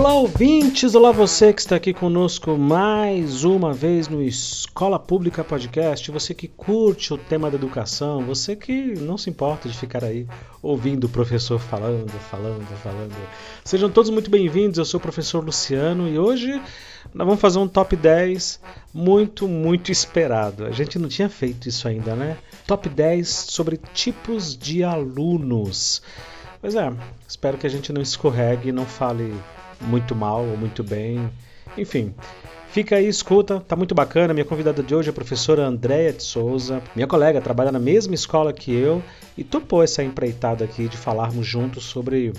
Olá, 0.00 0.14
ouvintes! 0.14 0.94
Olá, 0.94 1.12
você 1.12 1.52
que 1.52 1.60
está 1.60 1.76
aqui 1.76 1.92
conosco 1.92 2.56
mais 2.56 3.44
uma 3.44 3.70
vez 3.70 4.08
no 4.08 4.22
Escola 4.22 4.98
Pública 4.98 5.44
Podcast. 5.44 6.10
Você 6.10 6.32
que 6.32 6.48
curte 6.48 7.12
o 7.12 7.18
tema 7.18 7.50
da 7.50 7.58
educação, 7.58 8.24
você 8.24 8.56
que 8.56 8.94
não 8.98 9.18
se 9.18 9.28
importa 9.28 9.68
de 9.68 9.76
ficar 9.76 10.02
aí 10.02 10.26
ouvindo 10.62 11.04
o 11.04 11.08
professor 11.10 11.60
falando, 11.60 12.10
falando, 12.30 12.66
falando. 12.78 13.14
Sejam 13.62 13.90
todos 13.90 14.10
muito 14.10 14.30
bem-vindos. 14.30 14.78
Eu 14.78 14.86
sou 14.86 14.96
o 14.96 15.02
professor 15.02 15.44
Luciano 15.44 16.08
e 16.08 16.18
hoje 16.18 16.50
nós 17.12 17.26
vamos 17.26 17.40
fazer 17.42 17.58
um 17.58 17.68
top 17.68 17.94
10 17.94 18.58
muito, 18.94 19.46
muito 19.46 19.92
esperado. 19.92 20.64
A 20.64 20.70
gente 20.70 20.98
não 20.98 21.10
tinha 21.10 21.28
feito 21.28 21.68
isso 21.68 21.86
ainda, 21.86 22.16
né? 22.16 22.38
Top 22.66 22.88
10 22.88 23.28
sobre 23.28 23.76
tipos 23.92 24.56
de 24.56 24.82
alunos. 24.82 26.00
Pois 26.58 26.74
é, 26.74 26.90
espero 27.28 27.58
que 27.58 27.66
a 27.66 27.70
gente 27.70 27.92
não 27.92 28.00
escorregue 28.00 28.70
e 28.70 28.72
não 28.72 28.86
fale 28.86 29.34
muito 29.80 30.14
mal 30.14 30.44
ou 30.44 30.56
muito 30.56 30.82
bem. 30.82 31.30
Enfim, 31.76 32.14
fica 32.70 32.96
aí, 32.96 33.08
escuta, 33.08 33.60
tá 33.60 33.76
muito 33.76 33.94
bacana. 33.94 34.34
Minha 34.34 34.44
convidada 34.44 34.82
de 34.82 34.94
hoje 34.94 35.08
é 35.08 35.10
a 35.10 35.14
professora 35.14 35.64
Andréia 35.66 36.12
de 36.12 36.22
Souza, 36.22 36.82
minha 36.94 37.06
colega, 37.06 37.40
trabalha 37.40 37.72
na 37.72 37.78
mesma 37.78 38.14
escola 38.14 38.52
que 38.52 38.72
eu 38.72 39.02
e 39.36 39.44
topou 39.44 39.82
essa 39.82 40.02
empreitada 40.02 40.64
aqui 40.64 40.88
de 40.88 40.96
falarmos 40.96 41.46
juntos 41.46 41.84
sobre 41.84 42.32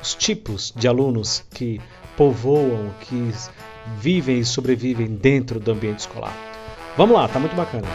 os 0.00 0.14
tipos 0.14 0.72
de 0.76 0.86
alunos 0.86 1.44
que 1.50 1.80
povoam, 2.16 2.90
que 3.00 3.32
vivem 3.98 4.40
e 4.40 4.44
sobrevivem 4.44 5.06
dentro 5.06 5.58
do 5.58 5.72
ambiente 5.72 6.00
escolar. 6.00 6.34
Vamos 6.96 7.16
lá, 7.16 7.28
tá 7.28 7.38
muito 7.38 7.54
bacana. 7.54 7.86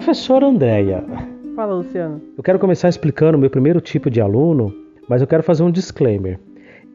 Professora 0.00 0.46
Andréia. 0.46 1.04
Fala, 1.54 1.74
Luciano. 1.74 2.22
Eu 2.34 2.42
quero 2.42 2.58
começar 2.58 2.88
explicando 2.88 3.36
o 3.36 3.40
meu 3.40 3.50
primeiro 3.50 3.82
tipo 3.82 4.08
de 4.08 4.18
aluno, 4.18 4.74
mas 5.06 5.20
eu 5.20 5.26
quero 5.26 5.42
fazer 5.42 5.62
um 5.62 5.70
disclaimer. 5.70 6.40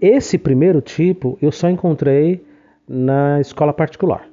Esse 0.02 0.40
primeiro 0.40 0.82
tipo 0.82 1.38
eu 1.40 1.52
só 1.52 1.70
encontrei 1.70 2.44
na 2.90 3.40
escola 3.40 3.72
particular. 3.72 4.28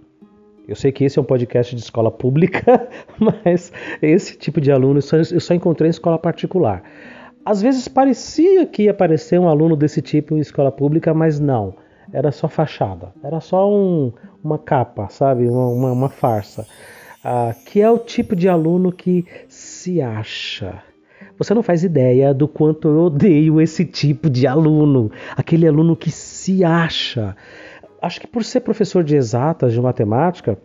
Eu 0.67 0.75
sei 0.75 0.91
que 0.91 1.05
esse 1.05 1.19
é 1.19 1.23
um 1.23 1.25
podcast 1.25 1.77
de 1.77 1.83
escola 1.83 2.11
pública, 2.11 2.89
mas 3.21 3.71
esse 4.01 4.39
tipo 4.39 4.59
de 4.59 4.73
aluno 4.73 4.99
eu 4.99 5.03
só, 5.03 5.19
eu 5.19 5.41
só 5.41 5.53
encontrei 5.53 5.89
em 5.89 5.91
escola 5.91 6.19
particular. 6.19 6.83
Às 7.45 7.61
vezes 7.61 7.89
parecia 7.89 8.65
que 8.65 8.85
ia 8.85 8.93
aparecer 8.93 9.39
um 9.39 9.51
aluno 9.51 9.77
desse 9.77 10.01
tipo 10.01 10.35
em 10.35 10.41
escola 10.41 10.73
pública, 10.73 11.13
mas 11.13 11.39
não. 11.39 11.75
Era 12.11 12.33
só 12.33 12.49
fachada. 12.49 13.13
Era 13.23 13.39
só 13.39 13.71
um, 13.71 14.15
uma 14.43 14.59
capa, 14.59 15.11
sabe? 15.11 15.47
Uma, 15.47 15.69
uma, 15.69 15.93
uma 15.93 16.09
farsa 16.09 16.67
ah, 17.25 17.55
que 17.67 17.81
é 17.81 17.91
o 17.91 17.99
tipo 17.99 18.35
de 18.35 18.49
aluno 18.49 18.93
que 18.93 19.25
se 19.49 20.01
acha. 20.01 20.83
Você 21.39 21.55
não 21.55 21.63
faz 21.63 21.83
ideia 21.83 22.35
do 22.35 22.47
quanto 22.47 22.89
eu 22.89 23.01
odeio 23.05 23.61
esse 23.61 23.85
tipo 23.85 24.29
de 24.29 24.47
aluno, 24.47 25.11
aquele 25.37 25.67
aluno 25.67 25.97
que 25.97 26.11
se 26.11 26.63
acha. 26.63 27.37
Acho 28.01 28.21
que 28.21 28.27
por 28.27 28.45
ser 28.45 28.61
professor 28.61 29.03
de 29.03 29.17
exatas, 29.17 29.73
de 29.73 29.81
matemática, 29.81 30.59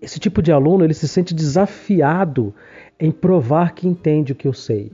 esse 0.00 0.18
tipo 0.18 0.42
de 0.42 0.52
aluno 0.52 0.84
ele 0.84 0.94
se 0.94 1.08
sente 1.08 1.34
desafiado 1.34 2.54
em 2.98 3.10
provar 3.10 3.74
que 3.74 3.88
entende 3.88 4.32
o 4.32 4.34
que 4.34 4.48
eu 4.48 4.52
sei, 4.52 4.92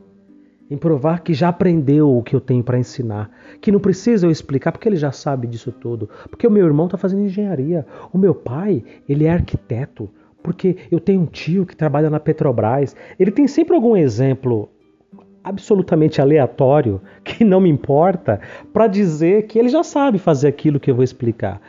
em 0.70 0.76
provar 0.76 1.20
que 1.20 1.34
já 1.34 1.48
aprendeu 1.48 2.16
o 2.16 2.22
que 2.22 2.34
eu 2.34 2.40
tenho 2.40 2.62
para 2.62 2.78
ensinar, 2.78 3.30
que 3.60 3.72
não 3.72 3.80
precisa 3.80 4.26
eu 4.26 4.30
explicar 4.30 4.72
porque 4.72 4.88
ele 4.88 4.96
já 4.96 5.12
sabe 5.12 5.46
disso 5.46 5.70
tudo, 5.70 6.08
porque 6.30 6.46
o 6.46 6.50
meu 6.50 6.66
irmão 6.66 6.86
está 6.86 6.98
fazendo 6.98 7.22
engenharia, 7.22 7.86
o 8.12 8.18
meu 8.18 8.34
pai 8.34 8.84
ele 9.08 9.24
é 9.24 9.30
arquiteto, 9.30 10.10
porque 10.42 10.76
eu 10.90 10.98
tenho 10.98 11.20
um 11.20 11.26
tio 11.26 11.64
que 11.64 11.76
trabalha 11.76 12.10
na 12.10 12.20
Petrobras. 12.20 12.96
Ele 13.18 13.30
tem 13.30 13.46
sempre 13.46 13.74
algum 13.74 13.96
exemplo 13.96 14.68
absolutamente 15.44 16.20
aleatório, 16.20 17.00
que 17.24 17.44
não 17.44 17.60
me 17.60 17.70
importa, 17.70 18.40
para 18.72 18.86
dizer 18.86 19.46
que 19.46 19.58
ele 19.58 19.68
já 19.68 19.82
sabe 19.82 20.18
fazer 20.18 20.48
aquilo 20.48 20.80
que 20.80 20.90
eu 20.90 20.94
vou 20.94 21.04
explicar. 21.04 21.60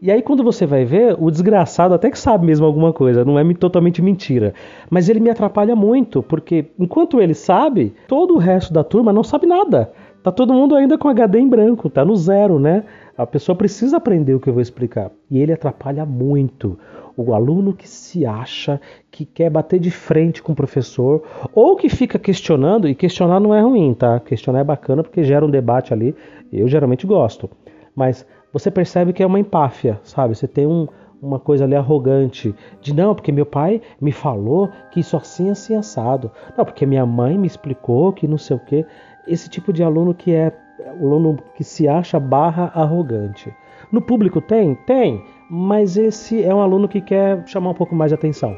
E 0.00 0.10
aí, 0.10 0.20
quando 0.20 0.42
você 0.42 0.66
vai 0.66 0.84
ver, 0.84 1.14
o 1.16 1.30
desgraçado 1.30 1.94
até 1.94 2.10
que 2.10 2.18
sabe 2.18 2.44
mesmo 2.44 2.66
alguma 2.66 2.92
coisa, 2.92 3.24
não 3.24 3.38
é 3.38 3.54
totalmente 3.54 4.02
mentira. 4.02 4.52
Mas 4.90 5.08
ele 5.08 5.20
me 5.20 5.30
atrapalha 5.30 5.76
muito, 5.76 6.24
porque 6.24 6.66
enquanto 6.76 7.20
ele 7.20 7.34
sabe, 7.34 7.94
todo 8.08 8.34
o 8.34 8.38
resto 8.38 8.72
da 8.72 8.82
turma 8.82 9.12
não 9.12 9.22
sabe 9.22 9.46
nada. 9.46 9.92
Tá 10.20 10.32
todo 10.32 10.52
mundo 10.52 10.74
ainda 10.74 10.98
com 10.98 11.08
HD 11.08 11.38
em 11.38 11.48
branco, 11.48 11.88
tá 11.88 12.04
no 12.04 12.16
zero, 12.16 12.58
né? 12.58 12.82
A 13.16 13.24
pessoa 13.24 13.54
precisa 13.54 13.98
aprender 13.98 14.34
o 14.34 14.40
que 14.40 14.48
eu 14.48 14.52
vou 14.52 14.60
explicar. 14.60 15.10
E 15.30 15.38
ele 15.38 15.52
atrapalha 15.52 16.04
muito 16.04 16.76
o 17.16 17.34
aluno 17.34 17.72
que 17.72 17.88
se 17.88 18.24
acha 18.24 18.80
que 19.10 19.24
quer 19.24 19.50
bater 19.50 19.78
de 19.78 19.90
frente 19.90 20.42
com 20.42 20.52
o 20.52 20.56
professor 20.56 21.22
ou 21.54 21.76
que 21.76 21.88
fica 21.88 22.18
questionando, 22.18 22.88
e 22.88 22.94
questionar 22.94 23.40
não 23.40 23.54
é 23.54 23.60
ruim, 23.60 23.94
tá? 23.94 24.18
Questionar 24.20 24.60
é 24.60 24.64
bacana 24.64 25.02
porque 25.02 25.22
gera 25.22 25.44
um 25.44 25.50
debate 25.50 25.92
ali, 25.92 26.14
eu 26.52 26.66
geralmente 26.68 27.06
gosto. 27.06 27.50
Mas 27.94 28.26
você 28.52 28.70
percebe 28.70 29.12
que 29.12 29.22
é 29.22 29.26
uma 29.26 29.40
empáfia, 29.40 30.00
sabe? 30.02 30.34
Você 30.34 30.46
tem 30.46 30.66
um, 30.66 30.86
uma 31.20 31.38
coisa 31.38 31.64
ali 31.64 31.74
arrogante, 31.74 32.54
de 32.80 32.94
não, 32.94 33.14
porque 33.14 33.30
meu 33.30 33.46
pai 33.46 33.80
me 34.00 34.12
falou 34.12 34.70
que 34.90 35.00
isso 35.00 35.16
assim, 35.16 35.50
assim, 35.50 35.74
assado. 35.74 36.30
Não, 36.56 36.64
porque 36.64 36.84
minha 36.84 37.06
mãe 37.06 37.38
me 37.38 37.46
explicou 37.46 38.12
que 38.12 38.26
não 38.26 38.38
sei 38.38 38.56
o 38.56 38.60
quê. 38.60 38.84
Esse 39.26 39.48
tipo 39.48 39.72
de 39.72 39.82
aluno 39.82 40.12
que 40.14 40.34
é 40.34 40.52
o 41.00 41.06
aluno 41.06 41.38
que 41.54 41.62
se 41.62 41.86
acha 41.86 42.18
barra 42.18 42.72
arrogante. 42.74 43.54
No 43.92 44.00
público 44.00 44.40
tem? 44.40 44.74
Tem 44.74 45.22
mas 45.54 45.98
esse 45.98 46.42
é 46.42 46.54
um 46.54 46.62
aluno 46.62 46.88
que 46.88 46.98
quer 46.98 47.46
chamar 47.46 47.70
um 47.70 47.74
pouco 47.74 47.94
mais 47.94 48.10
de 48.10 48.14
atenção. 48.14 48.56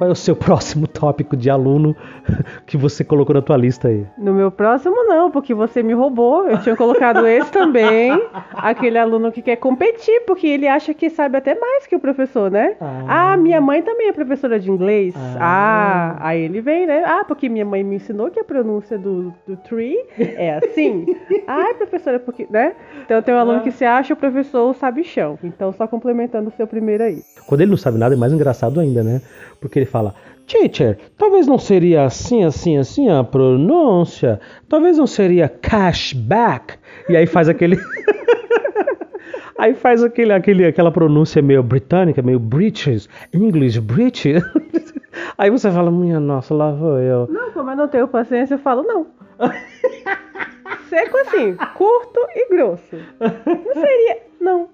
Qual 0.00 0.08
é 0.08 0.12
o 0.14 0.16
seu 0.16 0.34
próximo 0.34 0.86
tópico 0.86 1.36
de 1.36 1.50
aluno 1.50 1.94
que 2.64 2.78
você 2.78 3.04
colocou 3.04 3.34
na 3.34 3.42
tua 3.42 3.58
lista 3.58 3.88
aí? 3.88 4.06
No 4.16 4.32
meu 4.32 4.50
próximo 4.50 4.96
não, 5.04 5.30
porque 5.30 5.52
você 5.52 5.82
me 5.82 5.92
roubou. 5.92 6.48
Eu 6.48 6.56
tinha 6.62 6.74
colocado 6.74 7.26
esse 7.26 7.52
também. 7.52 8.10
Aquele 8.54 8.96
aluno 8.96 9.30
que 9.30 9.42
quer 9.42 9.56
competir, 9.56 10.22
porque 10.26 10.46
ele 10.46 10.66
acha 10.66 10.94
que 10.94 11.10
sabe 11.10 11.36
até 11.36 11.54
mais 11.54 11.86
que 11.86 11.94
o 11.94 12.00
professor, 12.00 12.50
né? 12.50 12.76
Ah, 12.80 13.32
ah 13.32 13.36
minha 13.36 13.60
mãe 13.60 13.82
também 13.82 14.08
é 14.08 14.12
professora 14.12 14.58
de 14.58 14.70
inglês. 14.70 15.14
Ah. 15.38 16.16
ah, 16.18 16.28
aí 16.28 16.44
ele 16.44 16.62
vem, 16.62 16.86
né? 16.86 17.04
Ah, 17.04 17.22
porque 17.28 17.50
minha 17.50 17.66
mãe 17.66 17.84
me 17.84 17.96
ensinou 17.96 18.30
que 18.30 18.40
a 18.40 18.44
pronúncia 18.44 18.96
do, 18.96 19.34
do 19.46 19.54
tree 19.58 19.98
é 20.18 20.56
assim. 20.64 21.14
ah, 21.46 21.74
professora, 21.76 22.18
porque, 22.18 22.46
né? 22.48 22.72
Então 23.04 23.20
tem 23.20 23.34
um 23.34 23.38
aluno 23.38 23.58
ah. 23.58 23.62
que 23.62 23.70
se 23.70 23.84
acha 23.84 24.14
o 24.14 24.16
professor 24.16 24.74
sabichão. 24.76 25.38
Então, 25.44 25.74
só 25.74 25.86
complementando 25.86 26.48
o 26.48 26.52
seu 26.52 26.66
primeiro 26.66 27.04
aí. 27.04 27.22
Quando 27.46 27.60
ele 27.60 27.70
não 27.70 27.76
sabe 27.76 27.98
nada, 27.98 28.14
é 28.14 28.16
mais 28.16 28.32
engraçado 28.32 28.80
ainda, 28.80 29.02
né? 29.02 29.20
Porque 29.60 29.78
ele 29.78 29.89
fala: 29.90 30.14
Teacher, 30.46 30.98
talvez 31.16 31.46
não 31.46 31.58
seria 31.58 32.04
assim, 32.04 32.42
assim, 32.42 32.76
assim 32.76 33.08
a 33.08 33.22
pronúncia. 33.22 34.40
Talvez 34.68 34.98
não 34.98 35.06
seria 35.06 35.48
cashback. 35.48 36.74
E 37.08 37.16
aí 37.16 37.26
faz 37.26 37.48
aquele. 37.48 37.76
aí 39.58 39.74
faz 39.74 40.02
aquele, 40.02 40.32
aquele, 40.32 40.66
aquela 40.66 40.90
pronúncia 40.90 41.40
meio 41.40 41.62
britânica, 41.62 42.20
meio 42.20 42.40
British, 42.40 43.08
English 43.32 43.80
British. 43.80 44.42
aí 45.38 45.50
você 45.50 45.70
fala: 45.70 45.90
Minha 45.90 46.18
nossa, 46.18 46.52
lá 46.52 46.72
vou 46.72 46.98
eu. 46.98 47.28
Não, 47.28 47.52
como 47.52 47.70
eu 47.70 47.76
não 47.76 47.88
tenho 47.88 48.08
paciência, 48.08 48.54
eu 48.54 48.58
falo: 48.58 48.82
Não. 48.82 49.06
Seco 50.88 51.16
assim, 51.18 51.54
curto 51.76 52.20
e 52.34 52.48
grosso. 52.48 52.96
Não 53.20 53.74
seria. 53.74 54.18
Não. 54.40 54.68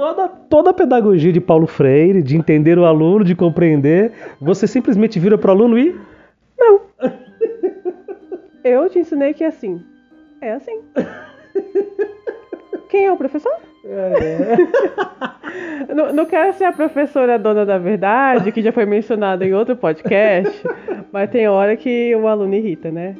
Toda, 0.00 0.28
toda 0.28 0.70
a 0.70 0.72
pedagogia 0.72 1.30
de 1.30 1.42
Paulo 1.42 1.66
Freire, 1.66 2.22
de 2.22 2.34
entender 2.34 2.78
o 2.78 2.86
aluno, 2.86 3.22
de 3.22 3.34
compreender, 3.34 4.12
você 4.40 4.66
simplesmente 4.66 5.20
vira 5.20 5.36
para 5.36 5.50
o 5.50 5.52
aluno 5.52 5.78
e. 5.78 5.94
Não. 6.58 6.80
Eu 8.64 8.88
te 8.88 8.98
ensinei 8.98 9.34
que 9.34 9.44
é 9.44 9.48
assim. 9.48 9.78
É 10.40 10.54
assim. 10.54 10.80
Quem 12.88 13.04
é 13.04 13.12
o 13.12 13.16
professor? 13.18 13.52
É. 13.84 14.56
não, 15.94 16.14
não 16.14 16.24
quero 16.24 16.54
ser 16.54 16.64
a 16.64 16.72
professora 16.72 17.38
dona 17.38 17.66
da 17.66 17.76
verdade, 17.76 18.52
que 18.52 18.62
já 18.62 18.72
foi 18.72 18.86
mencionada 18.86 19.44
em 19.44 19.52
outro 19.52 19.76
podcast, 19.76 20.66
mas 21.12 21.28
tem 21.28 21.46
hora 21.46 21.76
que 21.76 22.16
o 22.16 22.26
aluno 22.26 22.54
irrita, 22.54 22.90
né? 22.90 23.16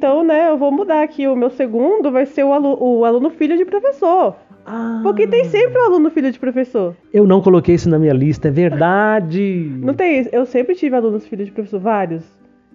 Então, 0.00 0.24
né, 0.24 0.48
eu 0.48 0.56
vou 0.56 0.72
mudar 0.72 1.02
aqui. 1.02 1.28
O 1.28 1.36
meu 1.36 1.50
segundo 1.50 2.10
vai 2.10 2.24
ser 2.24 2.42
o, 2.42 2.54
alu 2.54 2.74
o 2.80 3.04
aluno 3.04 3.28
filho 3.28 3.54
de 3.58 3.66
professor. 3.66 4.34
Ah. 4.64 5.00
Porque 5.02 5.26
tem 5.26 5.44
sempre 5.44 5.78
o 5.78 5.82
um 5.82 5.84
aluno 5.84 6.10
filho 6.10 6.32
de 6.32 6.38
professor. 6.38 6.96
Eu 7.12 7.26
não 7.26 7.42
coloquei 7.42 7.74
isso 7.74 7.90
na 7.90 7.98
minha 7.98 8.14
lista, 8.14 8.48
é 8.48 8.50
verdade. 8.50 9.70
não 9.76 9.92
tem 9.92 10.20
isso. 10.20 10.30
Eu 10.32 10.46
sempre 10.46 10.74
tive 10.74 10.96
alunos 10.96 11.26
filhos 11.26 11.44
de 11.48 11.52
professor, 11.52 11.78
vários. 11.78 12.24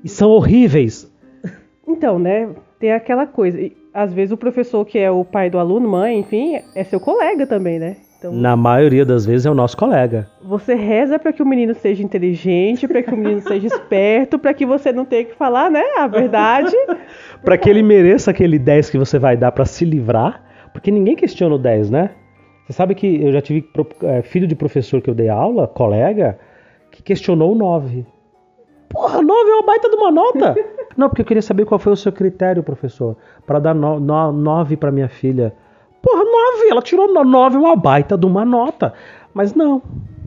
E 0.03 0.07
são 0.07 0.29
horríveis. 0.29 1.11
Então, 1.87 2.17
né, 2.17 2.49
tem 2.79 2.91
aquela 2.91 3.27
coisa. 3.27 3.61
E, 3.61 3.75
às 3.93 4.11
vezes 4.11 4.31
o 4.31 4.37
professor 4.37 4.83
que 4.83 4.97
é 4.97 5.09
o 5.09 5.23
pai 5.23 5.51
do 5.51 5.59
aluno, 5.59 5.87
mãe, 5.87 6.19
enfim, 6.19 6.59
é 6.73 6.83
seu 6.83 6.99
colega 6.99 7.45
também, 7.45 7.77
né? 7.77 7.97
Então, 8.17 8.31
Na 8.31 8.55
maioria 8.55 9.05
das 9.05 9.25
vezes 9.25 9.45
é 9.45 9.51
o 9.51 9.53
nosso 9.53 9.75
colega. 9.75 10.27
Você 10.41 10.73
reza 10.73 11.19
para 11.19 11.33
que 11.33 11.43
o 11.43 11.45
menino 11.45 11.73
seja 11.73 12.01
inteligente, 12.01 12.87
para 12.87 13.03
que 13.03 13.13
o 13.13 13.17
menino 13.17 13.41
seja 13.41 13.67
esperto, 13.67 14.39
para 14.39 14.53
que 14.53 14.65
você 14.65 14.91
não 14.91 15.05
tenha 15.05 15.25
que 15.25 15.35
falar, 15.35 15.69
né, 15.69 15.83
a 15.97 16.07
verdade. 16.07 16.75
para 17.43 17.57
que 17.57 17.69
ele 17.69 17.83
mereça 17.83 18.31
aquele 18.31 18.57
10 18.57 18.89
que 18.89 18.97
você 18.97 19.19
vai 19.19 19.35
dar 19.35 19.51
para 19.51 19.65
se 19.65 19.83
livrar, 19.83 20.43
porque 20.73 20.91
ninguém 20.91 21.15
questiona 21.15 21.55
o 21.55 21.59
10, 21.59 21.89
né? 21.89 22.11
Você 22.65 22.73
sabe 22.73 22.95
que 22.95 23.21
eu 23.23 23.31
já 23.31 23.41
tive 23.41 23.67
é, 24.03 24.21
filho 24.23 24.47
de 24.47 24.55
professor 24.55 25.01
que 25.01 25.09
eu 25.09 25.13
dei 25.13 25.29
aula, 25.29 25.67
colega, 25.67 26.39
que 26.89 27.03
questionou 27.03 27.51
o 27.51 27.55
9. 27.55 28.05
Porra, 28.89 29.21
9 29.21 29.49
é 29.49 29.53
uma 29.53 29.65
baita 29.65 29.89
de 29.89 29.95
uma 29.95 30.11
nota. 30.11 30.55
não, 30.97 31.09
porque 31.09 31.21
eu 31.21 31.25
queria 31.25 31.41
saber 31.41 31.65
qual 31.65 31.77
foi 31.77 31.93
o 31.93 31.97
seu 31.97 32.11
critério, 32.11 32.63
professor, 32.63 33.15
para 33.45 33.59
dar 33.59 33.75
9 33.75 34.77
para 34.77 34.91
minha 34.91 35.07
filha. 35.07 35.53
Porra, 36.05 36.23
9, 36.23 36.69
ela 36.69 36.83
tirou 36.83 37.11
9, 37.11 37.57
uma 37.57 37.75
baita 37.75 38.15
de 38.15 38.27
uma 38.27 38.45
nota. 38.45 38.93
Mas 39.33 39.55
não, 39.55 39.81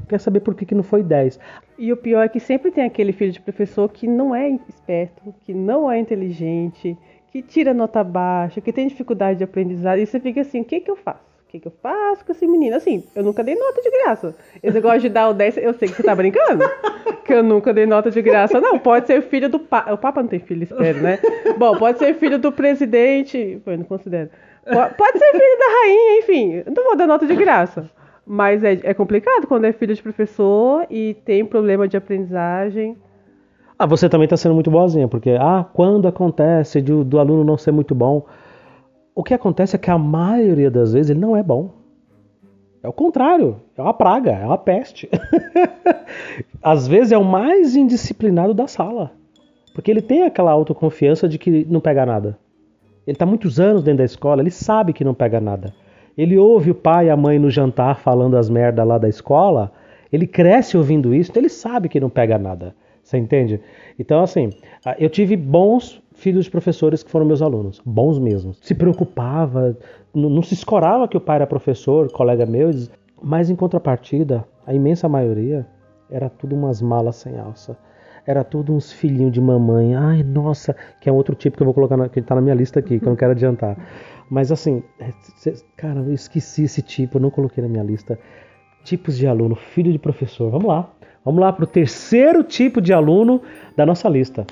quer 0.08 0.18
saber 0.18 0.40
por 0.40 0.56
que, 0.56 0.66
que 0.66 0.74
não 0.74 0.82
foi 0.82 1.04
10. 1.04 1.38
E 1.78 1.92
o 1.92 1.96
pior 1.96 2.24
é 2.24 2.28
que 2.28 2.40
sempre 2.40 2.72
tem 2.72 2.84
aquele 2.84 3.12
filho 3.12 3.30
de 3.30 3.40
professor 3.40 3.88
que 3.88 4.08
não 4.08 4.34
é 4.34 4.50
esperto, 4.68 5.32
que 5.42 5.54
não 5.54 5.88
é 5.88 5.96
inteligente, 5.96 6.98
que 7.30 7.40
tira 7.40 7.72
nota 7.72 8.02
baixa, 8.02 8.60
que 8.60 8.72
tem 8.72 8.88
dificuldade 8.88 9.38
de 9.38 9.44
aprendizado. 9.44 9.98
E 9.98 10.06
você 10.06 10.18
fica 10.18 10.40
assim, 10.40 10.62
o 10.62 10.64
que, 10.64 10.80
que 10.80 10.90
eu 10.90 10.96
faço? 10.96 11.28
O 11.46 11.50
que, 11.50 11.60
que 11.60 11.68
eu 11.68 11.72
faço 11.80 12.24
com 12.26 12.32
esse 12.32 12.44
menino? 12.44 12.74
Assim, 12.74 13.04
eu 13.14 13.22
nunca 13.22 13.44
dei 13.44 13.54
nota 13.54 13.80
de 13.80 13.90
graça. 14.02 14.36
Esse 14.60 14.74
negócio 14.74 15.00
de 15.02 15.08
dar 15.08 15.28
o 15.28 15.32
10, 15.32 15.58
eu 15.58 15.74
sei 15.74 15.88
que 15.88 15.94
você 15.94 16.02
tá 16.02 16.14
brincando. 16.16 16.64
que 17.24 17.32
eu 17.32 17.42
nunca 17.44 17.72
dei 17.72 17.86
nota 17.86 18.10
de 18.10 18.20
graça. 18.20 18.60
Não, 18.60 18.80
pode 18.80 19.06
ser 19.06 19.22
filho 19.22 19.48
do 19.48 19.60
Papa. 19.60 19.94
O 19.94 19.96
Papa 19.96 20.22
não 20.22 20.28
tem 20.28 20.40
filho, 20.40 20.64
espero, 20.64 21.00
né? 21.00 21.20
Bom, 21.56 21.78
pode 21.78 21.98
ser 21.98 22.14
filho 22.14 22.38
do 22.38 22.50
presidente. 22.50 23.62
Eu 23.64 23.78
não 23.78 23.84
considero. 23.84 24.28
Pode 24.96 25.18
ser 25.18 25.30
filho 25.32 25.58
da 25.58 25.80
rainha, 25.80 26.18
enfim. 26.18 26.62
Não 26.74 26.84
vou 26.84 26.96
dar 26.96 27.06
nota 27.06 27.26
de 27.26 27.34
graça. 27.34 27.90
Mas 28.26 28.62
é, 28.62 28.78
é 28.82 28.94
complicado 28.94 29.46
quando 29.46 29.64
é 29.64 29.72
filho 29.72 29.94
de 29.94 30.02
professor 30.02 30.86
e 30.90 31.14
tem 31.24 31.44
problema 31.44 31.88
de 31.88 31.96
aprendizagem. 31.96 32.96
Ah, 33.78 33.86
você 33.86 34.08
também 34.08 34.24
está 34.24 34.36
sendo 34.36 34.54
muito 34.54 34.70
boazinha, 34.70 35.08
porque 35.08 35.30
ah, 35.30 35.64
quando 35.72 36.06
acontece 36.06 36.82
de, 36.82 36.92
do 37.04 37.18
aluno 37.18 37.44
não 37.44 37.56
ser 37.56 37.72
muito 37.72 37.94
bom, 37.94 38.26
o 39.14 39.22
que 39.22 39.32
acontece 39.32 39.76
é 39.76 39.78
que 39.78 39.90
a 39.90 39.96
maioria 39.96 40.70
das 40.70 40.92
vezes 40.92 41.10
ele 41.10 41.20
não 41.20 41.36
é 41.36 41.42
bom. 41.42 41.70
É 42.82 42.88
o 42.88 42.92
contrário, 42.92 43.56
é 43.76 43.82
uma 43.82 43.94
praga, 43.94 44.32
é 44.32 44.44
uma 44.44 44.58
peste. 44.58 45.08
Às 46.62 46.86
vezes 46.86 47.12
é 47.12 47.18
o 47.18 47.24
mais 47.24 47.74
indisciplinado 47.74 48.52
da 48.52 48.66
sala. 48.66 49.12
Porque 49.74 49.90
ele 49.90 50.02
tem 50.02 50.22
aquela 50.22 50.50
autoconfiança 50.50 51.28
de 51.28 51.38
que 51.38 51.64
não 51.68 51.80
pega 51.80 52.04
nada. 52.04 52.38
Ele 53.08 53.14
está 53.14 53.24
muitos 53.24 53.58
anos 53.58 53.82
dentro 53.82 53.98
da 53.98 54.04
escola, 54.04 54.42
ele 54.42 54.50
sabe 54.50 54.92
que 54.92 55.02
não 55.02 55.14
pega 55.14 55.40
nada. 55.40 55.72
Ele 56.16 56.36
ouve 56.36 56.72
o 56.72 56.74
pai 56.74 57.06
e 57.06 57.10
a 57.10 57.16
mãe 57.16 57.38
no 57.38 57.50
jantar 57.50 58.00
falando 58.00 58.36
as 58.36 58.50
merdas 58.50 58.86
lá 58.86 58.98
da 58.98 59.08
escola, 59.08 59.72
ele 60.12 60.26
cresce 60.26 60.76
ouvindo 60.76 61.14
isso, 61.14 61.30
então 61.30 61.40
ele 61.40 61.48
sabe 61.48 61.88
que 61.88 61.98
não 61.98 62.10
pega 62.10 62.36
nada. 62.36 62.74
Você 63.02 63.16
entende? 63.16 63.62
Então, 63.98 64.20
assim, 64.20 64.50
eu 64.98 65.08
tive 65.08 65.36
bons 65.36 66.02
filhos 66.12 66.44
de 66.44 66.50
professores 66.50 67.02
que 67.02 67.10
foram 67.10 67.24
meus 67.24 67.40
alunos, 67.40 67.80
bons 67.82 68.18
mesmo. 68.18 68.52
Se 68.60 68.74
preocupava, 68.74 69.74
não, 70.14 70.28
não 70.28 70.42
se 70.42 70.52
escorava 70.52 71.08
que 71.08 71.16
o 71.16 71.20
pai 71.20 71.36
era 71.36 71.46
professor, 71.46 72.12
colega 72.12 72.44
meu, 72.44 72.70
mas 73.22 73.48
em 73.48 73.56
contrapartida, 73.56 74.46
a 74.66 74.74
imensa 74.74 75.08
maioria 75.08 75.66
era 76.10 76.28
tudo 76.28 76.54
umas 76.54 76.82
malas 76.82 77.16
sem 77.16 77.38
alça. 77.38 77.74
Era 78.28 78.44
tudo 78.44 78.74
uns 78.74 78.92
filhinhos 78.92 79.32
de 79.32 79.40
mamãe. 79.40 79.94
Ai, 79.94 80.22
nossa, 80.22 80.76
que 81.00 81.08
é 81.08 81.12
outro 81.12 81.34
tipo 81.34 81.56
que 81.56 81.62
eu 81.62 81.64
vou 81.64 81.72
colocar, 81.72 81.96
na, 81.96 82.10
que 82.10 82.20
tá 82.20 82.34
na 82.34 82.42
minha 82.42 82.54
lista 82.54 82.78
aqui, 82.78 82.98
que 83.00 83.06
eu 83.06 83.08
não 83.08 83.16
quero 83.16 83.30
adiantar. 83.32 83.74
Mas 84.28 84.52
assim, 84.52 84.82
é, 85.00 85.10
cara, 85.74 86.00
eu 86.00 86.12
esqueci 86.12 86.64
esse 86.64 86.82
tipo, 86.82 87.16
eu 87.16 87.22
não 87.22 87.30
coloquei 87.30 87.62
na 87.62 87.70
minha 87.70 87.82
lista. 87.82 88.18
Tipos 88.84 89.16
de 89.16 89.26
aluno, 89.26 89.54
filho 89.54 89.90
de 89.90 89.98
professor. 89.98 90.50
Vamos 90.50 90.66
lá. 90.66 90.92
Vamos 91.24 91.40
lá 91.40 91.50
para 91.50 91.64
o 91.64 91.66
terceiro 91.66 92.44
tipo 92.44 92.82
de 92.82 92.92
aluno 92.92 93.40
da 93.74 93.86
nossa 93.86 94.10
lista. 94.10 94.46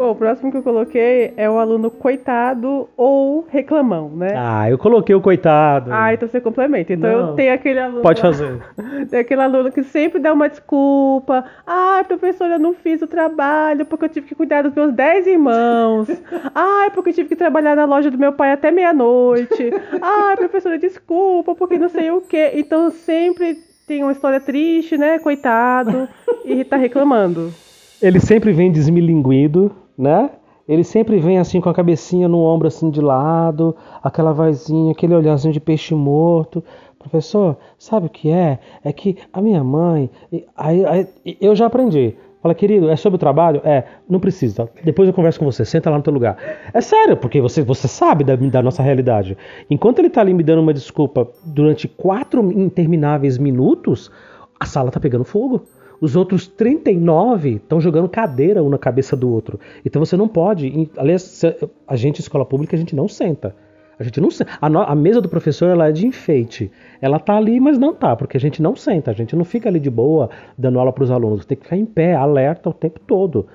Bom, 0.00 0.12
o 0.12 0.16
próximo 0.16 0.50
que 0.50 0.56
eu 0.56 0.62
coloquei 0.62 1.34
é 1.36 1.50
o 1.50 1.58
aluno 1.58 1.90
coitado 1.90 2.88
ou 2.96 3.46
reclamão, 3.50 4.08
né? 4.08 4.32
Ah, 4.34 4.70
eu 4.70 4.78
coloquei 4.78 5.14
o 5.14 5.20
coitado. 5.20 5.90
Ah, 5.92 6.14
então 6.14 6.26
você 6.26 6.40
complementa. 6.40 6.94
Então 6.94 7.10
Não. 7.10 7.28
eu 7.28 7.34
tenho 7.34 7.52
aquele 7.52 7.78
aluno. 7.80 8.00
Pode 8.00 8.18
fazer. 8.18 8.62
Tem 9.10 9.20
aquele 9.20 9.42
aluno 9.42 9.70
que 9.70 9.82
sempre 9.82 10.18
dá 10.18 10.32
uma 10.32 10.48
desculpa. 10.48 11.44
Ah, 11.66 12.02
professora, 12.08 12.54
eu 12.54 12.58
não 12.58 12.72
fiz 12.72 13.02
o 13.02 13.06
trabalho 13.06 13.84
porque 13.84 14.06
eu 14.06 14.08
tive 14.08 14.28
que 14.28 14.34
cuidar 14.34 14.62
dos 14.62 14.74
meus 14.74 14.90
10 14.94 15.26
irmãos. 15.26 16.08
Ah, 16.54 16.90
porque 16.94 17.10
eu 17.10 17.14
tive 17.14 17.28
que 17.28 17.36
trabalhar 17.36 17.76
na 17.76 17.84
loja 17.84 18.10
do 18.10 18.16
meu 18.16 18.32
pai 18.32 18.52
até 18.52 18.70
meia-noite. 18.70 19.70
Ah, 20.00 20.34
professora, 20.34 20.78
desculpa 20.78 21.54
porque 21.54 21.76
não 21.76 21.90
sei 21.90 22.10
o 22.10 22.22
quê. 22.22 22.52
Então 22.54 22.90
sempre 22.90 23.58
tem 23.86 24.02
uma 24.02 24.12
história 24.12 24.40
triste, 24.40 24.96
né? 24.96 25.18
Coitado. 25.18 26.08
E 26.46 26.64
tá 26.64 26.78
reclamando. 26.78 27.52
Ele 28.00 28.18
sempre 28.18 28.50
vem 28.50 28.72
desmilinguido 28.72 29.70
né? 30.00 30.30
Ele 30.68 30.84
sempre 30.84 31.18
vem 31.18 31.38
assim 31.38 31.60
com 31.60 31.68
a 31.68 31.74
cabecinha 31.74 32.28
no 32.28 32.38
ombro 32.38 32.68
assim 32.68 32.90
de 32.90 33.00
lado, 33.00 33.74
aquela 34.02 34.32
vozinha, 34.32 34.92
aquele 34.92 35.14
olharzinho 35.14 35.52
de 35.52 35.60
peixe 35.60 35.94
morto. 35.94 36.62
Professor, 36.98 37.56
sabe 37.78 38.06
o 38.06 38.10
que 38.10 38.30
é? 38.30 38.58
É 38.84 38.92
que 38.92 39.16
a 39.32 39.40
minha 39.40 39.64
mãe, 39.64 40.10
aí, 40.56 40.84
aí, 40.84 41.08
eu 41.40 41.56
já 41.56 41.66
aprendi. 41.66 42.14
Fala, 42.42 42.54
querido, 42.54 42.88
é 42.88 42.96
sobre 42.96 43.16
o 43.16 43.18
trabalho? 43.18 43.60
É, 43.64 43.84
não 44.08 44.18
precisa. 44.18 44.68
Depois 44.82 45.08
eu 45.08 45.14
converso 45.14 45.38
com 45.38 45.44
você, 45.44 45.64
senta 45.64 45.90
lá 45.90 45.98
no 45.98 46.02
teu 46.02 46.12
lugar. 46.12 46.38
É 46.72 46.80
sério, 46.80 47.16
porque 47.16 47.40
você, 47.40 47.62
você 47.62 47.86
sabe 47.86 48.24
da, 48.24 48.34
da 48.36 48.62
nossa 48.62 48.82
realidade. 48.82 49.36
Enquanto 49.68 49.98
ele 49.98 50.08
tá 50.08 50.22
ali 50.22 50.32
me 50.32 50.42
dando 50.42 50.60
uma 50.62 50.72
desculpa 50.72 51.28
durante 51.44 51.86
quatro 51.86 52.50
intermináveis 52.52 53.36
minutos, 53.36 54.10
a 54.58 54.64
sala 54.64 54.90
tá 54.90 54.98
pegando 54.98 55.24
fogo. 55.24 55.66
Os 56.00 56.16
outros 56.16 56.46
39 56.46 57.56
estão 57.56 57.80
jogando 57.80 58.08
cadeira 58.08 58.62
um 58.62 58.68
na 58.68 58.78
cabeça 58.78 59.16
do 59.16 59.30
outro. 59.30 59.60
Então 59.84 60.02
você 60.04 60.16
não 60.16 60.26
pode. 60.26 60.90
Aliás, 60.96 61.42
a 61.86 61.96
gente, 61.96 62.20
escola 62.20 62.44
pública, 62.44 62.74
a 62.74 62.78
gente 62.78 62.96
não 62.96 63.06
senta. 63.06 63.54
A 63.98 64.02
gente 64.02 64.18
não 64.18 64.30
a, 64.62 64.70
no, 64.70 64.80
a, 64.80 64.94
mesa 64.94 65.20
do 65.20 65.28
professor 65.28 65.68
ela 65.68 65.88
é 65.88 65.92
de 65.92 66.06
enfeite. 66.06 66.72
Ela 67.02 67.18
tá 67.18 67.36
ali, 67.36 67.60
mas 67.60 67.78
não 67.78 67.94
tá, 67.94 68.16
porque 68.16 68.38
a 68.38 68.40
gente 68.40 68.62
não 68.62 68.74
senta, 68.74 69.10
a 69.10 69.14
gente 69.14 69.36
não 69.36 69.44
fica 69.44 69.68
ali 69.68 69.78
de 69.78 69.90
boa 69.90 70.30
dando 70.56 70.78
aula 70.78 70.90
para 70.90 71.04
os 71.04 71.10
alunos. 71.10 71.44
Tem 71.44 71.54
que 71.54 71.64
ficar 71.64 71.76
em 71.76 71.84
pé, 71.84 72.14
alerta 72.14 72.70
o 72.70 72.72
tempo 72.72 72.98
todo. 73.00 73.46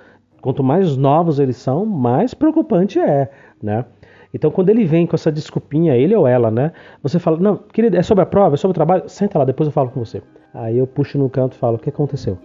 Quanto 0.41 0.63
mais 0.63 0.95
novos 0.95 1.39
eles 1.39 1.57
são, 1.57 1.83
mais 1.83 2.35
preocupante 2.35 2.99
é, 2.99 3.31
né? 3.59 3.85
Então, 4.35 4.51
quando 4.51 4.69
ele 4.69 4.83
vem 4.83 5.07
com 5.07 5.15
essa 5.15 5.31
desculpinha, 5.31 5.95
ele 5.95 6.13
ou 6.13 6.27
ela, 6.27 6.51
né? 6.51 6.73
Você 7.01 7.17
fala, 7.19 7.37
não, 7.39 7.55
querido, 7.55 7.95
é 7.95 8.03
sobre 8.03 8.21
a 8.21 8.25
prova, 8.25 8.55
é 8.55 8.57
sobre 8.57 8.73
o 8.73 8.75
trabalho, 8.75 9.07
senta 9.07 9.39
lá, 9.39 9.45
depois 9.45 9.65
eu 9.65 9.71
falo 9.71 9.89
com 9.89 10.03
você. 10.03 10.21
Aí 10.53 10.77
eu 10.77 10.85
puxo 10.85 11.17
no 11.17 11.29
canto 11.29 11.53
e 11.53 11.57
falo, 11.57 11.77
o 11.77 11.79
que 11.79 11.87
aconteceu? 11.87 12.37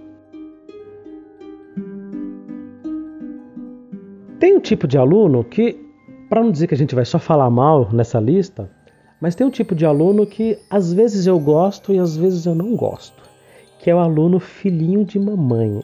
Tem 4.39 4.57
um 4.57 4.61
tipo 4.61 4.87
de 4.87 4.97
aluno 4.97 5.43
que, 5.43 5.85
para 6.29 6.41
não 6.41 6.53
dizer 6.53 6.69
que 6.69 6.75
a 6.75 6.77
gente 6.77 6.95
vai 6.95 7.05
só 7.05 7.19
falar 7.19 7.51
mal 7.51 7.89
nessa 7.93 8.21
lista, 8.21 8.71
mas 9.21 9.35
tem 9.35 9.45
um 9.45 9.51
tipo 9.51 9.75
de 9.75 9.85
aluno 9.85 10.25
que 10.25 10.57
às 10.71 10.93
vezes 10.93 11.27
eu 11.27 11.41
gosto 11.41 11.93
e 11.93 11.99
às 11.99 12.17
vezes 12.17 12.47
eu 12.47 12.55
não 12.55 12.77
gosto, 12.77 13.21
que 13.81 13.91
é 13.91 13.95
o 13.95 13.99
aluno 13.99 14.39
filhinho 14.39 15.05
de 15.05 15.19
mamãe. 15.19 15.83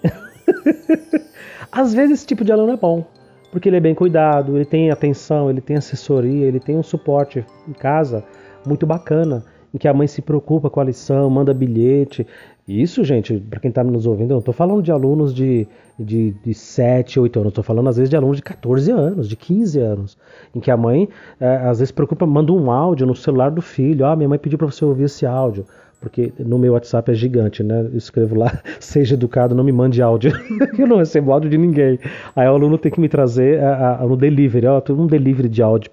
às 1.72 1.92
vezes 1.92 2.20
esse 2.20 2.26
tipo 2.28 2.44
de 2.44 2.52
aluno 2.52 2.74
é 2.74 2.76
bom, 2.76 3.04
porque 3.50 3.68
ele 3.68 3.76
é 3.76 3.80
bem 3.80 3.94
cuidado, 3.94 4.56
ele 4.56 4.64
tem 4.64 4.90
atenção, 4.90 5.48
ele 5.48 5.60
tem 5.60 5.76
assessoria, 5.76 6.46
ele 6.46 6.60
tem 6.60 6.76
um 6.76 6.82
suporte 6.82 7.44
em 7.68 7.72
casa 7.72 8.24
muito 8.66 8.86
bacana, 8.86 9.44
em 9.72 9.78
que 9.78 9.86
a 9.86 9.94
mãe 9.94 10.06
se 10.06 10.20
preocupa 10.20 10.68
com 10.68 10.80
a 10.80 10.84
lição, 10.84 11.28
manda 11.30 11.54
bilhete. 11.54 12.26
Isso, 12.66 13.04
gente, 13.04 13.38
para 13.38 13.60
quem 13.60 13.68
está 13.68 13.84
nos 13.84 14.06
ouvindo, 14.06 14.30
eu 14.30 14.34
não 14.34 14.38
estou 14.40 14.54
falando 14.54 14.82
de 14.82 14.90
alunos 14.90 15.32
de, 15.32 15.68
de, 15.98 16.32
de 16.44 16.52
7, 16.52 17.20
8 17.20 17.38
anos, 17.38 17.50
estou 17.50 17.62
falando 17.62 17.88
às 17.88 17.96
vezes 17.96 18.10
de 18.10 18.16
alunos 18.16 18.38
de 18.38 18.42
14 18.42 18.90
anos, 18.90 19.28
de 19.28 19.36
15 19.36 19.78
anos, 19.78 20.18
em 20.54 20.58
que 20.58 20.70
a 20.70 20.76
mãe 20.76 21.08
é, 21.38 21.56
às 21.58 21.78
vezes 21.78 21.92
preocupa, 21.92 22.26
manda 22.26 22.52
um 22.52 22.70
áudio 22.70 23.06
no 23.06 23.14
celular 23.14 23.50
do 23.50 23.62
filho, 23.62 24.04
ah, 24.04 24.16
minha 24.16 24.28
mãe 24.28 24.38
pediu 24.38 24.58
para 24.58 24.66
você 24.66 24.84
ouvir 24.84 25.04
esse 25.04 25.24
áudio 25.24 25.64
porque 26.00 26.32
no 26.38 26.58
meu 26.58 26.74
WhatsApp 26.74 27.10
é 27.10 27.14
gigante, 27.14 27.62
né? 27.62 27.80
Eu 27.92 27.96
escrevo 27.96 28.36
lá, 28.36 28.60
seja 28.78 29.14
educado, 29.14 29.54
não 29.54 29.64
me 29.64 29.72
mande 29.72 30.02
áudio. 30.02 30.32
eu 30.78 30.86
não 30.86 30.98
recebo 30.98 31.32
áudio 31.32 31.50
de 31.50 31.58
ninguém. 31.58 31.98
Aí 32.34 32.46
o 32.46 32.52
aluno 32.52 32.78
tem 32.78 32.92
que 32.92 33.00
me 33.00 33.08
trazer 33.08 33.62
a, 33.62 34.04
no 34.06 34.16
delivery, 34.16 34.66
ó, 34.66 34.82
um 34.90 35.06
delivery 35.06 35.48
de 35.48 35.62
áudio 35.62 35.90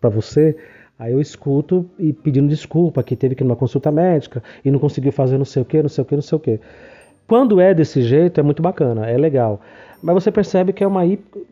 para 0.00 0.10
você. 0.10 0.56
Aí 0.98 1.12
eu 1.12 1.20
escuto 1.20 1.88
e 1.98 2.12
pedindo 2.12 2.48
desculpa 2.48 3.02
que 3.02 3.14
teve 3.14 3.34
que 3.34 3.42
ir 3.42 3.46
numa 3.46 3.56
consulta 3.56 3.92
médica 3.92 4.42
e 4.64 4.70
não 4.70 4.78
conseguiu 4.78 5.12
fazer 5.12 5.36
não 5.36 5.44
sei 5.44 5.62
o 5.62 5.64
que, 5.64 5.82
não 5.82 5.88
sei 5.88 6.02
o 6.02 6.04
que, 6.06 6.14
não 6.14 6.22
sei 6.22 6.36
o 6.36 6.40
que. 6.40 6.60
Quando 7.26 7.60
é 7.60 7.74
desse 7.74 8.02
jeito 8.02 8.40
é 8.40 8.42
muito 8.42 8.62
bacana, 8.62 9.06
é 9.06 9.16
legal. 9.16 9.60
Mas 10.02 10.14
você 10.14 10.30
percebe 10.30 10.72
que 10.72 10.84
é 10.84 10.86
uma 10.86 11.02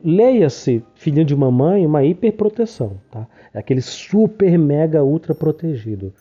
leia-se, 0.05 0.85
filhinho 0.95 1.25
de 1.25 1.35
mamãe, 1.35 1.85
uma 1.85 2.05
hiperproteção, 2.05 2.93
tá? 3.11 3.27
É 3.53 3.59
aquele 3.59 3.81
super 3.81 4.57
mega 4.59 5.03
ultra 5.03 5.35
protegido. 5.35 6.13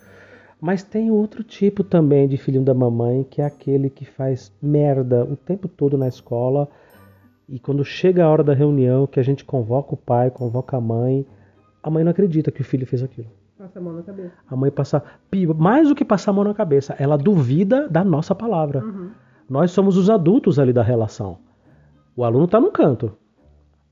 Mas 0.63 0.81
tem 0.81 1.11
outro 1.11 1.43
tipo 1.43 1.83
também 1.83 2.25
de 2.25 2.37
filhinho 2.37 2.63
da 2.63 2.73
mamãe, 2.73 3.25
que 3.29 3.41
é 3.41 3.45
aquele 3.45 3.89
que 3.89 4.05
faz 4.05 4.49
merda 4.61 5.25
o 5.25 5.35
tempo 5.35 5.67
todo 5.67 5.97
na 5.97 6.07
escola. 6.07 6.69
E 7.49 7.59
quando 7.59 7.83
chega 7.83 8.23
a 8.23 8.29
hora 8.29 8.45
da 8.45 8.53
reunião, 8.53 9.05
que 9.05 9.19
a 9.19 9.23
gente 9.23 9.43
convoca 9.43 9.93
o 9.93 9.97
pai, 9.97 10.31
convoca 10.31 10.77
a 10.77 10.79
mãe, 10.79 11.25
A 11.83 11.89
mãe 11.89 12.01
não 12.01 12.11
acredita 12.11 12.49
que 12.49 12.61
o 12.61 12.63
filho 12.63 12.87
fez 12.87 13.03
aquilo. 13.03 13.27
Passa 13.57 13.77
a 13.77 13.81
mão 13.81 13.91
na 13.91 14.03
cabeça. 14.03 14.31
A 14.49 14.55
mãe 14.55 14.71
passa, 14.71 15.03
mais 15.57 15.89
do 15.89 15.95
que 15.95 16.05
passar 16.05 16.31
a 16.31 16.33
mão 16.33 16.45
na 16.45 16.53
cabeça, 16.53 16.95
ela 16.97 17.17
duvida 17.17 17.89
da 17.89 18.05
nossa 18.05 18.33
palavra. 18.33 18.85
Uhum. 18.85 19.11
Nós 19.49 19.71
somos 19.71 19.97
os 19.97 20.09
adultos 20.09 20.57
ali 20.59 20.71
da 20.71 20.81
relação. 20.81 21.39
O 22.15 22.23
aluno 22.23 22.45
está 22.45 22.61
no 22.61 22.71
canto, 22.71 23.11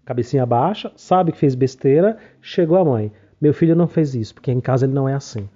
cabecinha 0.06 0.46
baixa, 0.46 0.90
sabe 0.96 1.34
que 1.34 1.38
fez 1.38 1.54
besteira, 1.54 2.18
chegou 2.42 2.78
a 2.78 2.86
mãe. 2.86 3.12
Meu 3.42 3.54
filho 3.54 3.75
não 3.75 3.90
fez 3.90 4.16
isso, 4.16 4.34
porque 4.36 4.51
em 4.51 4.62
casa 4.62 4.86
ele 4.86 4.94
não 4.94 5.10
é 5.10 5.13
assim. 5.13 5.50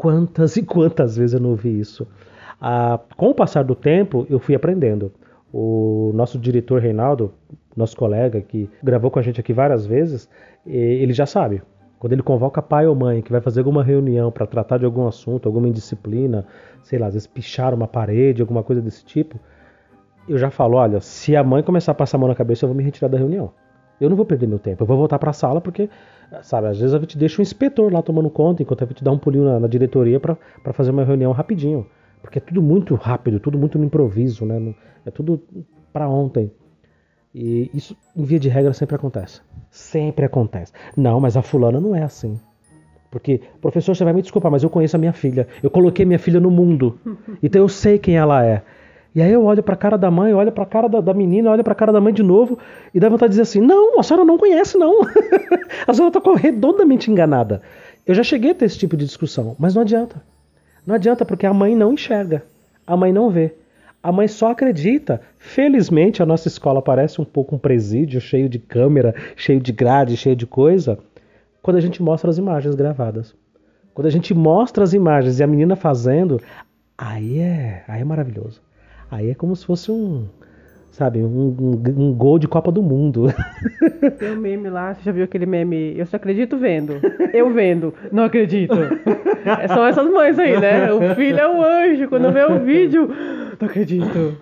Quantas 0.00 0.56
e 0.56 0.62
quantas 0.62 1.18
vezes 1.18 1.34
eu 1.34 1.40
não 1.40 1.50
ouvi 1.50 1.78
isso? 1.78 2.08
Ah, 2.58 2.98
com 3.18 3.28
o 3.28 3.34
passar 3.34 3.62
do 3.62 3.74
tempo, 3.74 4.26
eu 4.30 4.38
fui 4.38 4.54
aprendendo. 4.54 5.12
O 5.52 6.10
nosso 6.14 6.38
diretor 6.38 6.80
Reinaldo, 6.80 7.34
nosso 7.76 7.94
colega 7.98 8.40
que 8.40 8.70
gravou 8.82 9.10
com 9.10 9.18
a 9.18 9.22
gente 9.22 9.38
aqui 9.38 9.52
várias 9.52 9.84
vezes, 9.84 10.26
ele 10.64 11.12
já 11.12 11.26
sabe. 11.26 11.62
Quando 11.98 12.14
ele 12.14 12.22
convoca 12.22 12.62
pai 12.62 12.86
ou 12.86 12.94
mãe 12.94 13.20
que 13.20 13.30
vai 13.30 13.42
fazer 13.42 13.60
alguma 13.60 13.84
reunião 13.84 14.32
para 14.32 14.46
tratar 14.46 14.78
de 14.78 14.86
algum 14.86 15.06
assunto, 15.06 15.46
alguma 15.46 15.68
indisciplina, 15.68 16.46
sei 16.82 16.98
lá, 16.98 17.08
às 17.08 17.12
vezes 17.12 17.26
pichar 17.26 17.74
uma 17.74 17.86
parede, 17.86 18.40
alguma 18.40 18.62
coisa 18.62 18.80
desse 18.80 19.04
tipo, 19.04 19.38
eu 20.26 20.38
já 20.38 20.50
falo, 20.50 20.78
olha, 20.78 20.98
se 21.00 21.36
a 21.36 21.44
mãe 21.44 21.62
começar 21.62 21.92
a 21.92 21.94
passar 21.94 22.16
a 22.16 22.20
mão 22.20 22.28
na 22.30 22.34
cabeça, 22.34 22.64
eu 22.64 22.68
vou 22.68 22.76
me 22.76 22.82
retirar 22.82 23.08
da 23.08 23.18
reunião. 23.18 23.52
Eu 24.00 24.08
não 24.08 24.16
vou 24.16 24.24
perder 24.24 24.46
meu 24.46 24.58
tempo, 24.58 24.82
eu 24.82 24.86
vou 24.86 24.96
voltar 24.96 25.18
para 25.18 25.30
a 25.30 25.32
sala 25.32 25.60
porque, 25.60 25.88
sabe, 26.42 26.68
às 26.68 26.78
vezes 26.78 26.94
a 26.94 26.98
gente 26.98 27.18
deixa 27.18 27.40
um 27.40 27.42
inspetor 27.42 27.92
lá 27.92 28.02
tomando 28.02 28.30
conta 28.30 28.62
enquanto 28.62 28.84
a 28.84 28.86
gente 28.86 29.04
dá 29.04 29.10
um 29.10 29.18
pulinho 29.18 29.44
na, 29.44 29.60
na 29.60 29.68
diretoria 29.68 30.18
para 30.18 30.72
fazer 30.72 30.90
uma 30.90 31.04
reunião 31.04 31.32
rapidinho. 31.32 31.86
Porque 32.22 32.38
é 32.38 32.40
tudo 32.40 32.62
muito 32.62 32.94
rápido, 32.94 33.40
tudo 33.40 33.58
muito 33.58 33.78
no 33.78 33.84
improviso, 33.84 34.44
né? 34.44 34.74
É 35.04 35.10
tudo 35.10 35.42
para 35.92 36.08
ontem. 36.08 36.50
E 37.34 37.70
isso, 37.72 37.96
em 38.16 38.24
via 38.24 38.38
de 38.38 38.48
regra, 38.48 38.72
sempre 38.72 38.96
acontece. 38.96 39.40
Sempre 39.70 40.24
acontece. 40.24 40.72
Não, 40.96 41.20
mas 41.20 41.36
a 41.36 41.42
fulana 41.42 41.80
não 41.80 41.94
é 41.94 42.02
assim. 42.02 42.38
Porque, 43.10 43.40
professor, 43.60 43.94
você 43.94 44.04
vai 44.04 44.12
me 44.12 44.22
desculpar, 44.22 44.50
mas 44.50 44.62
eu 44.62 44.70
conheço 44.70 44.96
a 44.96 44.98
minha 44.98 45.12
filha. 45.12 45.48
Eu 45.62 45.70
coloquei 45.70 46.04
minha 46.04 46.18
filha 46.18 46.40
no 46.40 46.50
mundo. 46.50 46.98
Então 47.42 47.62
eu 47.62 47.68
sei 47.68 47.98
quem 47.98 48.16
ela 48.16 48.44
é. 48.44 48.62
E 49.14 49.20
aí 49.20 49.32
eu 49.32 49.44
olho 49.44 49.62
pra 49.62 49.74
cara 49.74 49.98
da 49.98 50.10
mãe, 50.10 50.32
olho 50.32 50.52
pra 50.52 50.64
cara 50.64 50.88
da, 50.88 51.00
da 51.00 51.12
menina, 51.12 51.50
olho 51.50 51.64
pra 51.64 51.74
cara 51.74 51.92
da 51.92 52.00
mãe 52.00 52.12
de 52.12 52.22
novo 52.22 52.58
e 52.94 53.00
dá 53.00 53.08
vontade 53.08 53.30
de 53.30 53.40
dizer 53.40 53.42
assim: 53.42 53.60
não, 53.60 53.98
a 53.98 54.02
senhora 54.02 54.24
não 54.24 54.38
conhece, 54.38 54.78
não. 54.78 55.00
a 55.86 55.92
senhora 55.92 56.12
tá 56.12 56.20
redondamente 56.36 57.10
enganada. 57.10 57.60
Eu 58.06 58.14
já 58.14 58.22
cheguei 58.22 58.52
a 58.52 58.54
ter 58.54 58.66
esse 58.66 58.78
tipo 58.78 58.96
de 58.96 59.04
discussão, 59.04 59.56
mas 59.58 59.74
não 59.74 59.82
adianta. 59.82 60.22
Não 60.86 60.94
adianta 60.94 61.24
porque 61.24 61.44
a 61.44 61.52
mãe 61.52 61.74
não 61.74 61.92
enxerga, 61.92 62.44
a 62.86 62.96
mãe 62.96 63.12
não 63.12 63.30
vê. 63.30 63.54
A 64.02 64.10
mãe 64.10 64.28
só 64.28 64.50
acredita. 64.50 65.20
Felizmente, 65.36 66.22
a 66.22 66.26
nossa 66.26 66.48
escola 66.48 66.80
parece 66.80 67.20
um 67.20 67.24
pouco 67.24 67.54
um 67.54 67.58
presídio, 67.58 68.20
cheio 68.20 68.48
de 68.48 68.58
câmera, 68.58 69.14
cheio 69.36 69.60
de 69.60 69.72
grade, 69.72 70.16
cheio 70.16 70.34
de 70.34 70.46
coisa, 70.46 70.98
quando 71.60 71.76
a 71.76 71.80
gente 71.80 72.02
mostra 72.02 72.30
as 72.30 72.38
imagens 72.38 72.74
gravadas. 72.74 73.34
Quando 73.92 74.06
a 74.06 74.10
gente 74.10 74.32
mostra 74.32 74.82
as 74.82 74.94
imagens 74.94 75.38
e 75.38 75.42
a 75.42 75.46
menina 75.46 75.76
fazendo, 75.76 76.40
aí 76.96 77.40
é, 77.40 77.84
aí 77.86 78.00
é 78.00 78.04
maravilhoso. 78.04 78.62
Aí 79.10 79.30
é 79.30 79.34
como 79.34 79.56
se 79.56 79.66
fosse 79.66 79.90
um, 79.90 80.26
sabe, 80.92 81.20
um, 81.20 81.56
um, 81.58 81.82
um, 81.96 82.14
gol 82.14 82.38
de 82.38 82.46
Copa 82.46 82.70
do 82.70 82.82
Mundo. 82.82 83.26
Tem 84.18 84.32
um 84.32 84.36
meme 84.36 84.68
lá, 84.68 84.94
você 84.94 85.02
já 85.02 85.12
viu 85.12 85.24
aquele 85.24 85.46
meme? 85.46 85.98
Eu 85.98 86.06
só 86.06 86.16
acredito 86.16 86.56
vendo. 86.56 87.00
Eu 87.32 87.52
vendo, 87.52 87.92
não 88.12 88.24
acredito. 88.24 88.74
É, 89.44 89.66
são 89.68 89.84
essas 89.86 90.08
mães 90.10 90.38
aí, 90.38 90.60
né? 90.60 90.92
O 90.92 91.14
filho 91.14 91.38
é 91.38 91.48
um 91.48 91.62
anjo, 91.62 92.08
quando 92.08 92.30
vê 92.30 92.44
o 92.44 92.60
vídeo, 92.60 93.08
não 93.60 93.68
acredito. 93.68 94.36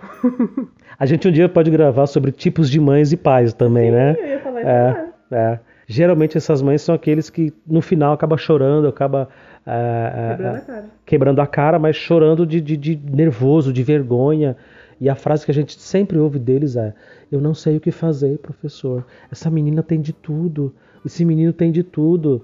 A 0.98 1.06
gente 1.06 1.28
um 1.28 1.32
dia 1.32 1.48
pode 1.48 1.70
gravar 1.70 2.06
sobre 2.06 2.32
tipos 2.32 2.68
de 2.68 2.80
mães 2.80 3.12
e 3.12 3.16
pais 3.16 3.54
também, 3.54 3.90
Sim, 3.90 3.96
né? 3.96 4.16
Eu 4.18 4.26
ia 4.26 4.40
falar 4.40 4.60
é, 4.60 5.06
é. 5.30 5.60
Geralmente 5.86 6.36
essas 6.36 6.60
mães 6.60 6.82
são 6.82 6.94
aqueles 6.94 7.30
que 7.30 7.52
no 7.66 7.80
final 7.80 8.12
acaba 8.12 8.36
chorando, 8.36 8.88
acaba 8.88 9.28
é, 9.70 10.30
Quebrando 10.36 10.56
a 10.56 10.60
cara. 10.60 10.84
quebrando 11.04 11.40
a 11.40 11.46
cara, 11.46 11.78
mas 11.78 11.96
chorando 11.96 12.46
de, 12.46 12.60
de, 12.60 12.76
de 12.76 12.96
nervoso, 12.96 13.72
de 13.72 13.82
vergonha. 13.82 14.56
E 15.00 15.08
a 15.08 15.14
frase 15.14 15.44
que 15.44 15.50
a 15.50 15.54
gente 15.54 15.78
sempre 15.78 16.18
ouve 16.18 16.38
deles 16.38 16.76
é: 16.76 16.94
Eu 17.30 17.40
não 17.40 17.54
sei 17.54 17.76
o 17.76 17.80
que 17.80 17.90
fazer, 17.90 18.38
professor. 18.38 19.06
Essa 19.30 19.50
menina 19.50 19.82
tem 19.82 20.00
de 20.00 20.12
tudo. 20.12 20.74
Esse 21.04 21.24
menino 21.24 21.52
tem 21.52 21.70
de 21.70 21.82
tudo. 21.82 22.42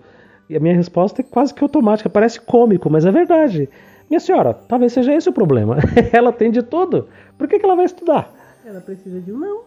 E 0.49 0.57
a 0.57 0.61
minha 0.61 0.75
resposta 0.75 1.23
é 1.23 1.25
quase 1.25 1.55
que 1.55 1.63
automática. 1.63 2.11
Parece 2.11 2.41
cômico, 2.41 2.91
mas 2.91 3.07
é 3.07 3.11
verdade. 3.11 3.69
Minha 4.09 4.21
senhora, 4.21 4.53
talvez 4.53 4.93
seja 4.93 5.15
esse 5.15 5.29
o 5.29 5.33
problema. 5.33 5.79
ela 6.13 6.33
tem 6.33 6.51
de 6.51 6.63
tudo. 6.63 7.09
Por 7.39 7.49
que, 7.49 7.59
que 7.59 7.65
ela 7.65 7.75
vai 7.75 7.87
estudar? 7.87 8.33
Ela 8.65 8.81
precisa 8.81 9.21
de 9.21 9.33
um 9.33 9.39
não. 9.39 9.63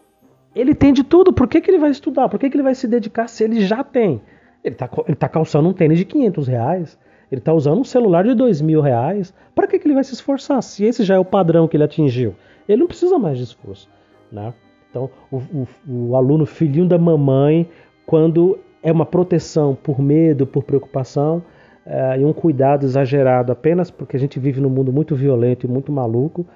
Ele 0.54 0.74
tem 0.74 0.92
de 0.92 1.02
tudo. 1.02 1.32
Por 1.32 1.48
que, 1.48 1.60
que 1.60 1.70
ele 1.70 1.78
vai 1.78 1.90
estudar? 1.90 2.28
Por 2.28 2.38
que, 2.38 2.48
que 2.48 2.56
ele 2.56 2.62
vai 2.62 2.74
se 2.74 2.86
dedicar 2.86 3.28
se 3.28 3.44
ele 3.44 3.60
já 3.60 3.82
tem? 3.82 4.20
Ele 4.64 4.74
está 4.74 4.88
ele 5.06 5.16
tá 5.16 5.28
calçando 5.28 5.68
um 5.68 5.72
tênis 5.72 5.98
de 5.98 6.04
500 6.04 6.48
reais. 6.48 6.98
Ele 7.30 7.40
está 7.40 7.52
usando 7.52 7.80
um 7.80 7.84
celular 7.84 8.24
de 8.24 8.34
2 8.34 8.60
mil 8.60 8.80
reais. 8.80 9.34
Para 9.54 9.66
que, 9.66 9.78
que 9.78 9.86
ele 9.86 9.94
vai 9.94 10.04
se 10.04 10.14
esforçar? 10.14 10.62
Se 10.62 10.84
esse 10.84 11.04
já 11.04 11.14
é 11.14 11.18
o 11.18 11.24
padrão 11.24 11.68
que 11.68 11.76
ele 11.76 11.84
atingiu. 11.84 12.34
Ele 12.68 12.80
não 12.80 12.86
precisa 12.86 13.18
mais 13.18 13.38
de 13.38 13.44
esforço. 13.44 13.88
Né? 14.32 14.52
Então, 14.90 15.10
o, 15.30 15.36
o, 15.36 15.68
o 15.86 16.16
aluno 16.16 16.46
filhinho 16.46 16.86
da 16.86 16.98
mamãe, 16.98 17.68
quando 18.06 18.58
é 18.82 18.90
uma 18.90 19.04
proteção 19.04 19.74
por 19.74 20.00
medo, 20.00 20.46
por 20.46 20.62
preocupação, 20.62 21.42
é, 21.84 22.20
e 22.20 22.24
um 22.24 22.32
cuidado 22.32 22.84
exagerado 22.84 23.50
apenas 23.50 23.90
porque 23.90 24.16
a 24.16 24.20
gente 24.20 24.38
vive 24.38 24.60
num 24.60 24.68
mundo 24.68 24.92
muito 24.92 25.14
violento 25.14 25.66
e 25.66 25.68
muito 25.68 25.90
maluco, 25.90 26.46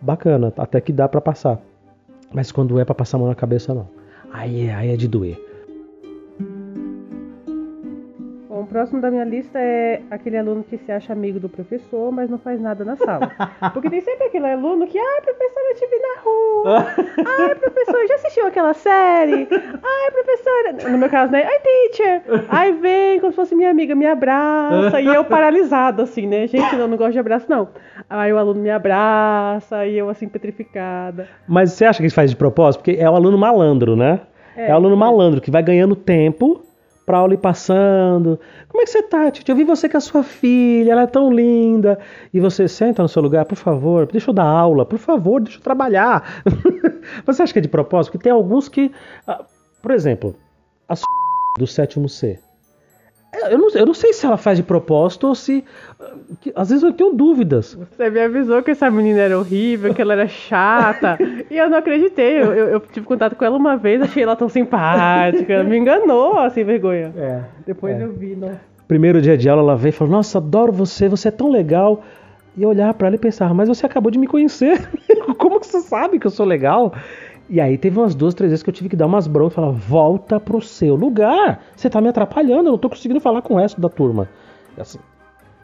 bacana, 0.00 0.52
até 0.56 0.80
que 0.80 0.92
dá 0.92 1.08
para 1.08 1.20
passar. 1.20 1.60
Mas 2.32 2.50
quando 2.50 2.78
é 2.78 2.84
para 2.84 2.94
passar 2.94 3.16
a 3.16 3.20
mão 3.20 3.28
na 3.28 3.34
cabeça, 3.34 3.74
não. 3.74 3.88
Aí 4.32 4.66
é, 4.66 4.74
aí 4.74 4.90
é 4.90 4.96
de 4.96 5.06
doer. 5.06 5.38
Próximo 8.72 9.00
da 9.02 9.10
minha 9.10 9.24
lista 9.24 9.58
é 9.58 10.00
aquele 10.10 10.38
aluno 10.38 10.64
que 10.64 10.78
se 10.78 10.90
acha 10.90 11.12
amigo 11.12 11.38
do 11.38 11.48
professor, 11.48 12.10
mas 12.10 12.30
não 12.30 12.38
faz 12.38 12.58
nada 12.58 12.84
na 12.84 12.96
sala. 12.96 13.30
Porque 13.74 13.90
tem 13.90 14.00
sempre 14.00 14.28
aquele 14.28 14.46
aluno 14.46 14.86
que, 14.86 14.98
ai, 14.98 15.20
professor, 15.20 15.60
eu 15.68 15.74
te 15.74 15.86
vi 15.86 15.98
na 15.98 16.20
rua. 16.22 16.86
Ai, 17.42 17.54
professor, 17.54 18.06
já 18.08 18.14
assistiu 18.14 18.46
aquela 18.46 18.72
série? 18.72 19.46
Ai, 19.50 20.10
professora. 20.10 20.90
No 20.90 20.98
meu 20.98 21.10
caso, 21.10 21.32
né? 21.32 21.44
Ai, 21.44 21.58
teacher. 21.60 22.22
Ai, 22.48 22.72
vem, 22.72 23.20
como 23.20 23.32
se 23.32 23.36
fosse 23.36 23.54
minha 23.54 23.70
amiga, 23.70 23.94
me 23.94 24.06
abraça. 24.06 25.00
E 25.00 25.06
eu 25.06 25.24
paralisado, 25.24 26.02
assim, 26.02 26.26
né? 26.26 26.46
Gente, 26.46 26.74
eu 26.74 26.88
não 26.88 26.96
gosto 26.96 27.12
de 27.12 27.18
abraço, 27.18 27.46
não. 27.48 27.68
Aí 28.08 28.32
o 28.32 28.38
aluno 28.38 28.60
me 28.60 28.70
abraça 28.70 29.86
e 29.86 29.98
eu, 29.98 30.08
assim, 30.08 30.28
petrificada. 30.28 31.28
Mas 31.46 31.72
você 31.72 31.84
acha 31.84 31.98
que 31.98 32.04
ele 32.04 32.14
faz 32.14 32.30
de 32.30 32.36
propósito? 32.36 32.80
Porque 32.82 32.98
é 32.98 33.08
o 33.08 33.14
aluno 33.14 33.36
malandro, 33.36 33.94
né? 33.94 34.20
É, 34.56 34.68
é 34.68 34.72
o 34.72 34.76
aluno 34.76 34.96
malandro 34.96 35.40
que 35.40 35.50
vai 35.50 35.62
ganhando 35.62 35.94
tempo 35.94 36.62
pra 37.04 37.18
aula 37.18 37.34
ir 37.34 37.38
passando. 37.38 38.38
Como 38.68 38.82
é 38.82 38.84
que 38.84 38.90
você 38.90 39.02
tá, 39.02 39.30
Titi? 39.30 39.50
Eu 39.50 39.56
vi 39.56 39.64
você 39.64 39.88
com 39.88 39.96
a 39.96 40.00
sua 40.00 40.22
filha, 40.22 40.92
ela 40.92 41.02
é 41.02 41.06
tão 41.06 41.32
linda. 41.32 41.98
E 42.32 42.40
você 42.40 42.68
senta 42.68 43.02
no 43.02 43.08
seu 43.08 43.22
lugar, 43.22 43.44
por 43.44 43.56
favor, 43.56 44.06
deixa 44.06 44.30
eu 44.30 44.34
dar 44.34 44.44
aula, 44.44 44.84
por 44.84 44.98
favor, 44.98 45.40
deixa 45.40 45.58
eu 45.58 45.62
trabalhar. 45.62 46.42
você 47.26 47.42
acha 47.42 47.52
que 47.52 47.58
é 47.58 47.62
de 47.62 47.68
propósito? 47.68 48.12
Porque 48.12 48.24
tem 48.24 48.32
alguns 48.32 48.68
que. 48.68 48.92
Por 49.80 49.90
exemplo, 49.90 50.34
a 50.88 50.94
do 51.58 51.66
sétimo 51.66 52.08
C. 52.08 52.38
Eu 53.50 53.58
não, 53.58 53.68
eu 53.70 53.86
não 53.86 53.94
sei 53.94 54.12
se 54.12 54.24
ela 54.26 54.36
faz 54.36 54.56
de 54.56 54.62
propósito 54.62 55.28
ou 55.28 55.34
se. 55.34 55.64
Que, 56.40 56.52
às 56.54 56.70
vezes 56.70 56.82
eu 56.82 56.92
tenho 56.92 57.12
dúvidas. 57.12 57.74
Você 57.74 58.10
me 58.10 58.20
avisou 58.20 58.62
que 58.62 58.70
essa 58.70 58.90
menina 58.90 59.20
era 59.20 59.38
horrível, 59.38 59.94
que 59.94 60.02
ela 60.02 60.12
era 60.12 60.28
chata. 60.28 61.18
e 61.50 61.56
eu 61.56 61.70
não 61.70 61.78
acreditei. 61.78 62.38
Eu, 62.38 62.52
eu, 62.52 62.68
eu, 62.68 62.80
tive 62.80 63.06
contato 63.06 63.36
com 63.36 63.44
ela 63.44 63.56
uma 63.56 63.76
vez, 63.76 64.00
achei 64.02 64.22
ela 64.22 64.36
tão 64.36 64.48
simpática. 64.48 65.52
Ela 65.52 65.64
me 65.64 65.76
enganou, 65.76 66.38
assim, 66.38 66.64
vergonha. 66.64 67.12
É. 67.16 67.40
Depois 67.66 67.98
é. 68.00 68.04
eu 68.04 68.12
vi, 68.12 68.34
nossa. 68.36 68.72
Primeiro 68.88 69.22
dia 69.22 69.38
de 69.38 69.48
aula, 69.48 69.62
ela 69.62 69.76
veio 69.76 69.90
e 69.90 69.92
falou: 69.92 70.12
Nossa, 70.12 70.38
adoro 70.38 70.72
você, 70.72 71.08
você 71.08 71.28
é 71.28 71.30
tão 71.30 71.50
legal. 71.50 72.02
E 72.56 72.62
eu 72.62 72.68
olhava 72.68 72.92
para 72.92 73.06
ela 73.06 73.16
e 73.16 73.18
pensava: 73.18 73.54
Mas 73.54 73.68
você 73.68 73.86
acabou 73.86 74.10
de 74.10 74.18
me 74.18 74.26
conhecer. 74.26 74.86
Como 75.38 75.58
que 75.58 75.66
você 75.66 75.80
sabe 75.80 76.18
que 76.18 76.26
eu 76.26 76.30
sou 76.30 76.44
legal? 76.44 76.92
E 77.48 77.60
aí 77.60 77.76
teve 77.76 77.98
umas 77.98 78.14
duas, 78.14 78.34
três 78.34 78.50
vezes 78.50 78.62
que 78.62 78.70
eu 78.70 78.74
tive 78.74 78.88
que 78.88 78.96
dar 78.96 79.06
umas 79.06 79.26
broncas 79.26 79.52
e 79.52 79.56
falar, 79.56 79.70
volta 79.70 80.40
pro 80.40 80.60
seu 80.60 80.94
lugar. 80.94 81.62
Você 81.76 81.90
tá 81.90 82.00
me 82.00 82.08
atrapalhando, 82.08 82.68
eu 82.68 82.72
não 82.72 82.78
tô 82.78 82.88
conseguindo 82.88 83.20
falar 83.20 83.42
com 83.42 83.54
o 83.54 83.56
resto 83.58 83.80
da 83.80 83.88
turma. 83.88 84.28
Assim, 84.78 84.98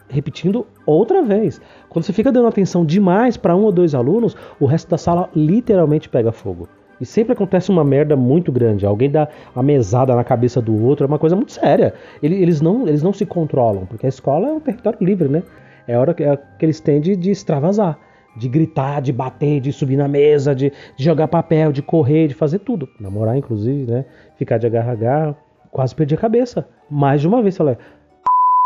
repetindo 0.07 0.65
outra 0.85 1.21
vez. 1.21 1.61
Quando 1.87 2.05
você 2.05 2.13
fica 2.13 2.31
dando 2.31 2.47
atenção 2.47 2.85
demais 2.85 3.37
para 3.37 3.55
um 3.55 3.63
ou 3.63 3.71
dois 3.71 3.95
alunos, 3.95 4.35
o 4.59 4.65
resto 4.65 4.89
da 4.89 4.97
sala 4.97 5.29
literalmente 5.35 6.09
pega 6.09 6.31
fogo. 6.31 6.67
E 6.99 7.05
sempre 7.05 7.31
acontece 7.31 7.69
uma 7.69 7.83
merda 7.83 8.15
muito 8.15 8.51
grande. 8.51 8.85
Alguém 8.85 9.09
dá 9.09 9.29
a 9.55 9.63
mesada 9.63 10.13
na 10.13 10.23
cabeça 10.23 10.61
do 10.61 10.83
outro, 10.83 11.05
é 11.05 11.07
uma 11.07 11.19
coisa 11.19 11.35
muito 11.35 11.53
séria. 11.53 11.93
Eles 12.21 12.59
não, 12.59 12.87
eles 12.87 13.01
não 13.01 13.13
se 13.13 13.25
controlam, 13.25 13.85
porque 13.85 14.05
a 14.05 14.09
escola 14.09 14.49
é 14.49 14.51
um 14.51 14.59
território 14.59 14.99
livre, 15.01 15.29
né? 15.29 15.43
É 15.87 15.95
a 15.95 15.99
hora 15.99 16.13
que, 16.13 16.23
é 16.23 16.37
eles 16.59 16.81
têm 16.81 16.99
de, 16.99 17.15
de 17.15 17.31
extravasar 17.31 17.97
de 18.35 18.47
gritar, 18.47 19.01
de 19.01 19.11
bater, 19.11 19.59
de 19.59 19.71
subir 19.71 19.97
na 19.97 20.07
mesa, 20.07 20.55
de, 20.55 20.71
de, 20.95 21.03
jogar 21.03 21.27
papel, 21.27 21.71
de 21.71 21.81
correr, 21.81 22.27
de 22.27 22.33
fazer 22.33 22.59
tudo. 22.59 22.87
Namorar, 22.99 23.37
inclusive, 23.37 23.89
né? 23.91 24.05
Ficar 24.37 24.57
de 24.57 24.67
agarra-agarra. 24.67 25.35
Quase 25.71 25.93
perdi 25.95 26.15
a 26.15 26.17
cabeça. 26.17 26.67
Mais 26.89 27.21
de 27.21 27.27
uma 27.27 27.41
vez 27.41 27.55
falei, 27.55 27.77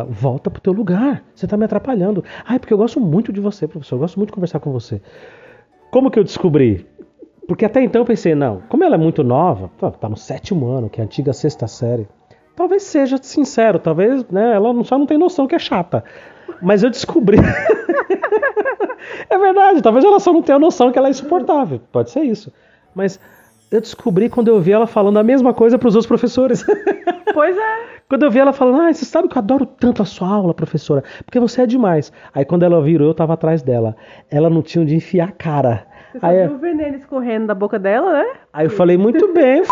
volta 0.08 0.50
pro 0.50 0.62
teu 0.62 0.74
lugar. 0.74 1.24
Você 1.34 1.48
tá 1.48 1.58
me 1.58 1.65
atrapalhando. 1.65 2.24
Ai, 2.46 2.60
porque 2.60 2.74
eu 2.74 2.77
gosto 2.77 3.00
muito 3.00 3.34
de 3.34 3.41
você, 3.41 3.67
professor. 3.67 3.96
Eu 3.96 4.00
gosto 4.00 4.17
muito 4.17 4.29
de 4.29 4.34
conversar 4.34 4.60
com 4.60 4.72
você. 4.72 5.01
Como 5.91 6.10
que 6.10 6.20
eu 6.20 6.24
descobri? 6.24 6.88
Porque 7.48 7.65
até 7.65 7.84
então 7.84 8.01
eu 8.01 8.05
pensei, 8.05 8.34
não, 8.36 8.62
como 8.70 8.84
ela 8.84 8.96
é 8.96 8.98
muito 8.98 9.24
nova, 9.24 9.70
tá 10.00 10.08
no 10.08 10.15
sétimo 10.15 10.67
ano, 10.67 10.89
que 10.89 11.01
é 11.01 11.03
a 11.03 11.05
antiga 11.05 11.34
sexta 11.34 11.67
série, 11.67 12.08
Talvez 12.55 12.84
seja 12.84 13.17
sincero, 13.17 13.79
talvez 13.79 14.24
né, 14.29 14.53
ela 14.53 14.84
só 14.84 14.98
não 14.98 15.08
tem 15.08 15.17
noção 15.17 15.48
que 15.48 15.55
é 15.55 15.60
chata. 15.60 16.03
Mas 16.62 16.84
eu 16.84 16.89
descobri. 16.89 17.38
é 19.29 19.38
verdade, 19.38 19.81
talvez 19.81 20.03
ela 20.05 20.19
só 20.19 20.31
não 20.31 20.41
tenha 20.41 20.60
noção 20.60 20.91
que 20.91 20.98
ela 20.98 21.07
é 21.07 21.12
insuportável. 21.12 21.81
Pode 21.91 22.12
ser 22.12 22.22
isso. 22.22 22.51
Mas 22.95 23.19
eu 23.72 23.81
descobri 23.81 24.29
quando 24.29 24.50
eu 24.50 24.60
vi 24.62 24.72
ela 24.72 24.86
falando 24.86 25.17
a 25.17 25.24
mesma 25.24 25.53
coisa 25.53 25.77
para 25.77 25.88
os 25.88 25.95
outros 25.95 26.07
professores. 26.07 26.65
Pois 27.33 27.57
é. 27.57 27.79
Quando 28.07 28.24
eu 28.24 28.29
vi 28.29 28.38
ela 28.38 28.53
falando, 28.53 28.81
ah, 28.81 28.93
você 28.93 29.05
sabe 29.05 29.27
que 29.27 29.36
eu 29.36 29.39
adoro 29.39 29.65
tanto 29.65 30.03
a 30.03 30.05
sua 30.05 30.27
aula, 30.27 30.53
professora, 30.53 31.03
porque 31.25 31.39
você 31.39 31.63
é 31.63 31.65
demais. 31.65 32.13
Aí 32.31 32.45
quando 32.45 32.62
ela 32.62 32.79
virou, 32.79 33.07
eu 33.07 33.13
tava 33.15 33.33
atrás 33.33 33.63
dela. 33.63 33.95
Ela 34.29 34.51
não 34.51 34.62
tinha 34.62 34.83
onde 34.83 34.95
enfiar 34.95 35.29
a 35.29 35.31
cara. 35.31 35.88
Você 36.12 36.19
Aí, 36.24 36.48
viu 36.48 36.55
o 36.55 36.60
veneno 36.60 36.95
escorrendo 36.95 37.48
da 37.48 37.55
boca 37.55 37.79
dela, 37.79 38.13
né? 38.13 38.33
aí 38.53 38.67
eu 38.67 38.69
falei, 38.69 38.98
muito 38.98 39.33
bem, 39.33 39.62
f... 39.62 39.72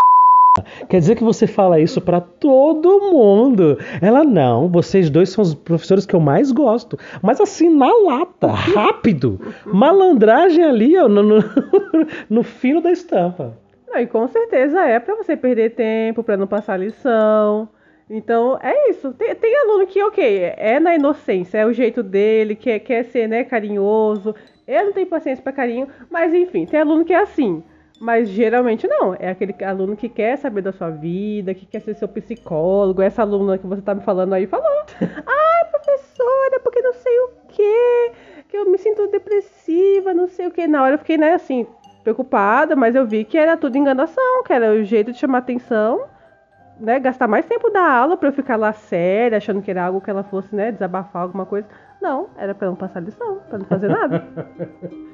Quer 0.88 0.98
dizer 0.98 1.16
que 1.16 1.24
você 1.24 1.46
fala 1.46 1.80
isso 1.80 2.00
pra 2.00 2.20
todo 2.20 3.10
mundo. 3.10 3.78
Ela, 4.00 4.22
não, 4.22 4.68
vocês 4.68 5.08
dois 5.08 5.30
são 5.30 5.42
os 5.42 5.54
professores 5.54 6.04
que 6.04 6.14
eu 6.14 6.20
mais 6.20 6.52
gosto. 6.52 6.98
Mas 7.22 7.40
assim, 7.40 7.74
na 7.74 7.90
lata, 8.04 8.48
rápido. 8.48 9.40
Malandragem 9.64 10.64
ali, 10.64 10.98
ó, 10.98 11.08
no, 11.08 11.22
no, 11.22 11.44
no 12.28 12.42
fino 12.42 12.80
da 12.80 12.92
estampa. 12.92 13.56
Não, 13.88 13.98
e 13.98 14.06
com 14.06 14.26
certeza 14.28 14.80
é 14.80 14.98
pra 15.00 15.14
você 15.14 15.36
perder 15.36 15.74
tempo, 15.74 16.22
pra 16.22 16.36
não 16.36 16.46
passar 16.46 16.78
lição. 16.78 17.68
Então, 18.08 18.58
é 18.62 18.90
isso. 18.90 19.12
Tem, 19.14 19.34
tem 19.34 19.58
aluno 19.60 19.86
que, 19.86 20.02
ok, 20.02 20.52
é 20.56 20.78
na 20.78 20.94
inocência, 20.94 21.58
é 21.58 21.66
o 21.66 21.72
jeito 21.72 22.02
dele, 22.02 22.54
quer, 22.54 22.78
quer 22.80 23.04
ser 23.04 23.26
né, 23.26 23.44
carinhoso. 23.44 24.34
Eu 24.66 24.86
não 24.86 24.92
tenho 24.92 25.06
paciência 25.06 25.42
pra 25.42 25.52
carinho, 25.52 25.88
mas 26.10 26.34
enfim, 26.34 26.66
tem 26.66 26.80
aluno 26.80 27.04
que 27.04 27.12
é 27.12 27.20
assim. 27.20 27.62
Mas 28.02 28.28
geralmente 28.28 28.88
não. 28.88 29.14
É 29.16 29.30
aquele 29.30 29.54
aluno 29.64 29.96
que 29.96 30.08
quer 30.08 30.36
saber 30.36 30.60
da 30.60 30.72
sua 30.72 30.90
vida, 30.90 31.54
que 31.54 31.64
quer 31.64 31.78
ser 31.78 31.94
seu 31.94 32.08
psicólogo. 32.08 33.00
Essa 33.00 33.22
aluna 33.22 33.56
que 33.56 33.64
você 33.64 33.80
tá 33.80 33.94
me 33.94 34.00
falando 34.00 34.32
aí 34.32 34.44
falou. 34.44 34.66
Ai, 35.00 35.64
professora, 35.70 36.58
porque 36.64 36.82
não 36.82 36.94
sei 36.94 37.20
o 37.20 37.28
quê. 37.46 38.12
Que 38.48 38.56
eu 38.56 38.68
me 38.68 38.76
sinto 38.76 39.06
depressiva, 39.06 40.12
não 40.12 40.26
sei 40.26 40.48
o 40.48 40.50
quê. 40.50 40.66
Na 40.66 40.82
hora 40.82 40.94
eu 40.94 40.98
fiquei, 40.98 41.16
né, 41.16 41.34
assim, 41.34 41.64
preocupada, 42.02 42.74
mas 42.74 42.96
eu 42.96 43.06
vi 43.06 43.24
que 43.24 43.38
era 43.38 43.56
tudo 43.56 43.78
enganação, 43.78 44.42
que 44.42 44.52
era 44.52 44.72
o 44.72 44.82
jeito 44.82 45.12
de 45.12 45.18
chamar 45.18 45.38
atenção, 45.38 46.06
né? 46.80 46.98
Gastar 46.98 47.28
mais 47.28 47.46
tempo 47.46 47.70
da 47.70 47.88
aula 47.88 48.16
pra 48.16 48.30
eu 48.30 48.32
ficar 48.32 48.56
lá 48.56 48.72
séria, 48.72 49.38
achando 49.38 49.62
que 49.62 49.70
era 49.70 49.84
algo 49.84 50.00
que 50.00 50.10
ela 50.10 50.24
fosse, 50.24 50.52
né, 50.56 50.72
desabafar 50.72 51.22
alguma 51.22 51.46
coisa. 51.46 51.68
Não, 52.00 52.30
era 52.36 52.52
pra 52.52 52.66
não 52.66 52.74
passar 52.74 52.98
lição, 52.98 53.38
pra 53.48 53.58
não 53.58 53.66
fazer 53.66 53.86
nada. 53.86 54.26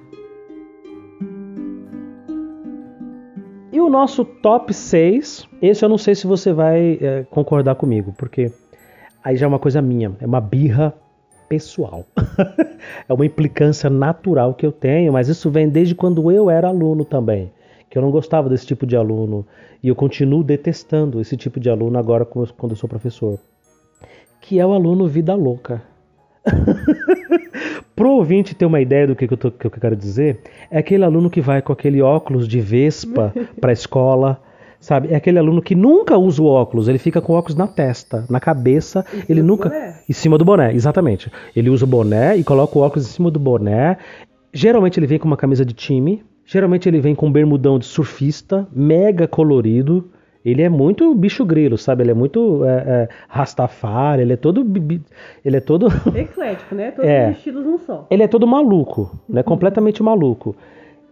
E 3.70 3.80
o 3.80 3.90
nosso 3.90 4.24
top 4.24 4.72
6, 4.72 5.46
esse 5.60 5.84
eu 5.84 5.88
não 5.88 5.98
sei 5.98 6.14
se 6.14 6.26
você 6.26 6.52
vai 6.52 6.98
é, 7.00 7.26
concordar 7.30 7.74
comigo, 7.74 8.14
porque 8.16 8.50
aí 9.22 9.36
já 9.36 9.44
é 9.44 9.48
uma 9.48 9.58
coisa 9.58 9.82
minha, 9.82 10.12
é 10.20 10.26
uma 10.26 10.40
birra 10.40 10.94
pessoal. 11.48 12.06
é 13.06 13.12
uma 13.12 13.26
implicância 13.26 13.90
natural 13.90 14.54
que 14.54 14.64
eu 14.64 14.72
tenho, 14.72 15.12
mas 15.12 15.28
isso 15.28 15.50
vem 15.50 15.68
desde 15.68 15.94
quando 15.94 16.30
eu 16.30 16.48
era 16.48 16.68
aluno 16.68 17.04
também. 17.04 17.52
Que 17.90 17.98
eu 17.98 18.02
não 18.02 18.10
gostava 18.10 18.48
desse 18.48 18.66
tipo 18.66 18.86
de 18.86 18.96
aluno 18.96 19.46
e 19.82 19.88
eu 19.88 19.94
continuo 19.94 20.42
detestando 20.42 21.20
esse 21.20 21.36
tipo 21.36 21.60
de 21.60 21.68
aluno 21.68 21.98
agora 21.98 22.24
quando 22.24 22.70
eu 22.70 22.76
sou 22.76 22.88
professor. 22.88 23.38
Que 24.40 24.58
é 24.58 24.66
o 24.66 24.72
aluno 24.72 25.06
vida 25.06 25.34
louca. 25.34 25.82
Pro 27.98 28.12
ouvinte 28.12 28.54
ter 28.54 28.64
uma 28.64 28.80
ideia 28.80 29.08
do 29.08 29.16
que 29.16 29.24
eu, 29.24 29.36
tô, 29.36 29.50
que 29.50 29.66
eu 29.66 29.70
quero 29.70 29.96
dizer, 29.96 30.38
é 30.70 30.78
aquele 30.78 31.04
aluno 31.04 31.28
que 31.28 31.40
vai 31.40 31.60
com 31.60 31.72
aquele 31.72 32.00
óculos 32.00 32.46
de 32.46 32.60
vespa 32.60 33.34
pra 33.60 33.72
escola, 33.72 34.40
sabe? 34.78 35.08
É 35.12 35.16
aquele 35.16 35.36
aluno 35.36 35.60
que 35.60 35.74
nunca 35.74 36.16
usa 36.16 36.40
o 36.40 36.46
óculos, 36.46 36.86
ele 36.86 36.98
fica 36.98 37.20
com 37.20 37.32
o 37.32 37.36
óculos 37.36 37.56
na 37.56 37.66
testa, 37.66 38.24
na 38.30 38.38
cabeça, 38.38 39.04
Em 39.12 39.24
ele 39.28 39.42
nunca. 39.42 39.68
boné. 39.68 40.00
Em 40.08 40.12
cima 40.12 40.38
do 40.38 40.44
boné, 40.44 40.72
exatamente. 40.72 41.28
Ele 41.56 41.68
usa 41.68 41.84
o 41.84 41.88
boné 41.88 42.36
e 42.36 42.44
coloca 42.44 42.78
o 42.78 42.82
óculos 42.82 43.04
em 43.04 43.10
cima 43.10 43.32
do 43.32 43.40
boné. 43.40 43.96
Geralmente 44.54 45.00
ele 45.00 45.08
vem 45.08 45.18
com 45.18 45.26
uma 45.26 45.36
camisa 45.36 45.64
de 45.64 45.74
time, 45.74 46.22
geralmente 46.46 46.88
ele 46.88 47.00
vem 47.00 47.16
com 47.16 47.26
um 47.26 47.32
bermudão 47.32 47.80
de 47.80 47.86
surfista, 47.86 48.68
mega 48.72 49.26
colorido. 49.26 50.08
Ele 50.50 50.62
é 50.62 50.68
muito 50.68 51.14
bicho 51.14 51.44
grilo, 51.44 51.76
sabe? 51.78 52.02
Ele 52.02 52.10
é 52.10 52.14
muito 52.14 52.64
é, 52.64 52.68
é, 52.68 53.08
rastafari, 53.28 54.22
ele 54.22 54.32
é 54.32 54.36
todo. 54.36 54.64
Ele 55.44 55.56
é 55.56 55.60
todo. 55.60 55.88
Eclético, 56.14 56.74
né? 56.74 56.90
Todos 56.90 57.10
É. 57.10 57.30
os 57.30 57.36
estilos 57.36 57.64
num 57.64 57.78
só. 57.78 58.06
ele 58.10 58.22
é 58.22 58.28
todo 58.28 58.46
maluco, 58.46 59.10
né? 59.28 59.42
Completamente 59.42 60.02
maluco. 60.02 60.54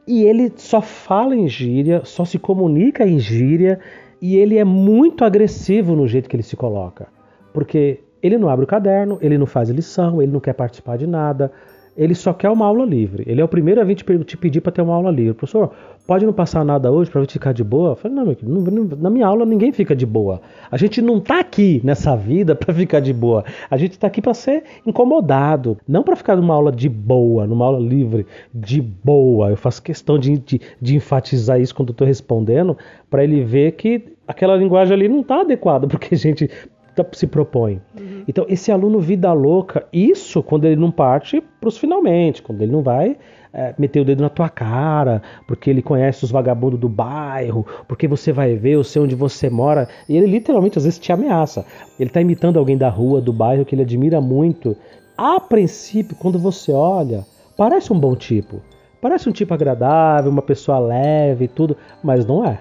E 0.07 0.22
ele 0.22 0.53
só 0.57 0.81
fala 0.81 1.35
em 1.35 1.49
gíria, 1.49 2.03
só 2.05 2.25
se 2.25 2.38
comunica 2.38 3.05
em 3.07 3.18
gíria, 3.18 3.81
e 4.22 4.37
ele 4.37 4.57
é 4.57 4.64
muito 4.64 5.25
agressivo 5.25 5.96
no 5.96 6.07
jeito 6.07 6.29
que 6.29 6.37
ele 6.37 6.42
se 6.44 6.57
coloca. 6.57 7.09
Porque 7.53 8.01
ele 8.22 8.38
não 8.38 8.49
abre 8.49 8.64
o 8.64 8.68
caderno, 8.68 9.18
ele 9.20 9.37
não 9.37 9.46
faz 9.46 9.68
lição, 9.70 10.22
ele 10.22 10.31
não 10.33 10.40
quer 10.40 10.53
participar 10.53 10.96
de 10.96 11.07
nada, 11.07 11.51
ele 11.96 12.14
só 12.14 12.32
quer 12.32 12.50
uma 12.50 12.66
aula 12.66 12.85
livre. 12.85 13.24
Ele 13.26 13.40
é 13.40 13.44
o 13.44 13.48
primeiro 13.48 13.80
a 13.80 13.85
vir 13.85 13.94
te, 13.94 14.04
te 14.24 14.37
pedir 14.37 14.61
para 14.61 14.72
ter 14.72 14.82
uma 14.82 14.94
aula 14.94 15.11
livre. 15.11 15.35
Professor, 15.35 15.70
pode 16.06 16.26
não 16.26 16.32
passar 16.32 16.64
nada 16.64 16.90
hoje 16.92 17.11
para 17.11 17.24
ficar 17.26 17.52
de 17.52 17.64
boa? 17.64 17.90
Eu 17.92 17.96
falei, 17.96 18.16
não, 18.16 18.26
meu 18.26 18.37
não- 18.42 18.96
na 18.98 19.09
minha 19.11 19.26
aula 19.26 19.46
ninguém 19.46 19.72
fica 19.72 19.96
de 19.96 20.04
boa. 20.04 20.40
A 20.70 20.76
gente 20.76 21.00
não 21.00 21.18
tá 21.20 21.40
aqui 21.40 21.80
nessa 21.82 22.14
vida 22.16 22.54
para 22.56 22.74
ficar 22.74 23.00
de 23.00 23.12
boa. 23.12 23.44
A 23.70 23.76
gente 23.76 23.98
tá 23.98 24.06
aqui 24.06 24.20
para 24.20 24.35
ser 24.35 24.64
incomodado, 24.87 25.78
não 25.87 26.02
para 26.02 26.16
ficar 26.16 26.37
numa 26.37 26.54
aula 26.54 26.72
de 26.72 26.88
boa, 26.88 27.46
numa 27.46 27.64
aula 27.64 27.78
livre, 27.78 28.26
de 28.54 28.80
boa. 28.82 29.50
Eu 29.50 29.56
faço 29.56 29.82
questão 29.82 30.18
de, 30.18 30.38
de, 30.38 30.61
de 30.80 30.96
enfatizar 30.96 31.61
isso 31.61 31.74
quando 31.74 31.92
tô 31.92 32.04
respondendo, 32.04 32.76
para 33.09 33.22
ele 33.24 33.42
ver 33.44 33.72
que 33.72 34.16
aquela 34.26 34.56
linguagem 34.56 34.92
ali 34.94 35.09
não 35.09 35.22
tá 35.22 35.40
adequada 35.42 35.87
porque 35.88 36.14
a 36.14 36.18
gente 36.18 36.50
se 37.12 37.26
propõe. 37.26 37.80
Então, 38.28 38.44
esse 38.48 38.70
aluno 38.70 39.00
vida 39.00 39.32
louca, 39.32 39.87
isso 39.92 40.42
quando 40.42 40.64
ele 40.64 40.76
não 40.76 40.90
parte 40.90 41.42
pros 41.61 41.76
finalmente, 41.76 42.42
quando 42.42 42.62
ele 42.62 42.72
não 42.72 42.82
vai 42.82 43.16
é, 43.56 43.74
meter 43.78 44.00
o 44.00 44.04
dedo 44.04 44.22
na 44.22 44.28
tua 44.28 44.50
cara, 44.50 45.22
porque 45.46 45.70
ele 45.70 45.80
conhece 45.80 46.24
os 46.24 46.30
vagabundos 46.30 46.78
do 46.78 46.88
bairro, 46.88 47.66
porque 47.88 48.06
você 48.06 48.30
vai 48.30 48.54
ver, 48.54 48.72
eu 48.72 48.85
sei 48.85 49.00
onde 49.00 49.14
você 49.14 49.48
mora, 49.48 49.88
e 50.06 50.16
ele 50.16 50.26
literalmente 50.26 50.76
às 50.76 50.85
vezes 50.85 50.98
te 50.98 51.11
ameaça. 51.11 51.64
Ele 51.98 52.11
tá 52.11 52.20
imitando 52.20 52.59
alguém 52.59 52.76
da 52.76 52.90
rua, 52.90 53.20
do 53.20 53.32
bairro, 53.32 53.64
que 53.64 53.74
ele 53.74 53.82
admira 53.82 54.20
muito. 54.20 54.76
A 55.16 55.40
princípio, 55.40 56.16
quando 56.16 56.38
você 56.38 56.70
olha, 56.70 57.24
parece 57.56 57.92
um 57.92 57.98
bom 57.98 58.14
tipo. 58.14 58.61
Parece 59.00 59.28
um 59.28 59.32
tipo 59.32 59.54
agradável, 59.54 60.30
uma 60.30 60.42
pessoa 60.42 60.78
leve 60.78 61.46
e 61.46 61.48
tudo, 61.48 61.76
mas 62.02 62.26
não 62.26 62.44
é. 62.44 62.61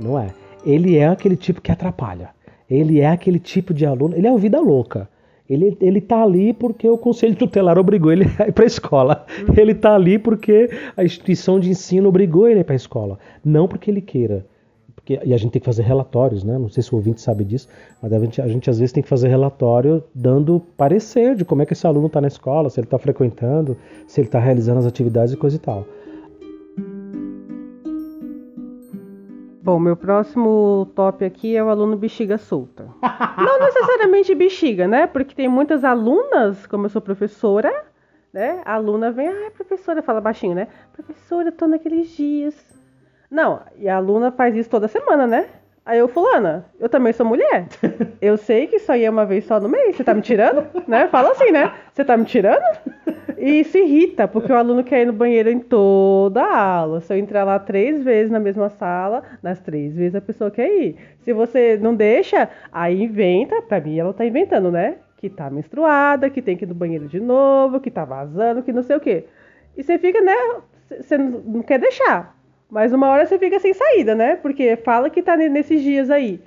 Não 0.00 0.18
é. 0.18 0.28
Ele 0.64 0.96
é 0.96 1.06
aquele 1.06 1.36
tipo 1.36 1.60
que 1.60 1.70
atrapalha. 1.70 2.33
Ele 2.68 3.00
é 3.00 3.08
aquele 3.08 3.38
tipo 3.38 3.74
de 3.74 3.84
aluno. 3.84 4.16
Ele 4.16 4.26
é 4.26 4.32
o 4.32 4.38
vida 4.38 4.60
louca. 4.60 5.08
Ele, 5.48 5.76
ele 5.80 6.00
tá 6.00 6.22
ali 6.22 6.54
porque 6.54 6.88
o 6.88 6.96
conselho 6.96 7.36
tutelar 7.36 7.78
obrigou 7.78 8.10
ele 8.10 8.24
a 8.38 8.48
ir 8.48 8.52
para 8.52 8.64
a 8.64 8.66
escola. 8.66 9.26
Ele 9.56 9.74
tá 9.74 9.94
ali 9.94 10.18
porque 10.18 10.70
a 10.96 11.04
instituição 11.04 11.60
de 11.60 11.70
ensino 11.70 12.08
obrigou 12.08 12.48
ele 12.48 12.58
a 12.58 12.60
ir 12.62 12.64
para 12.64 12.74
a 12.74 12.76
escola. 12.76 13.18
Não 13.44 13.68
porque 13.68 13.90
ele 13.90 14.00
queira. 14.00 14.46
Porque, 14.94 15.20
e 15.22 15.34
a 15.34 15.36
gente 15.36 15.52
tem 15.52 15.60
que 15.60 15.66
fazer 15.66 15.82
relatórios, 15.82 16.42
né? 16.42 16.56
Não 16.56 16.70
sei 16.70 16.82
se 16.82 16.90
o 16.94 16.96
ouvinte 16.96 17.20
sabe 17.20 17.44
disso, 17.44 17.68
mas 18.00 18.10
a 18.10 18.18
gente, 18.18 18.40
a 18.40 18.48
gente 18.48 18.70
às 18.70 18.78
vezes 18.78 18.90
tem 18.90 19.02
que 19.02 19.08
fazer 19.08 19.28
relatório 19.28 20.02
dando 20.14 20.62
parecer 20.78 21.34
de 21.34 21.44
como 21.44 21.60
é 21.60 21.66
que 21.66 21.74
esse 21.74 21.86
aluno 21.86 22.06
está 22.06 22.22
na 22.22 22.28
escola, 22.28 22.70
se 22.70 22.80
ele 22.80 22.86
está 22.86 22.98
frequentando, 22.98 23.76
se 24.06 24.18
ele 24.18 24.28
está 24.28 24.38
realizando 24.38 24.78
as 24.78 24.86
atividades 24.86 25.34
e 25.34 25.36
coisa 25.36 25.56
e 25.56 25.58
tal. 25.58 25.86
Bom, 29.64 29.78
meu 29.78 29.96
próximo 29.96 30.92
top 30.94 31.24
aqui 31.24 31.56
é 31.56 31.64
o 31.64 31.70
aluno 31.70 31.96
bexiga 31.96 32.36
solta. 32.36 32.86
Não 33.38 33.60
necessariamente 33.60 34.34
bexiga, 34.34 34.86
né? 34.86 35.06
Porque 35.06 35.34
tem 35.34 35.48
muitas 35.48 35.82
alunas, 35.84 36.66
como 36.66 36.84
eu 36.84 36.90
sou 36.90 37.00
professora, 37.00 37.72
né? 38.30 38.60
A 38.66 38.74
aluna 38.74 39.10
vem, 39.10 39.26
ah, 39.26 39.50
professora, 39.56 40.02
fala 40.02 40.20
baixinho, 40.20 40.54
né? 40.54 40.68
Professora, 40.92 41.50
tô 41.50 41.66
naqueles 41.66 42.14
dias. 42.14 42.54
Não, 43.30 43.62
e 43.78 43.88
a 43.88 43.96
aluna 43.96 44.30
faz 44.30 44.54
isso 44.54 44.68
toda 44.68 44.86
semana, 44.86 45.26
né? 45.26 45.48
Aí 45.86 45.98
eu, 45.98 46.08
fulana, 46.08 46.64
eu 46.80 46.88
também 46.88 47.12
sou 47.12 47.26
mulher. 47.26 47.66
Eu 48.18 48.38
sei 48.38 48.66
que 48.66 48.76
isso 48.76 48.90
aí 48.90 49.04
é 49.04 49.10
uma 49.10 49.26
vez 49.26 49.44
só 49.44 49.60
no 49.60 49.68
mês. 49.68 49.96
Você 49.96 50.02
tá 50.02 50.14
me 50.14 50.22
tirando? 50.22 50.66
Né? 50.88 51.06
Fala 51.08 51.32
assim, 51.32 51.50
né? 51.50 51.74
Você 51.92 52.02
tá 52.02 52.16
me 52.16 52.24
tirando? 52.24 52.62
E 53.36 53.62
se 53.64 53.78
irrita, 53.80 54.26
porque 54.26 54.50
o 54.50 54.56
aluno 54.56 54.82
quer 54.82 55.02
ir 55.02 55.06
no 55.06 55.12
banheiro 55.12 55.50
em 55.50 55.58
toda 55.58 56.42
a 56.42 56.76
aula. 56.78 57.02
Se 57.02 57.12
eu 57.12 57.18
entrar 57.18 57.44
lá 57.44 57.58
três 57.58 58.02
vezes 58.02 58.32
na 58.32 58.40
mesma 58.40 58.70
sala, 58.70 59.22
nas 59.42 59.60
três 59.60 59.94
vezes 59.94 60.14
a 60.14 60.22
pessoa 60.22 60.50
quer 60.50 60.68
ir. 60.68 60.96
Se 61.20 61.34
você 61.34 61.76
não 61.76 61.94
deixa, 61.94 62.48
aí 62.72 63.02
inventa. 63.02 63.60
Pra 63.60 63.78
mim, 63.78 63.98
ela 63.98 64.14
tá 64.14 64.24
inventando, 64.24 64.70
né? 64.70 64.96
Que 65.18 65.28
tá 65.28 65.50
menstruada, 65.50 66.30
que 66.30 66.40
tem 66.40 66.56
que 66.56 66.64
ir 66.64 66.68
no 66.68 66.74
banheiro 66.74 67.08
de 67.08 67.20
novo, 67.20 67.78
que 67.78 67.90
tá 67.90 68.06
vazando, 68.06 68.62
que 68.62 68.72
não 68.72 68.82
sei 68.82 68.96
o 68.96 69.00
quê. 69.00 69.26
E 69.76 69.82
você 69.82 69.98
fica, 69.98 70.22
né? 70.22 70.34
Você 70.98 71.18
não 71.18 71.40
não 71.40 71.62
quer 71.62 71.78
deixar. 71.78 72.34
Mas 72.70 72.92
uma 72.92 73.08
hora 73.08 73.24
você 73.26 73.38
fica 73.38 73.58
sem 73.60 73.72
saída, 73.72 74.14
né? 74.14 74.36
Porque 74.36 74.76
fala 74.76 75.08
que 75.10 75.22
tá 75.22 75.36
ne- 75.36 75.48
nesses 75.48 75.82
dias 75.82 76.10
aí. 76.10 76.40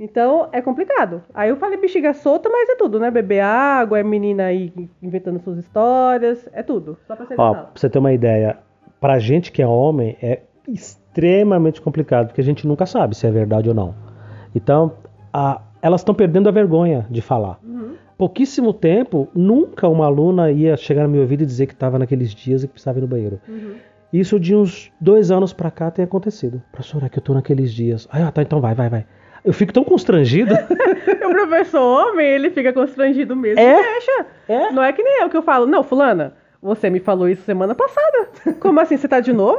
Então 0.00 0.48
é 0.52 0.60
complicado. 0.60 1.22
Aí 1.32 1.50
eu 1.50 1.56
falei 1.56 1.78
bexiga 1.78 2.12
solta, 2.14 2.48
mas 2.48 2.68
é 2.68 2.74
tudo, 2.76 2.98
né? 2.98 3.10
Beber 3.10 3.40
água, 3.40 3.98
é 3.98 4.02
menina 4.02 4.44
aí 4.46 4.72
inventando 5.02 5.38
suas 5.40 5.58
histórias, 5.58 6.48
é 6.52 6.62
tudo. 6.62 6.96
Só 7.06 7.14
pra 7.14 7.26
Ó, 7.38 7.54
pra 7.54 7.70
você 7.74 7.88
ter 7.88 7.98
uma 7.98 8.12
ideia, 8.12 8.58
pra 9.00 9.18
gente 9.18 9.52
que 9.52 9.62
é 9.62 9.66
homem 9.66 10.16
é 10.20 10.40
extremamente 10.66 11.80
complicado, 11.80 12.28
porque 12.28 12.40
a 12.40 12.44
gente 12.44 12.66
nunca 12.66 12.86
sabe 12.86 13.16
se 13.16 13.26
é 13.26 13.30
verdade 13.30 13.68
ou 13.68 13.74
não. 13.74 13.94
Então, 14.54 14.92
a- 15.32 15.60
elas 15.82 16.00
estão 16.00 16.14
perdendo 16.14 16.48
a 16.48 16.52
vergonha 16.52 17.06
de 17.10 17.20
falar. 17.20 17.58
Uhum. 17.62 17.94
Pouquíssimo 18.16 18.72
tempo, 18.72 19.28
nunca 19.34 19.88
uma 19.88 20.06
aluna 20.06 20.50
ia 20.50 20.76
chegar 20.76 21.02
no 21.04 21.08
meu 21.10 21.20
ouvido 21.22 21.42
e 21.42 21.46
dizer 21.46 21.66
que 21.66 21.72
estava 21.74 21.98
naqueles 21.98 22.30
dias 22.34 22.62
e 22.62 22.66
que 22.66 22.72
precisava 22.72 22.98
ir 22.98 23.02
no 23.02 23.08
banheiro. 23.08 23.40
Uhum. 23.48 23.74
Isso 24.14 24.38
de 24.38 24.54
uns 24.54 24.92
dois 25.00 25.32
anos 25.32 25.52
pra 25.52 25.72
cá 25.72 25.90
tem 25.90 26.04
acontecido. 26.04 26.62
Professora, 26.70 27.06
é 27.06 27.08
que 27.08 27.18
eu 27.18 27.22
tô 27.22 27.34
naqueles 27.34 27.74
dias. 27.74 28.06
Ah, 28.12 28.30
tá, 28.30 28.42
então 28.42 28.60
vai, 28.60 28.72
vai, 28.72 28.88
vai. 28.88 29.04
Eu 29.44 29.52
fico 29.52 29.72
tão 29.72 29.82
constrangido. 29.82 30.54
o 30.54 31.30
professor 31.30 31.80
homem, 31.80 32.24
ele 32.24 32.48
fica 32.50 32.72
constrangido 32.72 33.34
mesmo. 33.34 33.58
É? 33.58 33.74
Deixa. 33.74 34.26
É? 34.48 34.70
Não 34.70 34.84
é 34.84 34.92
que 34.92 35.02
nem 35.02 35.20
eu 35.20 35.28
que 35.28 35.36
eu 35.36 35.42
falo, 35.42 35.66
não, 35.66 35.82
fulana, 35.82 36.32
você 36.62 36.88
me 36.88 37.00
falou 37.00 37.28
isso 37.28 37.42
semana 37.42 37.74
passada. 37.74 38.28
Como 38.60 38.78
assim? 38.78 38.96
Você 38.96 39.08
tá 39.08 39.18
de 39.18 39.32
novo? 39.32 39.58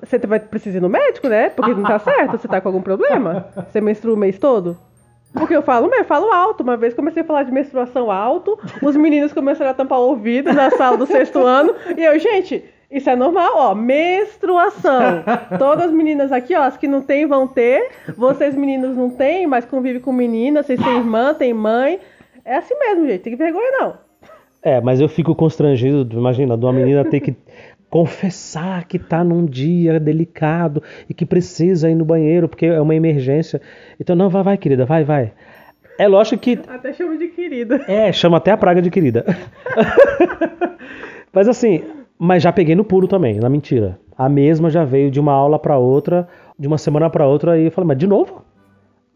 Você 0.00 0.16
vai 0.18 0.38
precisar 0.38 0.78
ir 0.78 0.80
no 0.80 0.88
médico, 0.88 1.28
né? 1.28 1.50
Porque 1.50 1.74
não 1.74 1.82
tá 1.82 1.98
certo? 1.98 2.38
Você 2.38 2.46
tá 2.46 2.60
com 2.60 2.68
algum 2.68 2.82
problema? 2.82 3.48
Você 3.68 3.80
menstrua 3.80 4.14
o 4.14 4.16
mês 4.16 4.38
todo? 4.38 4.78
Porque 5.32 5.56
eu 5.56 5.62
falo, 5.62 5.92
eu 5.92 6.04
falo 6.04 6.32
alto. 6.32 6.62
Uma 6.62 6.76
vez 6.76 6.94
comecei 6.94 7.22
a 7.22 7.26
falar 7.26 7.42
de 7.42 7.50
menstruação 7.50 8.12
alto, 8.12 8.56
os 8.80 8.94
meninos 8.94 9.32
começaram 9.32 9.72
a 9.72 9.74
tampar 9.74 9.98
o 9.98 10.10
ouvido 10.10 10.52
na 10.52 10.70
sala 10.70 10.96
do 10.96 11.04
sexto 11.04 11.40
ano. 11.44 11.74
E 11.96 12.04
eu, 12.04 12.16
gente, 12.20 12.64
isso 12.90 13.10
é 13.10 13.14
normal, 13.14 13.52
ó. 13.54 13.74
Menstruação. 13.74 15.22
Todas 15.58 15.86
as 15.86 15.92
meninas 15.92 16.32
aqui, 16.32 16.56
ó, 16.56 16.62
as 16.62 16.76
que 16.76 16.88
não 16.88 17.02
têm 17.02 17.26
vão 17.26 17.46
ter. 17.46 17.90
Vocês 18.16 18.54
meninos 18.54 18.96
não 18.96 19.10
têm, 19.10 19.46
mas 19.46 19.66
convivem 19.66 20.00
com 20.00 20.12
meninas. 20.12 20.66
Vocês 20.66 20.82
têm 20.82 20.96
irmã, 20.96 21.34
têm 21.34 21.52
mãe. 21.52 22.00
É 22.44 22.56
assim 22.56 22.74
mesmo, 22.78 23.06
gente. 23.06 23.20
Tem 23.20 23.32
que 23.32 23.38
vergonha, 23.38 23.70
não. 23.72 23.94
É, 24.62 24.80
mas 24.80 25.00
eu 25.00 25.08
fico 25.08 25.34
constrangido, 25.34 26.16
imagina, 26.16 26.56
de 26.56 26.64
uma 26.64 26.72
menina 26.72 27.04
ter 27.04 27.20
que 27.20 27.36
confessar 27.90 28.84
que 28.86 28.98
tá 28.98 29.22
num 29.22 29.44
dia 29.44 30.00
delicado 30.00 30.82
e 31.08 31.14
que 31.14 31.24
precisa 31.24 31.90
ir 31.90 31.94
no 31.94 32.04
banheiro 32.04 32.48
porque 32.48 32.66
é 32.66 32.80
uma 32.80 32.94
emergência. 32.94 33.60
Então, 34.00 34.16
não, 34.16 34.30
vai, 34.30 34.42
vai, 34.42 34.56
querida, 34.56 34.86
vai, 34.86 35.04
vai. 35.04 35.32
É 35.98 36.08
lógico 36.08 36.40
que. 36.40 36.58
Até 36.66 36.92
chamo 36.94 37.18
de 37.18 37.28
querida. 37.28 37.84
É, 37.86 38.10
chama 38.12 38.38
até 38.38 38.50
a 38.50 38.56
praga 38.56 38.80
de 38.80 38.90
querida. 38.90 39.26
mas 41.32 41.48
assim, 41.48 41.82
mas 42.18 42.42
já 42.42 42.52
peguei 42.52 42.74
no 42.74 42.84
puro 42.84 43.06
também, 43.06 43.38
na 43.38 43.48
mentira. 43.48 43.98
A 44.16 44.28
mesma 44.28 44.68
já 44.68 44.84
veio 44.84 45.10
de 45.10 45.20
uma 45.20 45.32
aula 45.32 45.58
para 45.58 45.78
outra, 45.78 46.26
de 46.58 46.66
uma 46.66 46.76
semana 46.76 47.08
para 47.08 47.26
outra, 47.26 47.58
e 47.58 47.66
eu 47.66 47.70
falei, 47.70 47.88
mas 47.88 47.98
de 47.98 48.06
novo? 48.06 48.44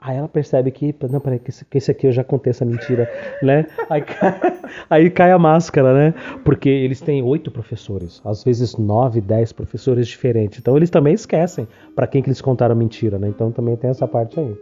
Aí 0.05 0.17
ela 0.17 0.29
percebe 0.29 0.71
que, 0.73 0.93
não, 1.11 1.21
peraí, 1.21 1.39
que 1.39 1.51
esse, 1.51 1.65
que 1.65 1.79
esse 1.79 1.91
aqui 1.91 2.09
eu 2.09 2.13
já 2.13 2.25
contei 2.25 2.51
essa 2.51 2.65
mentira, 2.65 3.09
né? 3.41 3.67
Aí 3.89 4.03
cai, 4.03 4.41
aí 4.91 5.11
cai 5.11 5.31
a 5.31 5.39
máscara, 5.39 5.95
né? 5.95 6.15
Porque 6.45 6.69
eles 6.69 7.01
têm 7.01 7.23
oito 7.23 7.53
professores, 7.53 8.21
às 8.25 8.43
vezes 8.43 8.77
nove, 8.77 9.21
dez 9.21 9.53
professores 9.53 10.09
diferentes. 10.09 10.59
Então 10.59 10.77
eles 10.77 10.91
também 10.91 11.15
esquecem 11.15 11.69
para 11.95 12.09
quem 12.09 12.21
que 12.21 12.29
eles 12.29 12.41
contaram 12.41 12.73
a 12.73 12.79
mentira, 12.79 13.17
né? 13.17 13.29
Então 13.29 13.53
também 13.53 13.77
tem 13.77 13.91
essa 13.91 14.09
parte 14.09 14.41
aí. 14.41 14.57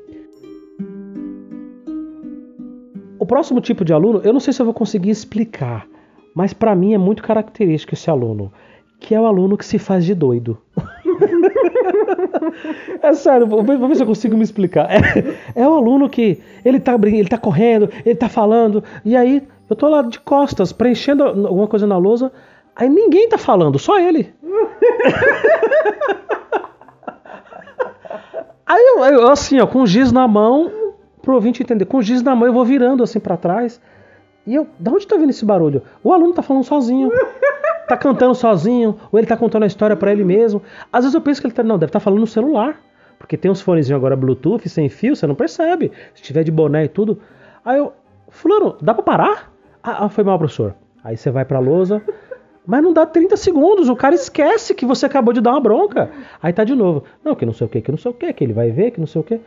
O 3.18 3.24
próximo 3.24 3.62
tipo 3.62 3.82
de 3.82 3.94
aluno, 3.94 4.20
eu 4.24 4.32
não 4.32 4.40
sei 4.40 4.52
se 4.52 4.60
eu 4.60 4.66
vou 4.66 4.74
conseguir 4.74 5.10
explicar, 5.10 5.86
mas 6.34 6.52
para 6.52 6.74
mim 6.74 6.94
é 6.94 6.98
muito 6.98 7.22
característico 7.22 7.94
esse 7.94 8.10
aluno, 8.10 8.52
que 8.98 9.14
é 9.14 9.20
o 9.20 9.26
aluno 9.26 9.56
que 9.56 9.64
se 9.64 9.78
faz 9.78 10.04
de 10.04 10.14
doido. 10.14 10.58
É 13.02 13.12
sério, 13.12 13.46
vou 13.46 13.62
ver, 13.62 13.78
se 13.94 14.02
eu 14.02 14.06
consigo 14.06 14.36
me 14.36 14.42
explicar. 14.42 14.88
É, 14.90 15.62
é 15.62 15.68
o 15.68 15.74
aluno 15.74 16.08
que 16.08 16.40
ele 16.64 16.78
tá, 16.78 16.94
ele 17.02 17.28
tá 17.28 17.38
correndo, 17.38 17.88
ele 18.04 18.14
tá 18.14 18.28
falando, 18.28 18.82
e 19.04 19.16
aí 19.16 19.42
eu 19.68 19.76
tô 19.76 19.88
lá 19.88 20.02
de 20.02 20.18
costas, 20.20 20.72
preenchendo 20.72 21.22
alguma 21.24 21.66
coisa 21.66 21.86
na 21.86 21.96
lousa, 21.96 22.32
aí 22.74 22.88
ninguém 22.88 23.28
tá 23.28 23.38
falando, 23.38 23.78
só 23.78 23.98
ele. 23.98 24.32
Aí 28.66 28.80
eu, 28.80 29.04
eu, 29.04 29.28
assim, 29.28 29.58
ó, 29.58 29.66
com 29.66 29.82
o 29.82 29.86
giz 29.86 30.12
na 30.12 30.28
mão, 30.28 30.70
pro 31.20 31.34
ouvinte 31.34 31.60
entender, 31.60 31.86
com 31.86 31.96
o 31.96 32.02
giz 32.02 32.22
na 32.22 32.36
mão 32.36 32.46
eu 32.46 32.52
vou 32.52 32.64
virando 32.64 33.02
assim 33.02 33.18
para 33.18 33.36
trás. 33.36 33.80
E 34.46 34.54
eu, 34.54 34.66
da 34.78 34.90
onde 34.90 35.06
tá 35.06 35.16
vindo 35.16 35.30
esse 35.30 35.44
barulho? 35.44 35.82
O 36.02 36.12
aluno 36.12 36.32
tá 36.32 36.42
falando 36.42 36.64
sozinho. 36.64 37.10
Tá 37.86 37.96
cantando 37.96 38.34
sozinho, 38.34 38.98
ou 39.10 39.18
ele 39.18 39.26
tá 39.26 39.36
contando 39.36 39.64
a 39.64 39.66
história 39.66 39.96
para 39.96 40.12
ele 40.12 40.24
mesmo. 40.24 40.62
Às 40.92 41.04
vezes 41.04 41.14
eu 41.14 41.20
penso 41.20 41.40
que 41.40 41.48
ele 41.48 41.54
tá, 41.54 41.62
não, 41.62 41.76
deve 41.76 41.90
estar 41.90 41.98
tá 41.98 42.04
falando 42.04 42.20
no 42.20 42.26
celular. 42.26 42.80
Porque 43.18 43.36
tem 43.36 43.50
uns 43.50 43.60
fonezinhos 43.60 43.98
agora 43.98 44.16
Bluetooth 44.16 44.68
sem 44.68 44.88
fio, 44.88 45.14
você 45.14 45.26
não 45.26 45.34
percebe. 45.34 45.92
Se 46.14 46.22
tiver 46.22 46.42
de 46.42 46.50
boné 46.50 46.84
e 46.84 46.88
tudo. 46.88 47.18
Aí 47.64 47.78
eu, 47.78 47.92
fulano, 48.28 48.76
dá 48.80 48.94
pra 48.94 49.02
parar? 49.02 49.52
Ah, 49.82 50.06
ah 50.06 50.08
foi 50.08 50.24
mal, 50.24 50.38
professor. 50.38 50.74
Aí 51.02 51.16
você 51.16 51.30
vai 51.30 51.44
pra 51.44 51.58
lousa, 51.58 52.02
mas 52.66 52.82
não 52.82 52.92
dá 52.92 53.04
30 53.04 53.36
segundos, 53.36 53.88
o 53.88 53.96
cara 53.96 54.14
esquece 54.14 54.74
que 54.74 54.86
você 54.86 55.06
acabou 55.06 55.34
de 55.34 55.40
dar 55.40 55.50
uma 55.50 55.60
bronca. 55.60 56.10
Aí 56.42 56.52
tá 56.52 56.64
de 56.64 56.74
novo. 56.74 57.04
Não, 57.24 57.34
que 57.34 57.44
não 57.44 57.52
sei 57.52 57.66
o 57.66 57.70
que, 57.70 57.80
que 57.80 57.90
não 57.90 57.98
sei 57.98 58.10
o 58.10 58.14
que, 58.14 58.32
que 58.32 58.44
ele 58.44 58.52
vai 58.52 58.70
ver, 58.70 58.92
que 58.92 59.00
não 59.00 59.06
sei 59.06 59.20
o 59.20 59.24
que. 59.24 59.40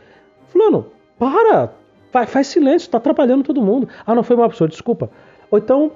Fulano, 0.48 0.86
para! 1.18 1.72
Faz, 2.14 2.30
faz 2.30 2.46
silêncio, 2.46 2.88
tá 2.88 2.98
atrapalhando 2.98 3.42
todo 3.42 3.60
mundo. 3.60 3.88
Ah, 4.06 4.14
não 4.14 4.22
foi 4.22 4.36
mal, 4.36 4.46
professor, 4.46 4.68
desculpa. 4.68 5.10
Ou 5.50 5.58
então, 5.58 5.90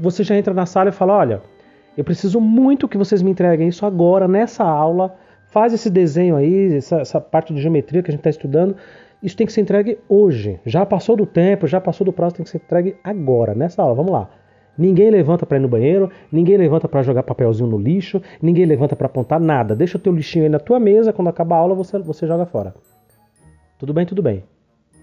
você 0.00 0.24
já 0.24 0.34
entra 0.34 0.54
na 0.54 0.64
sala 0.64 0.88
e 0.88 0.92
fala: 0.92 1.18
Olha, 1.18 1.42
eu 1.98 2.02
preciso 2.02 2.40
muito 2.40 2.88
que 2.88 2.96
vocês 2.96 3.20
me 3.20 3.30
entreguem 3.30 3.68
isso 3.68 3.84
agora, 3.84 4.26
nessa 4.26 4.64
aula. 4.64 5.14
Faz 5.50 5.74
esse 5.74 5.90
desenho 5.90 6.34
aí, 6.34 6.74
essa, 6.76 7.02
essa 7.02 7.20
parte 7.20 7.52
de 7.52 7.60
geometria 7.60 8.02
que 8.02 8.10
a 8.10 8.12
gente 8.12 8.20
está 8.20 8.30
estudando. 8.30 8.74
Isso 9.22 9.36
tem 9.36 9.46
que 9.46 9.52
ser 9.52 9.60
entregue 9.60 9.98
hoje. 10.08 10.60
Já 10.64 10.86
passou 10.86 11.14
do 11.14 11.26
tempo, 11.26 11.66
já 11.66 11.78
passou 11.78 12.06
do 12.06 12.12
prazo, 12.12 12.36
tem 12.36 12.44
que 12.44 12.50
ser 12.50 12.56
entregue 12.56 12.96
agora, 13.04 13.54
nessa 13.54 13.82
aula. 13.82 13.94
Vamos 13.94 14.12
lá. 14.12 14.30
Ninguém 14.78 15.10
levanta 15.10 15.44
para 15.44 15.58
ir 15.58 15.60
no 15.60 15.68
banheiro, 15.68 16.10
ninguém 16.32 16.56
levanta 16.56 16.88
para 16.88 17.02
jogar 17.02 17.22
papelzinho 17.22 17.68
no 17.68 17.76
lixo, 17.76 18.22
ninguém 18.40 18.64
levanta 18.64 18.96
para 18.96 19.08
apontar 19.08 19.38
nada. 19.38 19.76
Deixa 19.76 19.98
o 19.98 20.00
teu 20.00 20.10
lixinho 20.10 20.44
aí 20.44 20.48
na 20.48 20.58
tua 20.58 20.80
mesa, 20.80 21.12
quando 21.12 21.28
acabar 21.28 21.56
a 21.56 21.58
aula 21.58 21.74
você, 21.74 21.98
você 21.98 22.26
joga 22.26 22.46
fora. 22.46 22.74
Tudo 23.78 23.92
bem, 23.92 24.06
tudo 24.06 24.22
bem. 24.22 24.42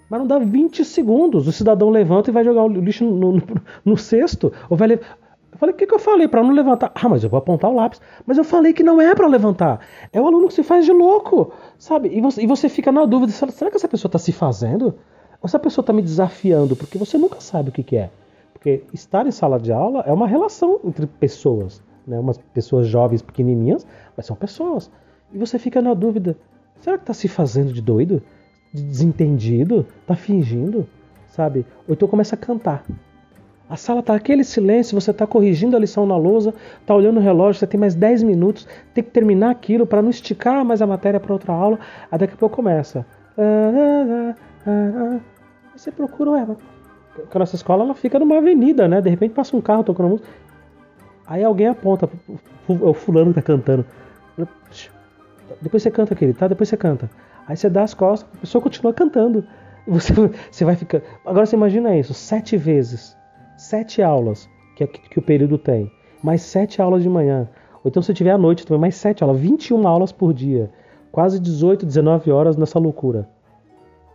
Mas 0.09 0.19
não 0.19 0.27
dá 0.27 0.39
20 0.39 0.85
segundos. 0.85 1.47
O 1.47 1.51
cidadão 1.51 1.89
levanta 1.89 2.29
e 2.29 2.33
vai 2.33 2.43
jogar 2.43 2.63
o 2.63 2.67
lixo 2.67 3.03
no, 3.05 3.33
no, 3.33 3.43
no 3.83 3.97
cesto. 3.97 4.51
Ou 4.69 4.77
vai. 4.77 4.93
Eu 4.93 5.57
falei, 5.57 5.73
o 5.73 5.77
que, 5.77 5.87
que 5.87 5.93
eu 5.93 5.99
falei? 5.99 6.27
Para 6.27 6.43
não 6.43 6.51
levantar. 6.51 6.91
Ah, 6.93 7.07
mas 7.07 7.23
eu 7.23 7.29
vou 7.29 7.37
apontar 7.37 7.71
o 7.71 7.75
lápis. 7.75 8.01
Mas 8.25 8.37
eu 8.37 8.43
falei 8.43 8.73
que 8.73 8.83
não 8.83 8.99
é 9.01 9.15
para 9.15 9.27
levantar. 9.27 9.79
É 10.11 10.19
o 10.19 10.27
aluno 10.27 10.47
que 10.47 10.53
se 10.53 10.63
faz 10.63 10.85
de 10.85 10.91
louco, 10.91 11.53
sabe? 11.77 12.09
E 12.09 12.21
você, 12.21 12.43
e 12.43 12.47
você 12.47 12.67
fica 12.69 12.91
na 12.91 13.05
dúvida: 13.05 13.31
será 13.31 13.71
que 13.71 13.77
essa 13.77 13.87
pessoa 13.87 14.09
está 14.09 14.19
se 14.19 14.31
fazendo? 14.31 14.85
Ou 14.85 15.45
essa 15.45 15.57
pessoa 15.57 15.81
está 15.81 15.93
me 15.93 16.01
desafiando? 16.01 16.75
Porque 16.75 16.97
você 16.97 17.17
nunca 17.17 17.39
sabe 17.39 17.69
o 17.69 17.71
que, 17.71 17.83
que 17.83 17.97
é. 17.97 18.09
Porque 18.53 18.83
estar 18.93 19.25
em 19.25 19.31
sala 19.31 19.59
de 19.59 19.71
aula 19.71 20.03
é 20.05 20.11
uma 20.11 20.27
relação 20.27 20.79
entre 20.83 21.07
pessoas. 21.07 21.81
Né? 22.05 22.19
Umas 22.19 22.37
pessoas 22.37 22.87
jovens, 22.87 23.21
pequenininhas, 23.21 23.87
mas 24.15 24.25
são 24.25 24.35
pessoas. 24.35 24.91
E 25.33 25.37
você 25.37 25.57
fica 25.57 25.81
na 25.81 25.93
dúvida: 25.93 26.37
será 26.79 26.97
que 26.97 27.03
está 27.03 27.13
se 27.13 27.27
fazendo 27.27 27.71
de 27.71 27.81
doido? 27.81 28.21
De 28.75 28.83
desentendido? 28.83 29.87
Está 30.01 30.15
fingindo? 30.15 30.85
Sabe? 31.27 31.65
Ou 31.87 31.93
então 31.93 32.07
começa 32.09 32.35
a 32.35 32.37
cantar. 32.37 32.83
A 33.69 33.77
sala 33.77 34.03
tá 34.03 34.13
aquele 34.13 34.43
silêncio, 34.43 34.99
você 34.99 35.13
tá 35.13 35.25
corrigindo 35.25 35.75
a 35.75 35.79
lição 35.79 36.05
na 36.05 36.17
lousa, 36.17 36.53
tá 36.85 36.93
olhando 36.93 37.17
o 37.17 37.23
relógio, 37.23 37.57
você 37.59 37.65
tem 37.65 37.79
mais 37.79 37.95
10 37.95 38.21
minutos, 38.23 38.67
tem 38.93 39.03
que 39.03 39.09
terminar 39.09 39.49
aquilo 39.49 39.87
para 39.87 40.01
não 40.01 40.09
esticar 40.09 40.63
mais 40.65 40.81
a 40.81 40.87
matéria 40.87 41.19
para 41.19 41.33
outra 41.33 41.53
aula. 41.53 41.79
Aí 42.11 42.19
daqui 42.19 42.33
a 42.33 42.37
pouco 42.37 42.57
começa. 42.57 43.05
Você 45.75 45.91
procura, 45.91 46.31
ué, 46.31 46.45
porque 46.45 47.37
a 47.37 47.39
nossa 47.39 47.55
escola 47.55 47.85
ela 47.85 47.95
fica 47.95 48.19
numa 48.19 48.37
avenida, 48.37 48.87
né? 48.87 49.01
De 49.01 49.09
repente 49.09 49.33
passa 49.33 49.55
um 49.55 49.61
carro 49.61 49.83
tocando 49.83 50.09
música. 50.09 50.27
Aí 51.25 51.43
alguém 51.43 51.67
aponta, 51.67 52.09
é 52.69 52.73
o 52.73 52.93
fulano 52.93 53.29
que 53.29 53.35
tá 53.35 53.41
cantando. 53.41 53.85
Depois 55.61 55.81
você 55.81 55.89
canta, 55.89 56.13
querido, 56.13 56.37
tá? 56.37 56.47
Depois 56.47 56.69
você 56.69 56.77
canta. 56.77 57.09
Aí 57.47 57.55
você 57.55 57.69
dá 57.69 57.83
as 57.83 57.93
costas, 57.93 58.29
a 58.35 58.41
pessoa 58.41 58.61
continua 58.61 58.93
cantando. 58.93 59.45
Você, 59.87 60.11
você 60.49 60.65
vai 60.65 60.75
ficar. 60.75 60.99
Agora 61.23 61.45
você 61.45 61.55
imagina 61.55 61.95
isso, 61.95 62.11
sete 62.11 62.57
vezes 62.57 63.15
sete 63.57 64.01
aulas 64.01 64.49
que, 64.75 64.83
é, 64.83 64.87
que 64.87 65.19
o 65.19 65.21
período 65.21 65.57
tem, 65.57 65.91
mais 66.21 66.41
sete 66.41 66.81
aulas 66.81 67.03
de 67.03 67.09
manhã. 67.09 67.47
Ou 67.83 67.89
então 67.89 68.01
se 68.01 68.13
tiver 68.13 68.31
à 68.31 68.37
noite 68.37 68.65
também, 68.65 68.81
mais 68.81 68.95
sete 68.95 69.23
aulas, 69.23 69.39
21 69.39 69.87
aulas 69.87 70.11
por 70.11 70.33
dia. 70.33 70.69
Quase 71.11 71.39
18, 71.39 71.85
19 71.85 72.31
horas 72.31 72.57
nessa 72.57 72.77
loucura. 72.77 73.29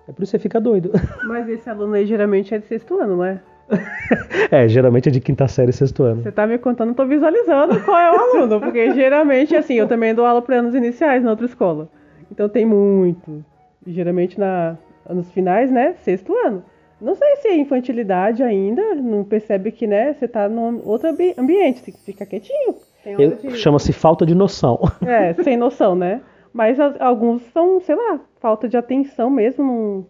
É 0.06 0.12
por 0.12 0.22
isso 0.22 0.32
que 0.32 0.38
você 0.38 0.42
fica 0.42 0.60
doido. 0.60 0.90
Mas 1.24 1.48
esse 1.48 1.70
aluno 1.70 1.94
aí 1.94 2.04
geralmente 2.04 2.54
é 2.54 2.58
de 2.58 2.66
sexto 2.66 2.98
ano, 2.98 3.16
não 3.16 3.24
é? 3.24 3.40
é, 4.50 4.68
geralmente 4.68 5.08
é 5.08 5.12
de 5.12 5.20
quinta 5.20 5.46
série 5.46 5.72
sexto 5.72 6.02
ano. 6.02 6.22
Você 6.22 6.32
tá 6.32 6.46
me 6.46 6.58
contando, 6.58 6.92
tô 6.94 7.06
visualizando 7.06 7.80
qual 7.80 7.96
é 7.96 8.10
o 8.10 8.18
aluno, 8.18 8.60
porque 8.60 8.92
geralmente, 8.92 9.54
assim, 9.54 9.74
eu 9.74 9.86
também 9.86 10.14
dou 10.14 10.26
aula 10.26 10.42
para 10.42 10.56
anos 10.56 10.74
iniciais 10.74 11.22
na 11.22 11.30
outra 11.30 11.46
escola. 11.46 11.88
Então 12.30 12.48
tem 12.48 12.64
muito. 12.64 13.44
Geralmente 13.86 14.38
na 14.38 14.76
anos 15.06 15.30
finais, 15.32 15.70
né? 15.70 15.94
Sexto 16.02 16.34
ano. 16.46 16.62
Não 17.00 17.14
sei 17.14 17.36
se 17.36 17.48
é 17.48 17.56
infantilidade 17.56 18.42
ainda, 18.42 18.94
não 18.94 19.24
percebe 19.24 19.72
que, 19.72 19.86
né, 19.86 20.12
você 20.12 20.28
tá 20.28 20.48
num 20.48 20.82
outro 20.86 21.08
ambi 21.08 21.34
ambiente, 21.38 21.82
tem 21.82 21.94
que 21.94 22.00
ficar 22.00 22.26
quietinho. 22.26 22.74
De... 23.16 23.56
Chama-se 23.56 23.90
falta 23.92 24.26
de 24.26 24.34
noção. 24.34 24.78
É, 25.06 25.32
sem 25.42 25.56
noção, 25.56 25.94
né? 25.94 26.20
Mas 26.52 26.78
alguns 26.98 27.40
são, 27.52 27.80
sei 27.80 27.94
lá, 27.94 28.20
falta 28.38 28.68
de 28.68 28.76
atenção 28.76 29.30
mesmo, 29.30 29.64
num, 29.64 30.04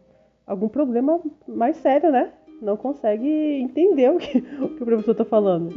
algum 0.44 0.68
problema 0.68 1.20
mais 1.46 1.76
sério, 1.76 2.11
né? 2.11 2.30
Não 2.61 2.76
consegue 2.76 3.28
entender 3.28 4.11
o 4.11 4.18
que 4.18 4.38
o, 4.38 4.68
que 4.70 4.83
o 4.83 4.87
professor 4.87 5.14
tá 5.14 5.24
falando. 5.24 5.70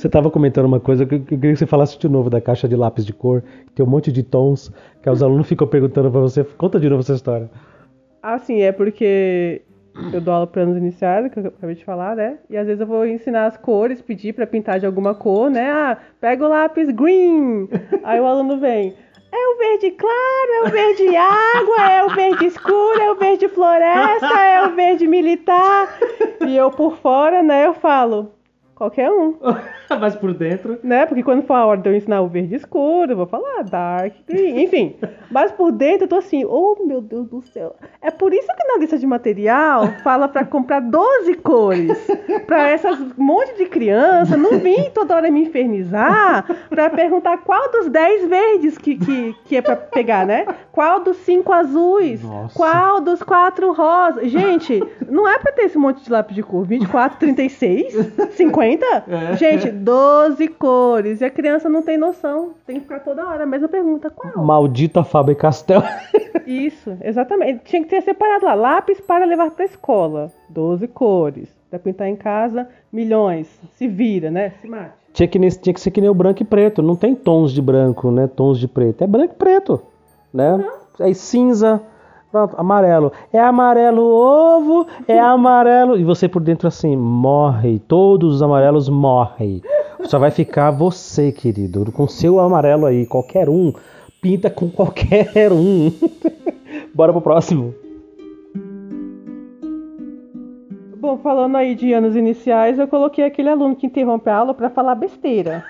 Você 0.00 0.06
estava 0.06 0.30
comentando 0.30 0.64
uma 0.64 0.80
coisa 0.80 1.04
que 1.04 1.16
eu 1.16 1.20
queria 1.20 1.52
que 1.52 1.58
você 1.58 1.66
falasse 1.66 1.98
de 1.98 2.08
novo 2.08 2.30
da 2.30 2.40
caixa 2.40 2.66
de 2.66 2.74
lápis 2.74 3.04
de 3.04 3.12
cor, 3.12 3.42
que 3.66 3.72
tem 3.74 3.84
um 3.84 3.88
monte 3.88 4.10
de 4.10 4.22
tons, 4.22 4.72
que 5.02 5.10
os 5.10 5.22
alunos 5.22 5.46
ficam 5.46 5.66
perguntando 5.66 6.10
para 6.10 6.20
você. 6.22 6.42
Conta 6.42 6.80
de 6.80 6.88
novo 6.88 7.02
essa 7.02 7.12
história. 7.12 7.50
Ah, 8.22 8.38
sim, 8.38 8.62
é 8.62 8.72
porque 8.72 9.60
eu 10.10 10.22
dou 10.22 10.32
aula 10.32 10.46
para 10.46 10.62
anos 10.62 10.78
iniciais, 10.78 11.30
que 11.30 11.38
eu 11.38 11.48
acabei 11.48 11.74
de 11.74 11.84
falar, 11.84 12.16
né? 12.16 12.38
E 12.48 12.56
às 12.56 12.66
vezes 12.66 12.80
eu 12.80 12.86
vou 12.86 13.04
ensinar 13.04 13.44
as 13.44 13.58
cores, 13.58 14.00
pedir 14.00 14.32
para 14.32 14.46
pintar 14.46 14.80
de 14.80 14.86
alguma 14.86 15.14
cor, 15.14 15.50
né? 15.50 15.70
Ah, 15.70 15.98
pega 16.18 16.46
o 16.46 16.48
lápis 16.48 16.90
green. 16.90 17.68
Aí 18.02 18.18
o 18.18 18.26
aluno 18.26 18.58
vem. 18.58 18.94
É 19.30 19.54
o 19.54 19.58
verde 19.58 19.90
claro, 19.90 20.50
é 20.54 20.62
o 20.66 20.70
verde 20.70 21.14
água, 21.14 21.90
é 21.90 22.04
o 22.06 22.08
verde 22.08 22.46
escuro, 22.46 23.02
é 23.02 23.10
o 23.10 23.16
verde 23.16 23.48
floresta, 23.48 24.40
é 24.46 24.66
o 24.66 24.74
verde 24.74 25.06
militar. 25.06 25.98
E 26.48 26.56
eu 26.56 26.70
por 26.70 26.96
fora, 26.96 27.42
né, 27.42 27.66
eu 27.66 27.74
falo, 27.74 28.32
Qualquer 28.80 29.10
um. 29.10 29.36
Mas 29.98 30.14
por 30.14 30.32
dentro. 30.34 30.78
Né? 30.82 31.06
Porque 31.06 31.22
quando 31.22 31.42
for 31.42 31.54
a 31.54 31.66
hora 31.66 31.80
de 31.80 31.88
eu 31.88 31.94
ensinar 31.94 32.20
o 32.20 32.28
verde 32.28 32.54
escuro, 32.54 33.12
eu 33.12 33.16
vou 33.16 33.26
falar 33.26 33.62
dark 33.64 34.14
green. 34.26 34.62
Enfim. 34.62 34.96
mas 35.30 35.50
por 35.52 35.72
dentro 35.72 36.04
eu 36.04 36.08
tô 36.08 36.16
assim, 36.16 36.44
oh 36.44 36.76
meu 36.86 37.00
Deus 37.00 37.28
do 37.28 37.42
céu. 37.42 37.74
É 38.00 38.10
por 38.10 38.32
isso 38.32 38.46
que 38.46 38.72
na 38.72 38.78
lista 38.78 38.98
de 38.98 39.06
material 39.06 39.86
fala 40.02 40.28
para 40.28 40.44
comprar 40.44 40.80
12 40.80 41.34
cores. 41.34 41.98
Pra 42.46 42.68
essas 42.68 42.98
monte 43.16 43.56
de 43.56 43.66
criança 43.66 44.36
não 44.36 44.58
vir 44.58 44.90
toda 44.90 45.14
hora 45.14 45.30
me 45.30 45.42
infernizar 45.42 46.44
pra 46.68 46.90
perguntar 46.90 47.38
qual 47.38 47.70
dos 47.70 47.88
10 47.88 48.28
verdes 48.28 48.78
que, 48.78 48.96
que, 48.96 49.34
que 49.44 49.56
é 49.56 49.62
pra 49.62 49.76
pegar, 49.76 50.26
né? 50.26 50.46
Qual 50.72 51.00
dos 51.00 51.16
5 51.18 51.52
azuis? 51.52 52.22
Nossa. 52.22 52.54
Qual 52.54 53.00
dos 53.00 53.22
4 53.22 53.72
rosas? 53.72 54.30
Gente, 54.30 54.82
não 55.08 55.28
é 55.28 55.38
pra 55.38 55.52
ter 55.52 55.62
esse 55.62 55.78
monte 55.78 56.02
de 56.02 56.10
lápis 56.10 56.34
de 56.34 56.42
cor. 56.42 56.64
24, 56.64 57.18
36, 57.18 57.92
50. 58.32 58.60
50? 58.60 59.04
É. 59.08 59.36
Gente, 59.36 59.70
12 59.80 60.48
cores. 60.48 61.20
E 61.20 61.24
a 61.24 61.30
criança 61.30 61.68
não 61.68 61.82
tem 61.82 61.96
noção. 61.96 62.50
Tem 62.66 62.76
que 62.76 62.82
ficar 62.82 63.00
toda 63.00 63.26
hora 63.26 63.44
a 63.44 63.46
mesma 63.46 63.68
pergunta. 63.68 64.10
Qual? 64.10 64.44
Maldita 64.44 65.02
Faber 65.02 65.36
Castell. 65.36 65.82
Isso, 66.46 66.96
exatamente. 67.02 67.64
Tinha 67.64 67.82
que 67.82 67.88
ter 67.88 68.02
separado 68.02 68.44
lá. 68.44 68.54
Lápis 68.54 69.00
para 69.00 69.24
levar 69.24 69.50
para 69.50 69.64
escola. 69.64 70.30
12 70.48 70.86
cores. 70.88 71.48
Pra 71.70 71.78
pintar 71.78 72.08
em 72.08 72.16
casa, 72.16 72.68
milhões. 72.92 73.48
Se 73.76 73.86
vira, 73.86 74.30
né? 74.30 74.50
Se 74.60 74.68
mate. 74.68 74.92
Tinha 75.12 75.28
que, 75.28 75.38
tinha 75.38 75.74
que 75.74 75.80
ser 75.80 75.90
que 75.90 76.00
nem 76.00 76.10
o 76.10 76.14
branco 76.14 76.42
e 76.42 76.44
preto. 76.44 76.82
Não 76.82 76.96
tem 76.96 77.14
tons 77.14 77.52
de 77.52 77.62
branco, 77.62 78.10
né? 78.10 78.26
Tons 78.28 78.58
de 78.58 78.68
preto. 78.68 79.02
É 79.02 79.06
branco 79.06 79.34
e 79.34 79.36
preto. 79.36 79.80
Né? 80.32 80.54
Uhum. 80.54 80.70
Aí 81.00 81.14
cinza, 81.14 81.80
Pronto, 82.30 82.54
amarelo. 82.56 83.12
É 83.32 83.40
amarelo 83.40 84.02
ovo, 84.02 84.86
é 85.08 85.18
amarelo. 85.18 85.98
E 85.98 86.04
você 86.04 86.28
por 86.28 86.42
dentro 86.42 86.68
assim, 86.68 86.96
morre. 86.96 87.80
Todos 87.80 88.36
os 88.36 88.42
amarelos 88.42 88.88
morrem. 88.88 89.60
Só 90.04 90.18
vai 90.18 90.30
ficar 90.30 90.70
você, 90.70 91.32
querido, 91.32 91.90
com 91.92 92.06
seu 92.06 92.38
amarelo 92.38 92.86
aí. 92.86 93.04
Qualquer 93.04 93.48
um. 93.48 93.72
Pinta 94.22 94.48
com 94.48 94.70
qualquer 94.70 95.52
um. 95.52 95.92
Bora 96.94 97.12
pro 97.12 97.20
próximo. 97.20 97.74
Bom, 101.00 101.16
falando 101.16 101.56
aí 101.56 101.74
de 101.74 101.94
anos 101.94 102.14
iniciais, 102.14 102.78
eu 102.78 102.86
coloquei 102.86 103.24
aquele 103.24 103.48
aluno 103.48 103.74
que 103.74 103.86
interrompe 103.86 104.28
a 104.28 104.36
aula 104.36 104.52
para 104.52 104.68
falar 104.68 104.94
besteira. 104.94 105.64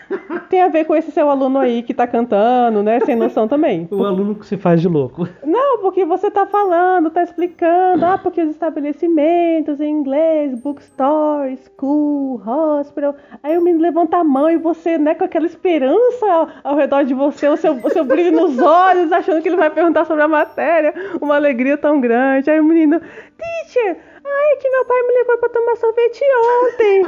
Tem 0.51 0.61
a 0.61 0.66
ver 0.66 0.85
com 0.85 0.97
esse 0.97 1.12
seu 1.12 1.31
aluno 1.31 1.61
aí 1.61 1.85
que 1.85 1.95
tá 1.95 2.05
cantando, 2.05 2.83
né? 2.83 2.99
Sem 2.99 3.14
noção 3.14 3.47
também. 3.47 3.87
O 3.93 4.05
aluno 4.05 4.35
que 4.35 4.45
se 4.45 4.57
faz 4.57 4.81
de 4.81 4.88
louco. 4.88 5.29
Não, 5.45 5.79
porque 5.79 6.05
você 6.05 6.33
tá 6.33 6.47
falando, 6.47 7.11
tá 7.11 7.23
explicando, 7.23 8.05
ah, 8.05 8.19
porque 8.19 8.43
os 8.43 8.51
estabelecimentos 8.51 9.81
em 9.81 9.88
inglês, 9.88 10.61
bookstore, 10.61 11.57
school, 11.59 12.43
hospital. 12.81 13.14
Aí 13.40 13.57
o 13.57 13.62
menino 13.62 13.83
levanta 13.83 14.16
a 14.16 14.25
mão 14.25 14.51
e 14.51 14.57
você, 14.57 14.99
né, 14.99 15.14
com 15.14 15.23
aquela 15.23 15.47
esperança 15.47 16.49
ao, 16.64 16.75
redor 16.75 17.05
de 17.05 17.14
você, 17.14 17.47
o 17.49 17.57
seu, 17.57 17.75
o 17.75 17.90
seu 17.90 18.05
brilho 18.05 18.33
nos 18.33 18.59
olhos, 18.59 19.12
achando 19.12 19.40
que 19.40 19.49
ele 19.49 19.57
vai 19.57 19.71
perguntar 19.71 20.05
sobre 20.07 20.25
a 20.25 20.29
matéria, 20.29 20.93
uma 21.21 21.37
alegria 21.37 21.79
tão 21.79 22.01
grande. 22.01 22.51
Aí 22.51 22.59
o 22.59 22.64
menino, 22.64 23.01
teacher, 23.38 24.10
Ai, 24.24 24.56
que 24.56 24.70
meu 24.70 24.85
pai 24.85 25.02
me 25.02 25.14
levou 25.14 25.38
pra 25.38 25.48
tomar 25.48 25.76
sorvete 25.76 26.22
ontem. 26.64 27.06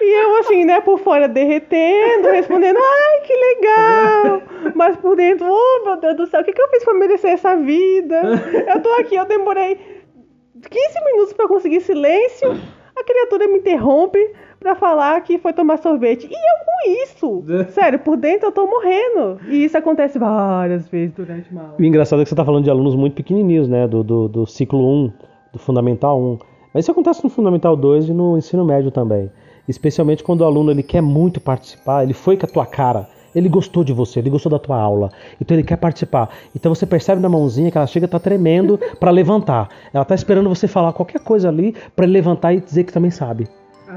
e 0.00 0.24
eu, 0.24 0.36
assim, 0.38 0.64
né, 0.64 0.80
por 0.80 0.98
fora 0.98 1.28
derretendo, 1.28 2.28
respondendo, 2.28 2.78
ai, 2.78 3.20
que 3.22 3.34
legal. 3.34 4.42
Mas 4.74 4.96
por 4.96 5.16
dentro, 5.16 5.46
oh, 5.48 5.84
meu 5.84 5.96
Deus 5.96 6.16
do 6.16 6.26
céu, 6.26 6.40
o 6.40 6.44
que, 6.44 6.52
que 6.52 6.60
eu 6.60 6.68
fiz 6.68 6.84
pra 6.84 6.94
merecer 6.94 7.32
essa 7.32 7.56
vida? 7.56 8.22
Eu 8.66 8.82
tô 8.82 8.90
aqui, 8.94 9.14
eu 9.14 9.24
demorei 9.24 9.76
15 9.76 11.04
minutos 11.04 11.32
pra 11.32 11.48
conseguir 11.48 11.80
silêncio. 11.80 12.50
A 12.96 13.04
criatura 13.04 13.46
me 13.46 13.58
interrompe 13.58 14.18
pra 14.58 14.74
falar 14.74 15.20
que 15.20 15.38
foi 15.38 15.52
tomar 15.52 15.78
sorvete. 15.78 16.26
E 16.28 16.34
eu 16.34 16.64
com 16.64 16.90
isso. 17.02 17.44
Sério, 17.70 17.98
por 18.00 18.16
dentro 18.16 18.48
eu 18.48 18.52
tô 18.52 18.66
morrendo. 18.66 19.38
E 19.48 19.64
isso 19.64 19.78
acontece 19.78 20.18
várias 20.18 20.88
vezes 20.88 21.14
durante 21.14 21.50
uma 21.50 21.62
aula. 21.62 21.76
O 21.78 21.84
engraçado 21.84 22.20
é 22.20 22.24
que 22.24 22.28
você 22.28 22.34
tá 22.34 22.44
falando 22.44 22.64
de 22.64 22.70
alunos 22.70 22.96
muito 22.96 23.14
pequenininhos, 23.14 23.68
né? 23.68 23.86
Do, 23.86 24.02
do, 24.02 24.28
do 24.28 24.46
ciclo 24.46 24.80
1 25.06 25.12
do 25.52 25.58
Fundamental 25.58 26.20
1. 26.20 26.38
Mas 26.72 26.84
isso 26.84 26.92
acontece 26.92 27.22
no 27.24 27.30
Fundamental 27.30 27.76
2 27.76 28.08
e 28.08 28.12
no 28.12 28.36
ensino 28.36 28.64
médio 28.64 28.90
também. 28.90 29.30
Especialmente 29.66 30.22
quando 30.22 30.42
o 30.42 30.44
aluno 30.44 30.70
ele 30.70 30.82
quer 30.82 31.02
muito 31.02 31.40
participar, 31.40 32.02
ele 32.02 32.14
foi 32.14 32.36
com 32.36 32.46
a 32.46 32.48
tua 32.48 32.66
cara, 32.66 33.08
ele 33.34 33.48
gostou 33.48 33.84
de 33.84 33.92
você, 33.92 34.18
ele 34.18 34.30
gostou 34.30 34.50
da 34.50 34.58
tua 34.58 34.80
aula, 34.80 35.10
então 35.40 35.56
ele 35.56 35.64
quer 35.64 35.76
participar. 35.76 36.30
Então 36.54 36.74
você 36.74 36.86
percebe 36.86 37.20
na 37.20 37.28
mãozinha 37.28 37.70
que 37.70 37.76
ela 37.76 37.86
chega 37.86 38.08
tá 38.08 38.18
tremendo 38.18 38.78
para 38.98 39.10
levantar. 39.10 39.68
Ela 39.92 40.04
tá 40.04 40.14
esperando 40.14 40.48
você 40.48 40.66
falar 40.66 40.92
qualquer 40.92 41.20
coisa 41.20 41.48
ali 41.48 41.74
para 41.94 42.06
levantar 42.06 42.54
e 42.54 42.60
dizer 42.60 42.84
que 42.84 42.92
também 42.92 43.10
sabe. 43.10 43.46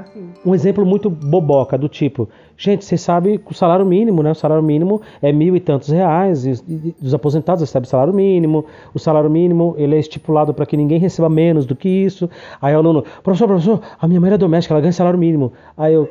Assim. 0.02 0.30
Um 0.46 0.54
exemplo 0.54 0.86
muito 0.86 1.10
boboca, 1.10 1.78
do 1.78 1.88
tipo, 1.88 2.28
gente, 2.58 2.84
você 2.84 2.98
sabe 2.98 3.38
que 3.38 3.52
o 3.52 3.56
salário 3.56 3.86
mínimo, 3.86 4.22
né? 4.22 4.32
O 4.32 4.36
salário 4.36 4.64
mínimo 4.64 5.02
é 5.22 5.32
mil 5.32 5.56
e 5.56 5.60
tantos 5.60 5.90
reais, 5.90 6.46
e, 6.46 6.52
e 6.68 6.96
os 7.02 7.14
aposentados 7.14 7.62
recebem 7.62 7.88
salário 7.88 8.14
mínimo, 8.14 8.66
o 8.94 9.00
salário 9.00 9.30
mínimo 9.30 9.76
ele 9.78 9.96
é 9.96 10.00
estipulado 10.00 10.54
para 10.54 10.66
que 10.66 10.76
ninguém 10.76 11.00
receba 11.00 11.30
menos 11.30 11.66
do 11.66 11.76
que 11.76 11.88
isso. 11.88 12.30
Aí 12.62 12.74
o 12.76 12.78
aluno, 12.78 13.04
professor, 13.24 13.48
professor, 13.48 13.82
a 14.00 14.08
minha 14.08 14.20
mãe 14.20 14.32
é 14.32 14.38
doméstica, 14.38 14.74
ela 14.74 14.82
ganha 14.82 14.94
salário 14.94 15.20
mínimo. 15.20 15.54
Aí 15.78 15.94
eu, 15.94 16.10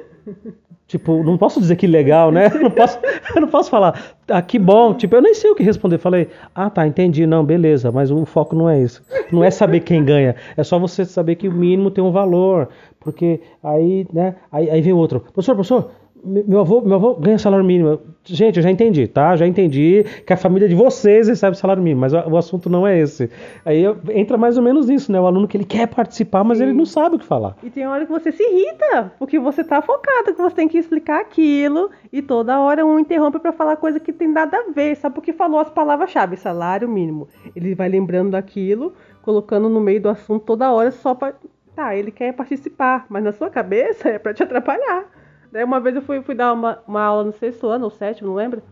Tipo, 0.90 1.22
não 1.22 1.38
posso 1.38 1.60
dizer 1.60 1.76
que 1.76 1.86
legal, 1.86 2.32
né? 2.32 2.48
Não 2.60 2.68
posso, 2.68 2.98
eu 3.36 3.40
não 3.40 3.46
posso 3.46 3.70
falar, 3.70 4.16
ah, 4.26 4.42
que 4.42 4.58
bom. 4.58 4.92
Tipo, 4.92 5.14
eu 5.14 5.22
nem 5.22 5.34
sei 5.34 5.48
o 5.48 5.54
que 5.54 5.62
responder. 5.62 5.98
Falei, 5.98 6.28
ah, 6.52 6.68
tá, 6.68 6.84
entendi. 6.84 7.24
Não, 7.26 7.44
beleza, 7.44 7.92
mas 7.92 8.10
o 8.10 8.24
foco 8.26 8.56
não 8.56 8.68
é 8.68 8.82
isso. 8.82 9.00
Não 9.30 9.44
é 9.44 9.52
saber 9.52 9.80
quem 9.80 10.04
ganha. 10.04 10.34
É 10.56 10.64
só 10.64 10.80
você 10.80 11.04
saber 11.04 11.36
que 11.36 11.46
o 11.46 11.52
mínimo 11.52 11.92
tem 11.92 12.02
um 12.02 12.10
valor. 12.10 12.70
Porque 12.98 13.40
aí, 13.62 14.04
né? 14.12 14.34
Aí, 14.50 14.68
aí 14.68 14.80
vem 14.80 14.92
outro. 14.92 15.20
Professor, 15.20 15.54
professor, 15.54 15.90
meu 16.24 16.58
avô, 16.58 16.80
meu 16.80 16.96
avô 16.96 17.14
ganha 17.14 17.38
salário 17.38 17.64
mínimo. 17.64 18.00
Gente, 18.32 18.56
eu 18.56 18.62
já 18.62 18.70
entendi, 18.70 19.06
tá? 19.08 19.36
Já 19.36 19.46
entendi 19.46 20.04
que 20.24 20.32
a 20.32 20.36
família 20.36 20.68
de 20.68 20.74
vocês 20.74 21.28
recebe 21.28 21.56
salário 21.56 21.82
mínimo, 21.82 22.00
mas 22.00 22.12
o, 22.12 22.36
assunto 22.36 22.70
não 22.70 22.86
é 22.86 22.98
esse. 22.98 23.30
Aí 23.64 23.84
entra 24.10 24.38
mais 24.38 24.56
ou 24.56 24.62
menos 24.62 24.88
nisso, 24.88 25.10
né? 25.10 25.20
O 25.20 25.26
aluno 25.26 25.48
que 25.48 25.56
ele 25.56 25.64
quer 25.64 25.88
participar, 25.88 26.44
mas 26.44 26.58
Sim. 26.58 26.64
ele 26.64 26.72
não 26.72 26.86
sabe 26.86 27.16
o 27.16 27.18
que 27.18 27.24
falar. 27.24 27.56
E 27.62 27.70
tem 27.70 27.86
hora 27.86 28.06
que 28.06 28.12
você 28.12 28.30
se 28.30 28.42
irrita, 28.42 29.12
porque 29.18 29.38
você 29.38 29.64
tá 29.64 29.82
focado, 29.82 30.34
que 30.34 30.40
você 30.40 30.54
tem 30.54 30.68
que 30.68 30.78
explicar 30.78 31.20
aquilo, 31.20 31.90
e 32.12 32.22
toda 32.22 32.58
hora 32.60 32.86
um 32.86 32.98
interrompe 32.98 33.38
para 33.38 33.52
falar 33.52 33.76
coisa 33.76 33.98
que 33.98 34.12
tem 34.12 34.28
nada 34.28 34.56
a 34.56 34.72
ver, 34.72 34.96
sabe? 34.96 35.14
Porque 35.14 35.32
falou 35.32 35.60
as 35.60 35.70
palavras-chave, 35.70 36.36
salário 36.36 36.88
mínimo. 36.88 37.28
Ele 37.54 37.74
vai 37.74 37.88
lembrando 37.88 38.30
daquilo, 38.30 38.94
colocando 39.22 39.68
no 39.68 39.80
meio 39.80 40.00
do 40.00 40.08
assunto 40.08 40.44
toda 40.44 40.70
hora 40.72 40.90
só 40.90 41.14
pra 41.14 41.34
Tá, 41.74 41.94
ele 41.96 42.10
quer 42.10 42.32
participar, 42.32 43.06
mas 43.08 43.22
na 43.22 43.32
sua 43.32 43.48
cabeça 43.48 44.08
é 44.08 44.18
para 44.18 44.34
te 44.34 44.42
atrapalhar. 44.42 45.06
Daí 45.52 45.64
uma 45.64 45.80
vez 45.80 45.96
eu 45.96 46.02
fui, 46.02 46.22
fui 46.22 46.34
dar 46.34 46.52
uma, 46.52 46.82
uma 46.86 47.02
aula 47.02 47.24
no 47.24 47.32
sexto 47.32 47.66
ano, 47.66 47.84
ou 47.84 47.90
sétimo, 47.90 48.28
não 48.28 48.34
lembro. 48.36 48.62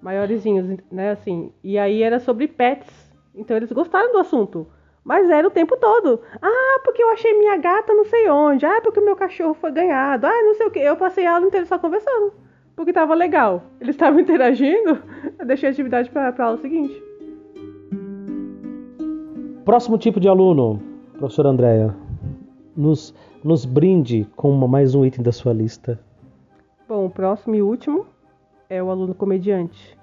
Maiorzinhos, 0.00 0.78
né, 0.90 1.10
assim. 1.10 1.52
E 1.62 1.78
aí 1.78 2.02
era 2.02 2.20
sobre 2.20 2.46
pets. 2.46 2.88
Então 3.34 3.56
eles 3.56 3.72
gostaram 3.72 4.12
do 4.12 4.18
assunto. 4.18 4.66
Mas 5.04 5.30
era 5.30 5.46
o 5.46 5.50
tempo 5.50 5.76
todo. 5.76 6.20
Ah, 6.40 6.80
porque 6.84 7.02
eu 7.02 7.10
achei 7.10 7.36
minha 7.38 7.56
gata 7.56 7.94
não 7.94 8.04
sei 8.04 8.28
onde. 8.28 8.66
Ah, 8.66 8.80
porque 8.82 9.00
o 9.00 9.04
meu 9.04 9.16
cachorro 9.16 9.54
foi 9.54 9.72
ganhado. 9.72 10.26
Ah, 10.26 10.42
não 10.42 10.54
sei 10.54 10.66
o 10.66 10.70
que. 10.70 10.78
Eu 10.78 10.96
passei 10.96 11.24
a 11.24 11.34
aula 11.34 11.46
inteira 11.46 11.66
só 11.66 11.78
conversando. 11.78 12.32
Porque 12.76 12.92
tava 12.92 13.14
legal. 13.14 13.62
Eles 13.80 13.94
estavam 13.94 14.20
interagindo. 14.20 15.02
Eu 15.38 15.46
deixei 15.46 15.68
a 15.68 15.72
atividade 15.72 16.10
para 16.10 16.34
a 16.36 16.44
aula 16.44 16.58
seguinte. 16.58 17.02
Próximo 19.64 19.98
tipo 19.98 20.20
de 20.20 20.28
aluno, 20.28 20.80
professora 21.18 21.48
Andréia 21.48 21.94
nos, 22.78 23.12
nos 23.42 23.64
brinde 23.64 24.26
com 24.36 24.52
mais 24.68 24.94
um 24.94 25.04
item 25.04 25.22
da 25.22 25.32
sua 25.32 25.52
lista. 25.52 25.98
Bom, 26.88 27.04
o 27.04 27.10
próximo 27.10 27.54
e 27.54 27.60
último 27.60 28.06
é 28.70 28.82
o 28.82 28.90
aluno 28.90 29.14
comediante. 29.14 29.94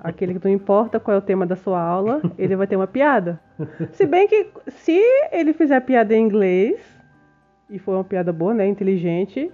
Aquele 0.00 0.34
que 0.34 0.44
não 0.44 0.52
importa 0.52 0.98
qual 0.98 1.14
é 1.14 1.18
o 1.18 1.22
tema 1.22 1.46
da 1.46 1.54
sua 1.54 1.80
aula, 1.80 2.20
ele 2.36 2.56
vai 2.56 2.66
ter 2.66 2.74
uma 2.74 2.88
piada. 2.88 3.40
Se 3.92 4.04
bem 4.04 4.26
que 4.26 4.48
se 4.66 5.00
ele 5.30 5.52
fizer 5.52 5.78
piada 5.82 6.12
em 6.12 6.24
inglês 6.24 6.80
e 7.70 7.78
for 7.78 7.94
uma 7.94 8.02
piada 8.02 8.32
boa, 8.32 8.52
né, 8.52 8.66
inteligente, 8.66 9.48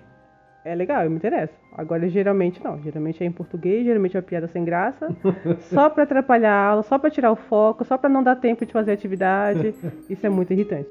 é 0.65 0.75
legal, 0.75 1.05
eu 1.05 1.11
me 1.11 1.17
interesso. 1.17 1.53
Agora 1.77 2.09
geralmente 2.09 2.65
não, 2.65 2.81
geralmente 2.81 3.23
é 3.23 3.27
em 3.27 3.33
português, 3.33 3.85
geralmente 3.85 4.17
é 4.17 4.21
uma 4.21 4.27
piada 4.27 4.49
sem 4.49 4.65
graça, 4.65 5.15
só 5.69 5.91
para 5.91 6.05
atrapalhar 6.05 6.53
a 6.53 6.67
aula, 6.71 6.83
só 6.83 6.99
para 6.99 7.11
tirar 7.11 7.31
o 7.31 7.37
foco, 7.37 7.85
só 7.85 7.99
para 7.99 8.09
não 8.09 8.23
dar 8.23 8.37
tempo 8.37 8.65
de 8.65 8.73
fazer 8.73 8.93
atividade. 8.93 9.75
Isso 10.09 10.25
é 10.25 10.31
muito 10.31 10.53
irritante. 10.53 10.89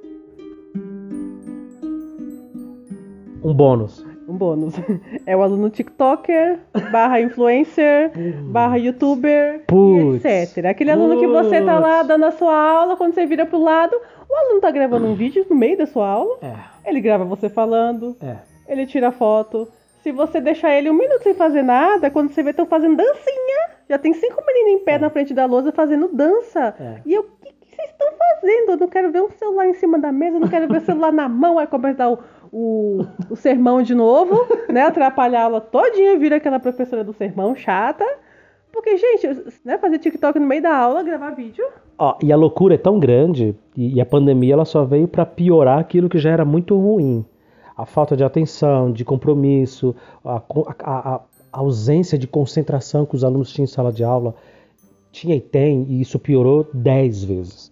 um 3.44 3.54
bônus. 3.54 4.06
Um 4.30 4.38
bônus. 4.38 4.74
É 5.26 5.36
o 5.36 5.42
aluno 5.44 5.70
TikToker, 5.70 6.58
barra 6.92 7.20
influencer, 7.22 8.12
barra 8.46 8.78
youtuber, 8.78 9.64
Putz. 9.68 10.24
etc. 10.26 10.66
Aquele 10.66 10.92
aluno 10.92 11.20
que 11.20 11.28
você 11.28 11.62
tá 11.62 11.78
lá 11.80 12.02
dando 12.04 12.26
a 12.26 12.32
sua 12.32 12.56
aula, 12.56 12.96
quando 12.96 13.14
você 13.14 13.26
vira 13.26 13.46
pro 13.46 13.62
lado, 13.62 13.96
o 14.30 14.36
aluno 14.36 14.62
tá 14.62 14.72
gravando 14.72 15.06
um 15.08 15.14
vídeo 15.16 15.46
no 15.50 15.56
meio 15.56 15.78
da 15.78 15.86
sua 15.86 16.08
aula, 16.08 16.38
É, 16.42 16.90
ele 16.90 17.00
grava 17.02 17.26
você 17.26 17.50
falando, 17.50 18.16
é. 18.22 18.38
ele 18.68 18.86
tira 18.88 19.12
foto. 19.12 19.68
Se 20.02 20.12
você 20.12 20.40
deixar 20.40 20.76
ele 20.78 20.90
um 20.90 20.94
minuto 20.94 21.22
sem 21.24 21.34
fazer 21.34 21.62
nada, 21.62 22.10
quando 22.10 22.32
você 22.32 22.42
vê, 22.42 22.52
estão 22.52 22.66
fazendo 22.66 22.96
dancinha. 22.96 23.70
Já 23.90 23.98
tem 23.98 24.14
cinco 24.14 24.42
meninos 24.48 24.82
em 24.82 24.86
pé 24.86 24.98
na 24.98 25.10
frente 25.10 25.34
da 25.34 25.46
lousa 25.46 25.72
fazendo 25.72 26.08
dança. 26.14 26.74
É. 26.80 27.02
E 27.06 27.14
eu, 27.14 27.22
o 27.22 27.26
que, 27.46 27.52
que 27.52 27.76
vocês 27.76 27.90
estão 27.90 28.08
fazendo? 28.18 28.72
Eu 28.72 28.78
não 28.78 28.88
quero 28.88 29.12
ver 29.12 29.22
um 29.22 29.30
celular 29.32 29.68
em 29.68 29.74
cima 29.74 30.00
da 30.00 30.12
mesa, 30.12 30.38
eu 30.38 30.40
não 30.40 30.48
quero 30.48 30.68
ver 30.68 30.78
o 30.78 30.86
celular 30.86 31.12
na 31.12 31.28
mão. 31.28 31.60
Aí 31.60 31.68
começa 31.68 32.04
a 32.04 32.08
dar 32.08 32.12
o, 32.14 32.20
o, 32.52 33.06
o 33.30 33.36
sermão 33.36 33.82
de 33.82 33.94
novo, 33.96 34.46
né? 34.70 34.82
Atrapalhar 34.84 35.42
a 35.42 35.44
aula 35.46 35.62
todinha, 35.62 36.18
vira 36.18 36.38
aquela 36.38 36.60
professora 36.60 37.04
do 37.04 37.14
sermão 37.14 37.56
chata. 37.56 38.06
Porque, 38.72 38.98
gente, 38.98 39.28
né, 39.66 39.78
fazer 39.80 39.98
TikTok 39.98 40.40
no 40.40 40.46
meio 40.46 40.62
da 40.62 40.76
aula, 40.76 41.02
gravar 41.04 41.32
vídeo. 41.32 41.66
Ó, 41.98 42.16
e 42.22 42.32
a 42.32 42.36
loucura 42.38 42.76
é 42.76 42.78
tão 42.78 43.00
grande 43.00 43.56
e, 43.76 43.96
e 43.96 44.02
a 44.02 44.06
pandemia 44.06 44.54
ela 44.54 44.64
só 44.66 44.84
veio 44.86 45.08
para 45.08 45.26
piorar 45.26 45.80
aquilo 45.80 46.08
que 46.08 46.20
já 46.20 46.30
era 46.30 46.46
muito 46.46 46.78
ruim. 46.78 47.26
A 47.76 47.86
falta 47.86 48.16
de 48.16 48.24
atenção, 48.24 48.92
de 48.92 49.04
compromisso, 49.04 49.96
a, 50.24 50.42
a- 50.84 51.16
a 51.52 51.60
ausência 51.60 52.16
de 52.18 52.28
concentração 52.28 53.06
que 53.08 53.16
os 53.16 53.24
alunos 53.24 53.52
tinham 53.52 53.64
em 53.64 53.68
sala 53.68 53.92
de 53.92 54.04
aula 54.04 54.36
tinha 55.12 55.36
e 55.36 55.42
tem, 55.42 55.84
e 55.90 56.00
isso 56.02 56.20
piorou 56.20 56.68
10 56.72 57.24
vezes. 57.24 57.72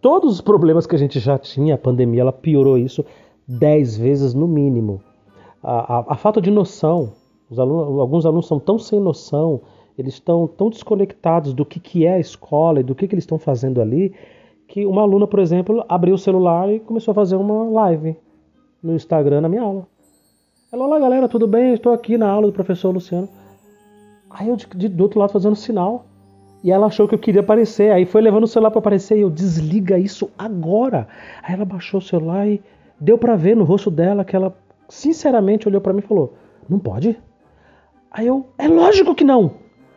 Todos 0.00 0.32
os 0.32 0.40
problemas 0.40 0.86
que 0.86 0.94
a 0.96 0.98
gente 0.98 1.18
já 1.20 1.36
tinha, 1.36 1.74
a 1.74 1.78
pandemia 1.78 2.22
ela 2.22 2.32
piorou 2.32 2.78
isso 2.78 3.04
10 3.48 3.96
vezes 3.96 4.34
no 4.34 4.46
mínimo. 4.46 5.00
A, 5.62 5.98
a- 5.98 6.04
a 6.10 6.16
falta 6.16 6.40
de 6.40 6.50
noção, 6.50 7.12
os 7.50 7.58
alunos, 7.58 7.98
alguns 7.98 8.26
alunos 8.26 8.46
são 8.46 8.60
tão 8.60 8.78
sem 8.78 9.00
noção, 9.00 9.60
eles 9.96 10.14
estão 10.14 10.46
tão 10.46 10.70
desconectados 10.70 11.52
do 11.52 11.64
que, 11.64 11.80
que 11.80 12.06
é 12.06 12.14
a 12.14 12.20
escola 12.20 12.80
e 12.80 12.84
do 12.84 12.94
que, 12.94 13.08
que 13.08 13.14
eles 13.14 13.24
estão 13.24 13.38
fazendo 13.38 13.80
ali, 13.80 14.14
que 14.68 14.84
uma 14.86 15.02
aluna, 15.02 15.26
por 15.26 15.40
exemplo, 15.40 15.84
abriu 15.88 16.14
o 16.14 16.18
celular 16.18 16.70
e 16.70 16.78
começou 16.78 17.12
a 17.12 17.14
fazer 17.14 17.36
uma 17.36 17.64
live 17.70 18.16
no 18.82 18.94
Instagram 18.94 19.40
na 19.40 19.48
minha 19.48 19.62
aula. 19.62 19.86
Ela, 20.70 20.84
olá 20.84 20.98
galera, 21.00 21.26
tudo 21.26 21.48
bem? 21.48 21.72
Estou 21.72 21.92
aqui 21.92 22.18
na 22.18 22.28
aula 22.28 22.46
do 22.48 22.52
professor 22.52 22.90
Luciano. 22.92 23.28
Aí 24.30 24.48
eu 24.48 24.56
de, 24.56 24.66
de- 24.76 24.88
do 24.90 25.02
outro 25.02 25.18
lado 25.18 25.32
fazendo 25.32 25.56
sinal. 25.56 26.04
E 26.62 26.70
ela 26.70 26.86
achou 26.86 27.08
que 27.08 27.14
eu 27.14 27.18
queria 27.18 27.40
aparecer. 27.40 27.90
Aí 27.90 28.04
foi 28.04 28.20
levando 28.20 28.44
o 28.44 28.46
celular 28.46 28.70
para 28.70 28.80
aparecer 28.80 29.16
e 29.16 29.22
eu 29.22 29.30
desliga 29.30 29.98
isso 29.98 30.28
agora. 30.38 31.08
Aí 31.42 31.54
ela 31.54 31.64
baixou 31.64 31.98
o 31.98 32.02
celular 32.02 32.46
e 32.46 32.60
deu 33.00 33.18
para 33.18 33.36
ver 33.36 33.56
no 33.56 33.64
rosto 33.64 33.90
dela 33.90 34.24
que 34.24 34.34
ela 34.34 34.56
sinceramente 34.88 35.68
olhou 35.68 35.80
para 35.80 35.92
mim 35.92 36.00
e 36.00 36.06
falou: 36.06 36.34
"Não 36.68 36.78
pode?" 36.78 37.18
Aí 38.10 38.26
eu: 38.26 38.46
"É 38.58 38.68
lógico 38.68 39.14
que 39.14 39.24
não." 39.24 39.52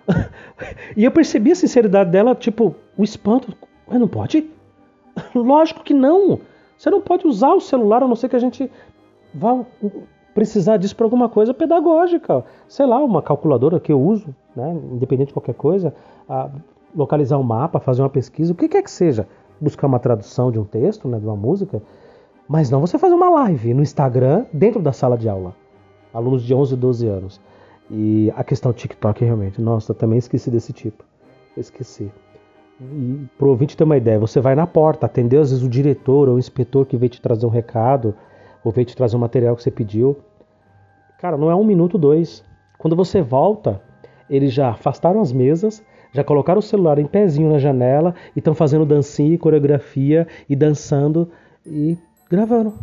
e 0.95 1.03
eu 1.03 1.11
percebi 1.11 1.51
a 1.51 1.55
sinceridade 1.55 2.11
dela, 2.11 2.35
tipo, 2.35 2.75
o 2.97 3.03
espanto. 3.03 3.55
Mas 3.87 3.99
não 3.99 4.07
pode? 4.07 4.49
Lógico 5.35 5.83
que 5.83 5.93
não. 5.93 6.39
Você 6.77 6.89
não 6.89 7.01
pode 7.01 7.27
usar 7.27 7.53
o 7.53 7.61
celular 7.61 8.03
a 8.03 8.07
não 8.07 8.15
ser 8.15 8.29
que 8.29 8.35
a 8.35 8.39
gente 8.39 8.71
vá 9.33 9.63
precisar 10.33 10.77
disso 10.77 10.95
para 10.95 11.05
alguma 11.05 11.29
coisa 11.29 11.53
pedagógica. 11.53 12.43
Sei 12.67 12.85
lá, 12.85 12.97
uma 13.03 13.21
calculadora 13.21 13.79
que 13.79 13.91
eu 13.91 14.01
uso, 14.01 14.33
né, 14.55 14.71
independente 14.91 15.27
de 15.27 15.33
qualquer 15.33 15.55
coisa, 15.55 15.93
localizar 16.95 17.37
um 17.37 17.43
mapa, 17.43 17.79
fazer 17.79 18.01
uma 18.01 18.09
pesquisa, 18.09 18.53
o 18.53 18.55
que 18.55 18.69
quer 18.69 18.81
que 18.81 18.91
seja, 18.91 19.27
buscar 19.59 19.87
uma 19.87 19.99
tradução 19.99 20.51
de 20.51 20.57
um 20.57 20.63
texto, 20.63 21.07
né, 21.07 21.19
de 21.19 21.25
uma 21.25 21.35
música, 21.35 21.81
mas 22.47 22.69
não 22.69 22.81
você 22.81 22.97
fazer 22.97 23.13
uma 23.13 23.29
live 23.29 23.73
no 23.73 23.81
Instagram 23.81 24.45
dentro 24.51 24.81
da 24.81 24.91
sala 24.91 25.17
de 25.17 25.29
aula. 25.29 25.55
Alunos 26.13 26.43
de 26.43 26.53
11 26.53 26.73
e 26.73 26.77
12 26.77 27.07
anos. 27.07 27.41
E 27.89 28.33
a 28.35 28.43
questão 28.43 28.71
TikTok 28.71 29.23
realmente, 29.23 29.61
nossa, 29.61 29.93
também 29.93 30.17
esqueci 30.17 30.49
desse 30.49 30.73
tipo. 30.73 31.03
Esqueci. 31.55 32.11
E 32.81 33.27
pro 33.37 33.49
ouvinte 33.49 33.77
ter 33.77 33.83
uma 33.83 33.97
ideia, 33.97 34.17
você 34.17 34.39
vai 34.39 34.55
na 34.55 34.65
porta, 34.65 35.05
atender 35.05 35.37
às 35.37 35.51
vezes 35.51 35.63
o 35.63 35.69
diretor 35.69 36.27
ou 36.27 36.35
o 36.35 36.39
inspetor 36.39 36.85
que 36.85 36.97
veio 36.97 37.09
te 37.09 37.21
trazer 37.21 37.45
um 37.45 37.49
recado, 37.49 38.15
ou 38.63 38.71
veio 38.71 38.85
te 38.85 38.95
trazer 38.95 39.15
um 39.15 39.19
material 39.19 39.55
que 39.55 39.63
você 39.63 39.71
pediu. 39.71 40.17
Cara, 41.19 41.37
não 41.37 41.51
é 41.51 41.55
um 41.55 41.63
minuto, 41.63 41.97
dois. 41.97 42.43
Quando 42.77 42.95
você 42.95 43.21
volta, 43.21 43.81
eles 44.29 44.53
já 44.53 44.69
afastaram 44.69 45.21
as 45.21 45.31
mesas, 45.31 45.83
já 46.11 46.23
colocaram 46.23 46.59
o 46.59 46.63
celular 46.63 46.97
em 46.97 47.05
pezinho 47.05 47.51
na 47.51 47.59
janela 47.59 48.15
e 48.35 48.39
estão 48.39 48.55
fazendo 48.55 48.85
dancinha 48.85 49.35
e 49.35 49.37
coreografia 49.37 50.27
e 50.49 50.55
dançando 50.55 51.29
e 51.65 51.97
gravando. 52.31 52.73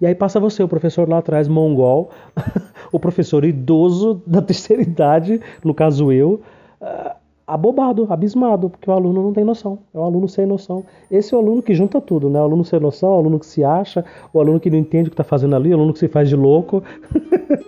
E 0.00 0.06
aí 0.06 0.14
passa 0.14 0.38
você, 0.38 0.62
o 0.62 0.68
professor 0.68 1.08
lá 1.08 1.18
atrás, 1.18 1.48
mongol, 1.48 2.10
o 2.92 3.00
professor 3.00 3.44
idoso 3.44 4.22
da 4.24 4.40
terceira 4.42 4.80
idade, 4.82 5.40
no 5.64 5.74
caso 5.74 6.12
eu, 6.12 6.40
ah, 6.80 7.16
abobado, 7.46 8.06
abismado, 8.10 8.70
porque 8.70 8.88
o 8.88 8.92
aluno 8.92 9.22
não 9.22 9.32
tem 9.32 9.42
noção. 9.44 9.80
É 9.92 9.98
um 9.98 10.04
aluno 10.04 10.28
sem 10.28 10.46
noção. 10.46 10.84
Esse 11.10 11.34
é 11.34 11.36
o 11.36 11.40
aluno 11.40 11.62
que 11.62 11.74
junta 11.74 12.00
tudo, 12.00 12.30
né? 12.30 12.38
O 12.40 12.44
aluno 12.44 12.64
sem 12.64 12.78
noção, 12.78 13.10
o 13.10 13.18
aluno 13.18 13.40
que 13.40 13.46
se 13.46 13.64
acha, 13.64 14.04
o 14.32 14.40
aluno 14.40 14.60
que 14.60 14.70
não 14.70 14.78
entende 14.78 15.08
o 15.08 15.10
que 15.10 15.14
está 15.14 15.24
fazendo 15.24 15.56
ali, 15.56 15.72
o 15.72 15.74
aluno 15.74 15.92
que 15.92 15.98
se 15.98 16.06
faz 16.08 16.28
de 16.28 16.36
louco. 16.36 16.82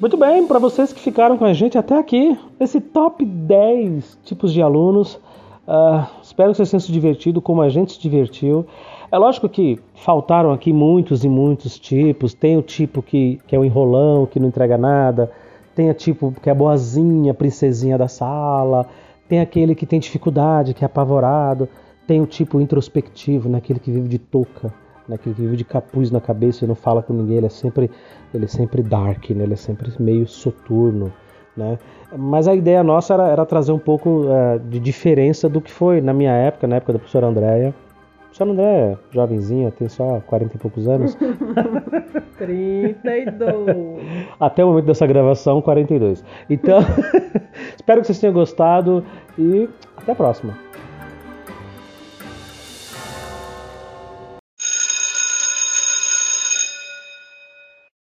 Muito 0.00 0.16
bem, 0.16 0.44
para 0.48 0.58
vocês 0.58 0.92
que 0.92 0.98
ficaram 0.98 1.38
com 1.38 1.44
a 1.44 1.52
gente 1.52 1.78
até 1.78 1.96
aqui, 1.96 2.36
esse 2.58 2.80
top 2.80 3.24
10 3.24 4.18
tipos 4.24 4.52
de 4.52 4.60
alunos. 4.60 5.20
ah, 5.68 6.08
espero 6.32 6.50
que 6.50 6.56
vocês 6.56 6.70
tenham 6.70 6.80
se 6.80 6.90
divertido 6.90 7.42
como 7.42 7.60
a 7.60 7.68
gente 7.68 7.92
se 7.92 8.00
divertiu. 8.00 8.66
É 9.10 9.18
lógico 9.18 9.48
que 9.48 9.78
faltaram 9.94 10.50
aqui 10.50 10.72
muitos 10.72 11.24
e 11.24 11.28
muitos 11.28 11.78
tipos. 11.78 12.32
Tem 12.32 12.56
o 12.56 12.62
tipo 12.62 13.02
que, 13.02 13.38
que 13.46 13.54
é 13.54 13.58
o 13.58 13.64
enrolão, 13.64 14.24
que 14.24 14.40
não 14.40 14.48
entrega 14.48 14.78
nada. 14.78 15.30
Tem 15.74 15.90
a 15.90 15.94
tipo 15.94 16.34
que 16.42 16.48
é 16.48 16.52
a 16.52 16.54
boazinha, 16.54 17.34
princesinha 17.34 17.98
da 17.98 18.08
sala. 18.08 18.86
Tem 19.28 19.40
aquele 19.40 19.74
que 19.74 19.84
tem 19.84 20.00
dificuldade, 20.00 20.72
que 20.72 20.84
é 20.84 20.86
apavorado. 20.86 21.68
Tem 22.06 22.20
o 22.20 22.26
tipo 22.26 22.60
introspectivo, 22.60 23.48
né? 23.48 23.58
aquele 23.58 23.78
que 23.78 23.90
vive 23.90 24.08
de 24.08 24.18
touca, 24.18 24.72
né? 25.06 25.16
aquele 25.16 25.34
que 25.34 25.40
vive 25.42 25.56
de 25.56 25.64
capuz 25.64 26.10
na 26.10 26.20
cabeça 26.20 26.64
e 26.64 26.68
não 26.68 26.74
fala 26.74 27.02
com 27.02 27.12
ninguém. 27.12 27.36
Ele 27.36 27.46
é 27.46 27.50
sempre, 27.50 27.90
ele 28.32 28.46
é 28.46 28.48
sempre 28.48 28.82
dark, 28.82 29.28
né? 29.30 29.44
ele 29.44 29.52
é 29.52 29.56
sempre 29.56 29.92
meio 30.00 30.26
soturno. 30.26 31.12
Né? 31.56 31.78
Mas 32.16 32.48
a 32.48 32.54
ideia 32.54 32.82
nossa 32.82 33.14
era, 33.14 33.28
era 33.28 33.46
trazer 33.46 33.72
um 33.72 33.78
pouco 33.78 34.24
eh, 34.28 34.58
de 34.58 34.80
diferença 34.80 35.48
do 35.48 35.60
que 35.60 35.70
foi 35.70 36.00
na 36.00 36.12
minha 36.12 36.32
época, 36.32 36.66
na 36.66 36.76
época 36.76 36.94
da 36.94 36.98
professora 36.98 37.26
Andréia. 37.26 37.68
A 37.68 38.24
professora 38.24 38.50
Andréia 38.50 38.92
é 38.92 38.96
jovenzinha, 39.14 39.70
tem 39.70 39.88
só 39.88 40.20
40 40.26 40.56
e 40.56 40.58
poucos 40.58 40.88
anos. 40.88 41.16
32. 42.38 43.66
Até 44.40 44.64
o 44.64 44.68
momento 44.68 44.86
dessa 44.86 45.06
gravação, 45.06 45.60
42. 45.60 46.24
Então, 46.48 46.78
espero 47.76 48.00
que 48.00 48.06
vocês 48.06 48.18
tenham 48.18 48.32
gostado 48.32 49.04
e 49.38 49.68
até 49.96 50.12
a 50.12 50.14
próxima. 50.14 50.54